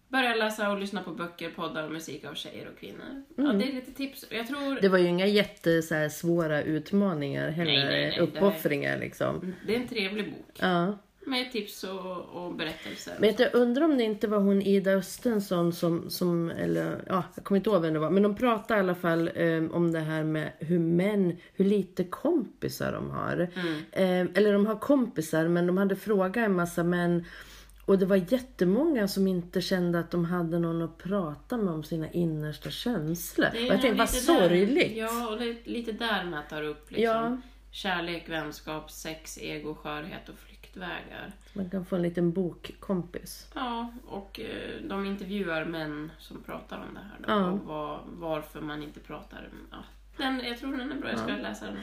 Börja 0.07 0.35
läsa 0.35 0.71
och 0.71 0.79
lyssna 0.79 1.03
på 1.03 1.11
böcker, 1.11 1.49
poddar 1.51 1.83
och 1.83 1.91
musik 1.91 2.25
av 2.25 2.33
tjejer 2.33 2.67
och 2.73 2.79
kvinnor. 2.79 3.23
Ja, 3.35 3.43
det 3.43 3.69
är 3.69 3.73
lite 3.73 3.91
tips. 3.91 4.25
Jag 4.29 4.47
tror... 4.47 4.81
Det 4.81 4.89
var 4.89 4.97
ju 4.97 5.07
inga 5.07 5.25
jätte 5.25 5.81
så 5.81 5.95
här, 5.95 6.09
svåra 6.09 6.61
utmaningar 6.61 7.49
heller, 7.49 7.71
Nej, 7.73 7.85
nej, 7.85 8.01
nej, 8.09 8.15
det- 8.17 8.21
uppoffringar 8.21 8.97
liksom. 8.97 9.53
Det 9.67 9.75
är 9.75 9.79
en 9.79 9.87
trevlig 9.87 10.31
bok. 10.31 10.57
Ja. 10.59 10.97
Med 11.25 11.51
tips 11.51 11.83
och, 11.83 12.25
och 12.25 12.55
berättelser. 12.55 13.13
Vet 13.19 13.39
jag 13.39 13.55
undrar 13.55 13.85
om 13.85 13.97
det 13.97 14.03
inte 14.03 14.27
var 14.27 14.39
hon 14.39 14.61
Ida 14.61 14.91
Östensson 14.91 15.73
som, 15.73 16.09
som 16.09 16.49
eller 16.49 17.03
ja, 17.07 17.23
jag 17.35 17.43
kommer 17.43 17.57
inte 17.57 17.69
ihåg 17.69 17.81
vem 17.81 17.93
det 17.93 17.99
var. 17.99 18.09
Men 18.09 18.23
de 18.23 18.35
pratade 18.35 18.79
i 18.79 18.83
alla 18.83 18.95
fall 18.95 19.31
eh, 19.35 19.63
om 19.71 19.91
det 19.91 19.99
här 19.99 20.23
med 20.23 20.51
hur 20.59 20.79
män, 20.79 21.37
hur 21.53 21.65
lite 21.65 22.03
kompisar 22.03 22.91
de 22.91 23.09
har. 23.09 23.39
Eh, 23.91 24.19
eller 24.19 24.53
de 24.53 24.65
har 24.65 24.79
kompisar 24.79 25.47
men 25.47 25.67
de 25.67 25.77
hade 25.77 25.95
frågat 25.95 26.37
en 26.37 26.55
massa 26.55 26.83
män. 26.83 27.25
Och 27.85 27.99
det 27.99 28.05
var 28.05 28.15
jättemånga 28.15 29.07
som 29.07 29.27
inte 29.27 29.61
kände 29.61 29.99
att 29.99 30.11
de 30.11 30.25
hade 30.25 30.59
någon 30.59 30.81
att 30.81 30.97
prata 30.97 31.57
med 31.57 31.73
om 31.73 31.83
sina 31.83 32.11
innersta 32.11 32.69
känslor. 32.69 33.47
Det 33.51 33.57
Och 33.57 33.65
är 33.65 33.71
jag 33.71 33.81
tänkte, 33.81 33.97
vad 33.97 34.09
sorgligt. 34.09 34.97
Ja, 34.97 35.27
och 35.27 35.41
lite, 35.41 35.69
lite 35.69 35.91
där 35.91 36.23
man 36.23 36.43
tar 36.49 36.63
upp 36.63 36.91
liksom. 36.91 37.03
Ja. 37.03 37.37
Kärlek, 37.71 38.29
vänskap, 38.29 38.91
sex, 38.91 39.37
ego, 39.41 39.75
skörhet 39.75 40.29
och 40.29 40.35
flyktvägar. 40.73 41.31
Man 41.53 41.69
kan 41.69 41.85
få 41.85 41.95
en 41.95 42.01
liten 42.01 42.31
bokkompis. 42.31 43.47
Ja, 43.55 43.91
och 44.05 44.39
eh, 44.39 44.81
de 44.89 45.05
intervjuar 45.05 45.65
män 45.65 46.11
som 46.19 46.43
pratar 46.43 46.77
om 46.77 46.93
det 46.93 46.99
här 46.99 47.17
då, 47.19 47.25
Ja. 47.27 47.51
och 47.51 47.59
var, 47.59 48.01
varför 48.05 48.61
man 48.61 48.83
inte 48.83 48.99
pratar. 48.99 49.49
Ja. 49.71 49.77
Den, 50.17 50.41
jag 50.45 50.57
tror 50.57 50.77
den 50.77 50.91
är 50.91 50.95
bra, 50.95 51.09
jag 51.09 51.19
ska 51.19 51.31
läsa 51.35 51.65
den. 51.65 51.77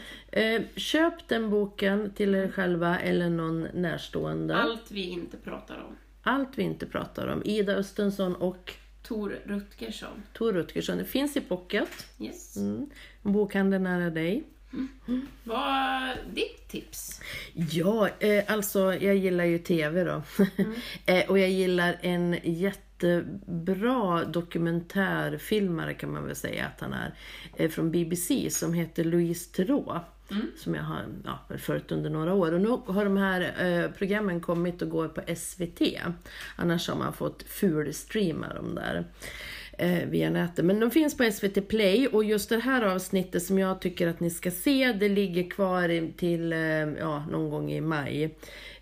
Eh, 0.45 0.62
köp 0.76 1.28
den 1.28 1.51
boken 1.51 2.11
till 2.14 2.34
er 2.34 2.49
själva 2.51 2.99
eller 2.99 3.30
någon 3.30 3.61
närstående. 3.74 4.57
Allt 4.57 4.91
vi 4.91 5.03
inte 5.03 5.36
pratar 5.36 5.76
om. 5.89 5.97
Allt 6.22 6.59
vi 6.59 6.62
inte 6.62 6.86
pratar 6.86 7.26
om. 7.26 7.43
Ida 7.45 7.72
Östensson 7.72 8.34
och 8.34 8.72
Tor 9.03 9.39
Rutgersson. 9.45 10.22
Tor 10.32 10.53
Rutgersson. 10.53 10.99
Det 10.99 11.05
finns 11.05 11.36
i 11.36 11.41
pocket. 11.41 11.89
Yes. 12.18 12.57
Mm. 12.57 12.91
Bokhandeln 13.22 13.82
nära 13.82 14.11
dig. 14.11 14.45
Vad 15.44 15.58
är 15.58 16.16
ditt 16.34 16.68
tips? 16.68 17.20
Ja, 17.54 18.08
eh, 18.18 18.44
alltså 18.46 18.94
jag 18.94 19.16
gillar 19.16 19.44
ju 19.44 19.58
TV 19.58 20.04
då. 20.04 20.22
eh, 21.06 21.30
och 21.30 21.38
jag 21.38 21.50
gillar 21.50 21.98
en 22.00 22.36
jättebra 22.42 24.24
dokumentärfilmare 24.24 25.94
kan 25.94 26.12
man 26.12 26.26
väl 26.26 26.36
säga 26.36 26.66
att 26.66 26.80
han 26.80 26.92
är. 26.92 27.14
Eh, 27.56 27.70
från 27.70 27.90
BBC 27.90 28.50
som 28.50 28.74
heter 28.74 29.04
Louise 29.04 29.52
Theroux. 29.52 30.04
Som 30.56 30.74
jag 30.74 30.82
har 30.82 31.04
ja, 31.24 31.56
följt 31.58 31.92
under 31.92 32.10
några 32.10 32.34
år. 32.34 32.52
Och 32.52 32.60
nu 32.60 32.68
har 32.68 33.04
de 33.04 33.16
här 33.16 33.40
eh, 33.66 33.90
programmen 33.90 34.40
kommit 34.40 34.82
och 34.82 34.90
går 34.90 35.08
på 35.08 35.34
SVT. 35.36 35.80
Annars 36.56 36.88
har 36.88 36.96
man 36.96 37.12
fått 37.12 37.42
fulstreama 37.42 38.54
dem 38.54 38.74
där 38.74 39.04
via 40.07 40.31
nätet. 40.31 40.64
Men 40.64 40.81
de 40.81 40.91
finns 40.91 41.16
på 41.16 41.31
SVT 41.33 41.68
Play 41.68 42.07
och 42.09 42.24
just 42.24 42.49
det 42.49 42.59
här 42.59 42.83
avsnittet 42.83 43.43
som 43.43 43.59
jag 43.59 43.81
tycker 43.81 44.09
att 44.09 44.20
ni 44.20 44.31
ska 44.31 44.51
se, 44.51 44.93
det 45.01 45.09
ligger 45.09 45.51
kvar 45.51 46.12
till 46.16 46.53
eh, 46.53 46.59
ja, 46.99 47.24
någon 47.31 47.51
gång 47.51 47.70
i 47.72 47.81
maj. 47.81 48.37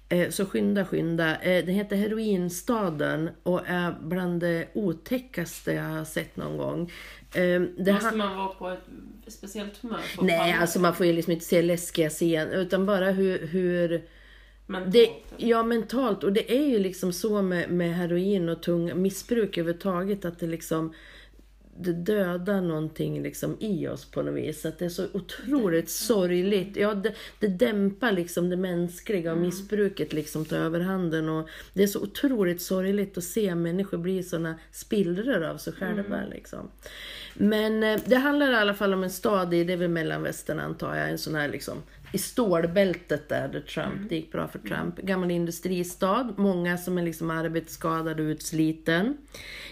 Eh, 0.08 0.30
Så 0.30 0.46
skynda, 0.46 0.84
skynda. 0.84 1.36
Eh, 1.40 1.64
Den 1.64 1.74
heter 1.74 1.96
Heroinstaden 1.96 3.30
och 3.42 3.60
är 3.66 3.94
bland 4.02 4.40
det 4.40 4.66
otäckaste 4.74 5.72
jag 5.72 5.82
har 5.82 6.04
sett 6.04 6.36
någon 6.36 6.56
gång. 6.56 6.92
Eh, 7.34 7.60
Det 7.78 7.92
Måste 7.92 8.08
ha- 8.08 8.16
man 8.16 8.36
vara 8.36 8.48
på 8.48 8.68
ett 8.68 9.32
speciellt 9.32 9.82
humör? 9.82 10.00
På 10.16 10.24
Nej, 10.24 10.52
alltså 10.60 10.80
man 10.80 10.94
får 10.94 11.06
ju 11.06 11.12
liksom 11.12 11.32
inte 11.32 11.44
se 11.44 11.62
läskiga 11.62 12.10
scener 12.10 12.56
utan 12.56 12.86
bara 12.86 13.10
hur, 13.10 13.46
hur 13.46 14.02
Mentalt. 14.66 14.92
det, 14.92 15.08
ja, 15.36 15.62
mentalt. 15.62 16.24
Och 16.24 16.32
det 16.32 16.56
är 16.56 16.66
ju 16.66 16.78
liksom 16.78 17.12
så 17.12 17.42
med, 17.42 17.70
med 17.70 17.94
heroin 17.94 18.48
och 18.48 18.62
tung 18.62 19.02
missbruk 19.02 19.58
överhuvudtaget 19.58 20.24
att 20.24 20.38
det 20.38 20.46
liksom 20.46 20.92
det 21.78 21.92
dödar 21.92 22.60
någonting 22.60 23.22
liksom 23.22 23.56
i 23.60 23.88
oss 23.88 24.04
på 24.04 24.22
något 24.22 24.34
vis. 24.34 24.66
Att 24.66 24.78
det 24.78 24.84
är 24.84 24.88
så 24.88 25.06
otroligt 25.12 25.90
sorgligt. 25.90 26.76
Ja, 26.76 26.94
det, 26.94 27.14
det 27.38 27.48
dämpar 27.48 28.12
liksom 28.12 28.50
det 28.50 28.56
mänskliga 28.56 29.32
och 29.32 29.38
missbruket 29.38 30.12
liksom 30.12 30.44
tar 30.44 30.56
överhanden. 30.56 31.28
Och 31.28 31.48
det 31.74 31.82
är 31.82 31.86
så 31.86 32.02
otroligt 32.02 32.62
sorgligt 32.62 33.18
att 33.18 33.24
se 33.24 33.54
människor 33.54 33.98
bli 33.98 34.22
såna 34.22 34.54
spillror 34.72 35.42
av 35.44 35.56
sig 35.56 35.72
själva. 35.72 36.20
Liksom. 36.30 36.70
Men 37.34 37.82
eh, 37.82 38.00
det 38.04 38.16
handlar 38.16 38.52
i 38.52 38.56
alla 38.56 38.74
fall 38.74 38.94
om 38.94 39.04
en 39.04 39.10
stad 39.10 39.54
i, 39.54 39.64
det 39.64 39.72
är 39.72 39.76
väl 39.76 39.88
mellanvästern 39.88 40.60
antar 40.60 40.96
jag, 40.96 41.10
en 41.10 41.18
sån 41.18 41.34
här 41.34 41.48
liksom 41.48 41.82
i 42.16 42.18
stålbältet 42.18 43.28
där, 43.28 43.48
där 43.48 43.60
Trump, 43.60 44.08
det 44.08 44.16
gick 44.16 44.32
bra 44.32 44.48
för 44.48 44.58
Trump. 44.58 44.96
Gammal 44.96 45.30
industristad, 45.30 46.34
många 46.36 46.78
som 46.78 46.98
är 46.98 47.02
liksom 47.02 47.30
arbetsskadade 47.30 48.22
och 48.22 48.26
utsliten. 48.26 49.16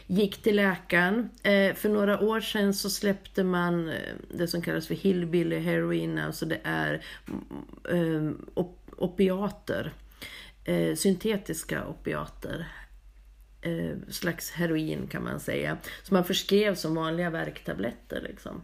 Gick 0.07 0.42
till 0.42 0.57
läkaren. 0.57 1.30
Eh, 1.42 1.74
för 1.74 1.88
några 1.88 2.20
år 2.20 2.40
sedan 2.40 2.74
så 2.74 2.90
släppte 2.90 3.45
man 3.45 3.88
eh, 3.88 3.95
det 4.30 4.49
som 4.49 4.62
kallas 4.62 4.86
för 4.86 4.95
hillbilly 4.95 5.59
heroin, 5.59 6.18
alltså 6.18 6.47
det 6.47 6.61
är 6.64 7.03
mm, 7.28 8.28
eh, 8.28 8.32
op- 8.55 8.90
opiater. 8.97 9.92
Eh, 10.64 10.95
syntetiska 10.95 11.86
opiater 11.86 12.66
eh, 13.62 13.97
slags 14.09 14.51
heroin 14.51 15.07
kan 15.07 15.24
man 15.24 15.40
säga. 15.40 15.78
Som 16.03 16.14
man 16.14 16.24
förskrev 16.24 16.74
som 16.74 16.95
vanliga 16.95 17.30
värktabletter 17.30 18.20
liksom. 18.28 18.62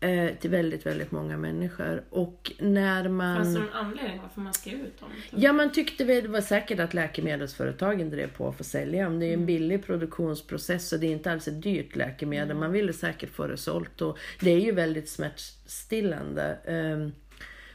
Eh, 0.00 0.34
till 0.40 0.50
väldigt, 0.50 0.86
väldigt 0.86 1.10
många 1.12 1.36
människor. 1.36 2.04
Och 2.10 2.52
när 2.58 3.08
man... 3.08 3.36
Fanns 3.36 3.54
det 3.54 3.60
någon 3.60 3.72
anledning 3.72 4.20
varför 4.22 4.40
man 4.40 4.52
skrev 4.54 4.80
ut 4.80 5.00
dem? 5.00 5.08
Ja, 5.30 5.52
man 5.52 5.72
tyckte 5.72 6.04
väl 6.04 6.22
det 6.22 6.28
var 6.28 6.40
säkert 6.40 6.80
att 6.80 6.94
läkemedelsföretagen 6.94 8.10
drev 8.10 8.32
på 8.36 8.52
för 8.52 8.62
att 8.62 8.66
sälja 8.66 9.04
dem. 9.04 9.18
Det 9.20 9.26
är 9.26 9.28
ju 9.28 9.34
en 9.34 9.46
billig 9.46 9.86
produktionsprocess 9.86 10.92
och 10.92 11.00
det 11.00 11.06
är 11.06 11.10
inte 11.12 11.32
alls 11.32 11.48
ett 11.48 11.62
dyrt 11.62 11.96
läkemedel. 11.96 12.56
Man 12.56 12.72
ville 12.72 12.92
säkert 12.92 13.30
få 13.30 13.46
det 13.46 13.56
sålt 13.56 14.02
och 14.02 14.18
det 14.40 14.50
är 14.50 14.60
ju 14.60 14.72
väldigt 14.72 15.08
smärtstillande. 15.08 16.58
ehm, 16.66 17.12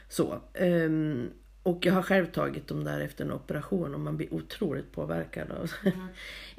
så. 0.08 0.40
ehm, 0.54 1.30
och 1.64 1.86
jag 1.86 1.92
har 1.92 2.02
själv 2.02 2.26
tagit 2.26 2.68
dem 2.68 2.84
där 2.84 3.00
efter 3.00 3.24
en 3.24 3.32
operation 3.32 3.94
och 3.94 4.00
man 4.00 4.16
blir 4.16 4.34
otroligt 4.34 4.92
påverkad 4.92 5.50
av 5.50 5.70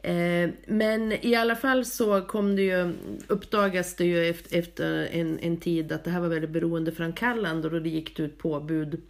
Eh, 0.06 0.49
Men 0.68 1.26
i 1.26 1.36
alla 1.36 1.56
fall 1.56 1.86
så 1.86 2.22
kom 2.22 2.56
det 2.56 2.62
ju, 2.62 2.93
uppdagas 3.28 3.95
det 3.95 4.06
ju 4.06 4.26
efter, 4.26 4.58
efter 4.58 5.08
en, 5.12 5.39
en 5.39 5.58
tid 5.58 5.91
att 5.91 6.03
det 6.03 6.10
här 6.12 6.20
var 6.20 6.28
väldigt 6.28 6.49
beroendeframkallande 6.49 7.68
och 7.68 7.82
det 7.82 7.89
gick 7.89 8.18
det 8.18 8.24
ut 8.24 8.38
påbud 8.38 9.01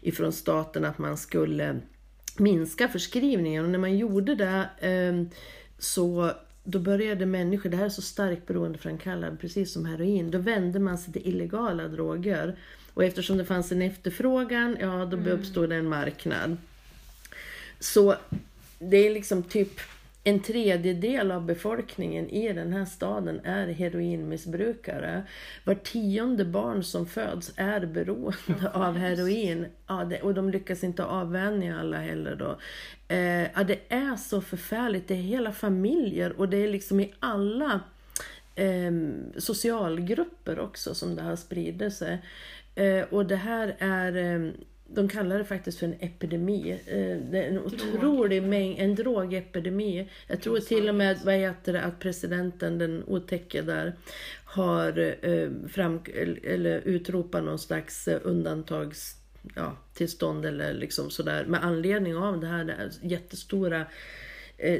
ifrån 0.00 0.32
staten 0.32 0.84
att 0.84 0.98
man 0.98 1.16
skulle 1.16 1.80
minska 2.38 2.88
förskrivningen. 2.88 3.64
Och 3.64 3.70
när 3.70 3.78
man 3.78 3.98
gjorde 3.98 4.34
det 4.34 4.68
eh, 4.88 5.36
så 5.78 6.32
då 6.64 6.78
började 6.78 7.26
människor, 7.26 7.70
det 7.70 7.76
här 7.76 7.84
är 7.84 7.88
så 7.88 8.02
starkt 8.02 8.46
beroendeframkallande, 8.46 9.36
precis 9.40 9.72
som 9.72 9.86
heroin, 9.86 10.30
då 10.30 10.38
vände 10.38 10.78
man 10.78 10.98
sig 10.98 11.12
till 11.12 11.28
illegala 11.28 11.88
droger. 11.88 12.58
Och 12.94 13.04
eftersom 13.04 13.38
det 13.38 13.44
fanns 13.44 13.72
en 13.72 13.82
efterfrågan, 13.82 14.76
ja 14.80 15.04
då 15.04 15.30
uppstod 15.30 15.68
det 15.68 15.76
en 15.76 15.88
marknad. 15.88 16.56
Så 17.80 18.14
det 18.78 18.96
är 18.96 19.10
liksom 19.10 19.42
typ 19.42 19.80
en 20.24 20.40
tredjedel 20.40 21.30
av 21.30 21.46
befolkningen 21.46 22.30
i 22.30 22.52
den 22.52 22.72
här 22.72 22.84
staden 22.84 23.40
är 23.44 23.66
heroinmissbrukare. 23.66 25.22
Var 25.64 25.74
tionde 25.74 26.44
barn 26.44 26.84
som 26.84 27.06
föds 27.06 27.52
är 27.56 27.86
beroende 27.86 28.70
av 28.72 28.96
heroin. 28.96 29.66
Ja, 29.86 30.04
det, 30.04 30.20
och 30.20 30.34
de 30.34 30.50
lyckas 30.50 30.84
inte 30.84 31.04
avvänja 31.04 31.80
alla 31.80 31.98
heller 31.98 32.36
då. 32.36 32.58
Eh, 33.08 33.42
ja, 33.42 33.64
det 33.66 33.78
är 33.88 34.16
så 34.16 34.40
förfärligt. 34.40 35.08
Det 35.08 35.14
är 35.14 35.22
hela 35.22 35.52
familjer 35.52 36.40
och 36.40 36.48
det 36.48 36.56
är 36.56 36.68
liksom 36.68 37.00
i 37.00 37.14
alla 37.20 37.80
eh, 38.54 38.92
socialgrupper 39.36 40.58
också 40.58 40.94
som 40.94 41.14
det 41.16 41.22
här 41.22 41.36
sprider 41.36 41.90
sig. 41.90 42.18
Eh, 42.80 43.04
och 43.10 43.26
det 43.26 43.36
här 43.36 43.76
är 43.78 44.16
eh, 44.16 44.50
de 44.94 45.08
kallar 45.08 45.38
det 45.38 45.44
faktiskt 45.44 45.78
för 45.78 45.86
en 45.86 45.96
epidemi. 46.00 46.70
Eh, 46.86 47.30
Det 47.30 47.38
är 47.44 47.48
en 47.48 47.58
otrolig 47.58 48.42
mängd, 48.42 48.78
en 48.78 48.94
drogepidemi. 48.94 50.08
Jag 50.26 50.40
tror 50.40 50.60
till 50.60 50.88
och 50.88 50.94
med 50.94 51.18
vad 51.24 51.34
heter 51.34 51.72
det, 51.72 51.82
att 51.82 51.98
presidenten, 51.98 52.78
den 52.78 53.04
otäcke 53.06 53.62
där, 53.62 53.94
har 54.44 55.16
eh, 55.22 55.50
fram, 55.68 56.00
eller 56.44 56.80
utropat 56.80 57.44
någon 57.44 57.58
slags 57.58 58.08
undantags 58.08 59.16
ja, 59.54 59.76
tillstånd 59.94 60.46
eller 60.46 60.72
liksom 60.74 61.10
sådär 61.10 61.44
med 61.44 61.64
anledning 61.64 62.16
av 62.16 62.40
det 62.40 62.46
här, 62.46 62.64
det 62.64 62.90
jättestora 63.02 63.86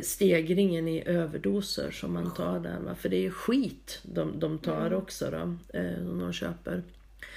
stegringen 0.03 0.88
i 0.88 1.03
överdoser 1.07 1.90
som 1.90 2.12
man 2.12 2.34
tar 2.34 2.61
där. 2.61 2.94
För 2.94 3.09
det 3.09 3.26
är 3.26 3.30
skit 3.30 4.01
de, 4.03 4.38
de 4.38 4.59
tar 4.59 4.92
också 4.92 5.30
då, 5.30 5.57
som 6.05 6.18
de 6.18 6.32
köper. 6.32 6.82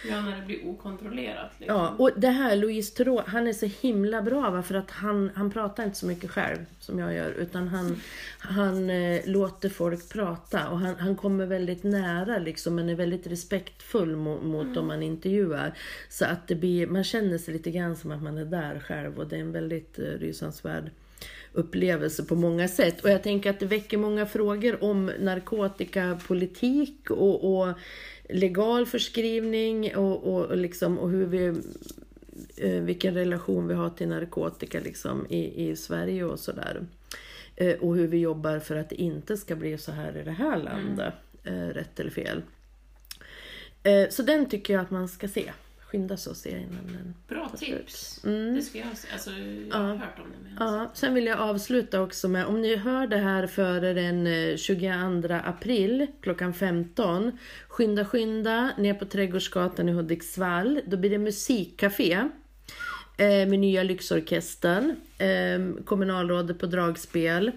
Ja, 0.10 0.22
när 0.22 0.40
det 0.40 0.46
blir 0.46 0.68
okontrollerat. 0.68 1.52
Liksom. 1.58 1.78
Ja, 1.78 1.96
och 1.98 2.12
det 2.16 2.30
här 2.30 2.56
Louise 2.56 2.96
Theroux, 2.96 3.28
han 3.28 3.48
är 3.48 3.54
så 3.54 3.66
himla 3.66 4.22
bra 4.22 4.50
va? 4.50 4.64
för 4.64 4.76
att 4.76 4.92
han, 4.92 5.32
han 5.36 5.52
pratar 5.52 5.84
inte 5.84 5.98
så 5.98 6.06
mycket 6.06 6.32
själv 6.32 6.58
som 6.80 7.00
jag 7.00 7.14
gör 7.14 7.32
utan 7.32 7.68
han, 7.68 8.02
han 8.40 8.90
eh, 8.90 9.22
låter 9.26 9.70
folk 9.70 10.10
prata 10.10 10.70
och 10.70 10.80
han, 10.80 10.96
han 10.96 11.16
kommer 11.16 11.46
väldigt 11.46 11.84
nära 11.84 12.38
liksom 12.38 12.76
men 12.76 12.90
är 12.90 12.96
väldigt 12.96 13.28
respektfull 13.28 14.16
mot, 14.16 14.44
mot 14.44 14.74
dem 14.74 14.88
man 14.88 15.04
intervjuar. 15.04 15.78
Så 16.10 16.26
att 16.26 16.48
det 16.48 16.56
blir, 16.56 16.88
man 16.88 17.04
känner 17.04 17.38
sig 17.38 17.54
lite 17.54 17.72
grann 17.72 17.96
som 17.96 18.12
att 18.12 18.24
man 18.24 18.38
är 18.38 18.46
där 18.46 18.80
själv 18.80 19.20
och 19.20 19.28
det 19.28 19.36
är 19.36 19.42
en 19.42 19.52
väldigt 19.52 20.00
eh, 20.00 20.04
rysansvärd 20.04 20.92
upplevelse 21.54 22.24
på 22.24 22.36
många 22.36 22.68
sätt. 22.68 23.02
Och 23.02 23.10
jag 23.10 23.24
tänker 23.24 23.50
att 23.50 23.60
det 23.60 23.66
väcker 23.66 23.98
många 23.98 24.26
frågor 24.26 24.84
om 24.84 25.12
narkotikapolitik 25.20 27.12
och, 27.12 27.58
och 27.58 27.74
legal 28.30 28.86
förskrivning 28.86 29.96
och, 29.96 30.24
och, 30.24 30.46
och, 30.46 30.58
liksom, 30.58 31.00
och 31.00 31.10
hur 31.10 31.26
vi 31.26 31.46
eh, 32.58 32.82
vilken 32.82 33.14
relation 33.14 33.68
vi 33.68 33.74
har 33.74 33.90
till 33.90 34.08
narkotika 34.08 34.80
liksom, 34.80 35.28
i, 35.30 35.70
i 35.70 35.76
Sverige 35.76 36.24
och 36.24 36.40
sådär. 36.40 36.86
Eh, 37.56 37.76
och 37.80 37.96
hur 37.96 38.08
vi 38.08 38.18
jobbar 38.18 38.60
för 38.60 38.76
att 38.76 38.90
det 38.90 39.02
inte 39.02 39.38
ska 39.38 39.56
bli 39.56 39.78
så 39.78 39.92
här 39.92 40.18
i 40.18 40.24
det 40.24 40.32
här 40.32 40.58
landet. 40.58 41.14
Eh, 41.44 41.68
rätt 41.68 42.00
eller 42.00 42.12
fel. 42.12 42.42
Så 44.10 44.24
den 44.24 44.50
tycker 44.50 44.74
jag 44.74 44.82
att 44.82 44.92
man 44.92 45.08
ska 45.08 45.28
se. 45.28 45.52
Skynda 45.94 46.18
sig 46.18 46.32
att 46.32 46.38
se 46.38 46.50
innan 46.50 46.88
den 46.88 47.14
Bra 47.28 47.50
tips. 47.50 48.24
Mm. 48.24 48.56
Det 48.56 48.62
ska 48.62 48.78
jag 48.78 48.98
se. 48.98 49.08
Alltså, 49.14 49.32
jag 49.70 49.78
har 49.78 49.96
hört 49.96 50.20
om 50.20 50.32
det. 50.32 50.38
Men 50.44 50.68
Ja, 50.68 50.92
sen 50.94 51.14
vill 51.14 51.26
jag 51.26 51.40
avsluta 51.40 52.02
också 52.02 52.28
med, 52.28 52.46
om 52.46 52.62
ni 52.62 52.76
hör 52.76 53.08
det 53.08 53.18
här 53.18 53.48
före 53.48 53.94
den 53.94 54.28
eh, 54.28 54.58
22 54.58 54.88
april 55.44 56.08
klockan 56.22 56.54
15, 56.54 57.32
skynda 57.68 58.06
skynda 58.06 58.72
ner 58.78 58.94
på 58.94 59.06
Trädgårdsgatan 59.06 59.90
i 59.90 59.92
Hudiksvall. 59.92 60.82
Då 60.86 60.98
blir 60.98 61.10
det 61.10 61.18
musikcafé 61.18 62.14
eh, 62.14 62.26
med 63.18 63.60
nya 63.60 63.84
Lyxorkestern, 63.84 64.96
eh, 65.18 65.84
kommunalrådet 65.86 66.60
på 66.60 66.66
dragspel, 66.66 67.52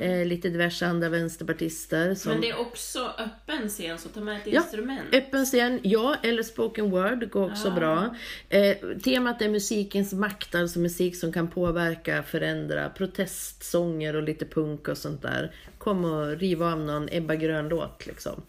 eh, 0.00 0.26
lite 0.26 0.48
diverse 0.48 0.86
andra 0.86 1.08
vänsterpartister. 1.08 2.14
Som... 2.14 2.32
Men 2.32 2.40
det 2.40 2.50
är 2.50 2.60
också 2.60 3.12
öppen 3.18 3.68
scen, 3.68 3.98
så 3.98 4.08
ta 4.08 4.20
med 4.20 4.36
ett 4.36 4.42
Ja, 4.46 4.60
instrument. 4.60 5.14
Öppen 5.14 5.44
scen, 5.46 5.80
ja, 5.82 6.16
eller 6.22 6.42
spoken 6.42 6.90
word 6.90 7.30
går 7.30 7.50
också 7.50 7.68
Ah. 7.68 7.74
bra. 7.74 8.16
Eh, 8.48 8.76
temat 9.04 9.42
är 9.42 9.48
musikens 9.48 10.12
makt, 10.12 10.54
alltså 10.54 10.78
musik 10.78 11.16
som 11.16 11.32
kan 11.32 11.48
påverka, 11.48 12.22
förändra, 12.22 12.88
protestsånger 12.88 14.16
och 14.16 14.22
lite 14.22 14.44
punk 14.46 14.88
och 14.88 14.98
sånt 14.98 15.22
där. 15.22 15.54
Kom 15.78 16.04
och 16.04 16.26
riva 16.38 16.72
av 16.72 16.80
någon 16.80 17.08
Ebba 17.12 17.34
Grön-låt 17.34 18.06
liksom. 18.06 18.42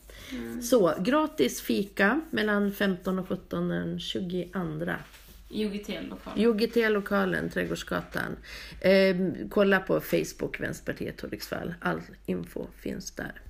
Så, 0.63 0.93
gratis 0.99 1.61
fika 1.61 2.21
mellan 2.29 2.71
15 2.71 3.19
och 3.19 3.27
17 3.27 3.69
den 3.69 3.99
22. 3.99 4.91
IOGT-lokalen. 5.51 6.39
IOGT-lokalen, 6.39 7.49
Trädgårdsgatan. 7.49 8.37
Eh, 8.81 9.15
kolla 9.49 9.79
på 9.79 9.99
Facebook, 9.99 10.59
Vänsterpartiet 10.59 11.21
Hudiksvall. 11.21 11.73
All 11.81 12.01
info 12.25 12.67
finns 12.81 13.11
där. 13.11 13.41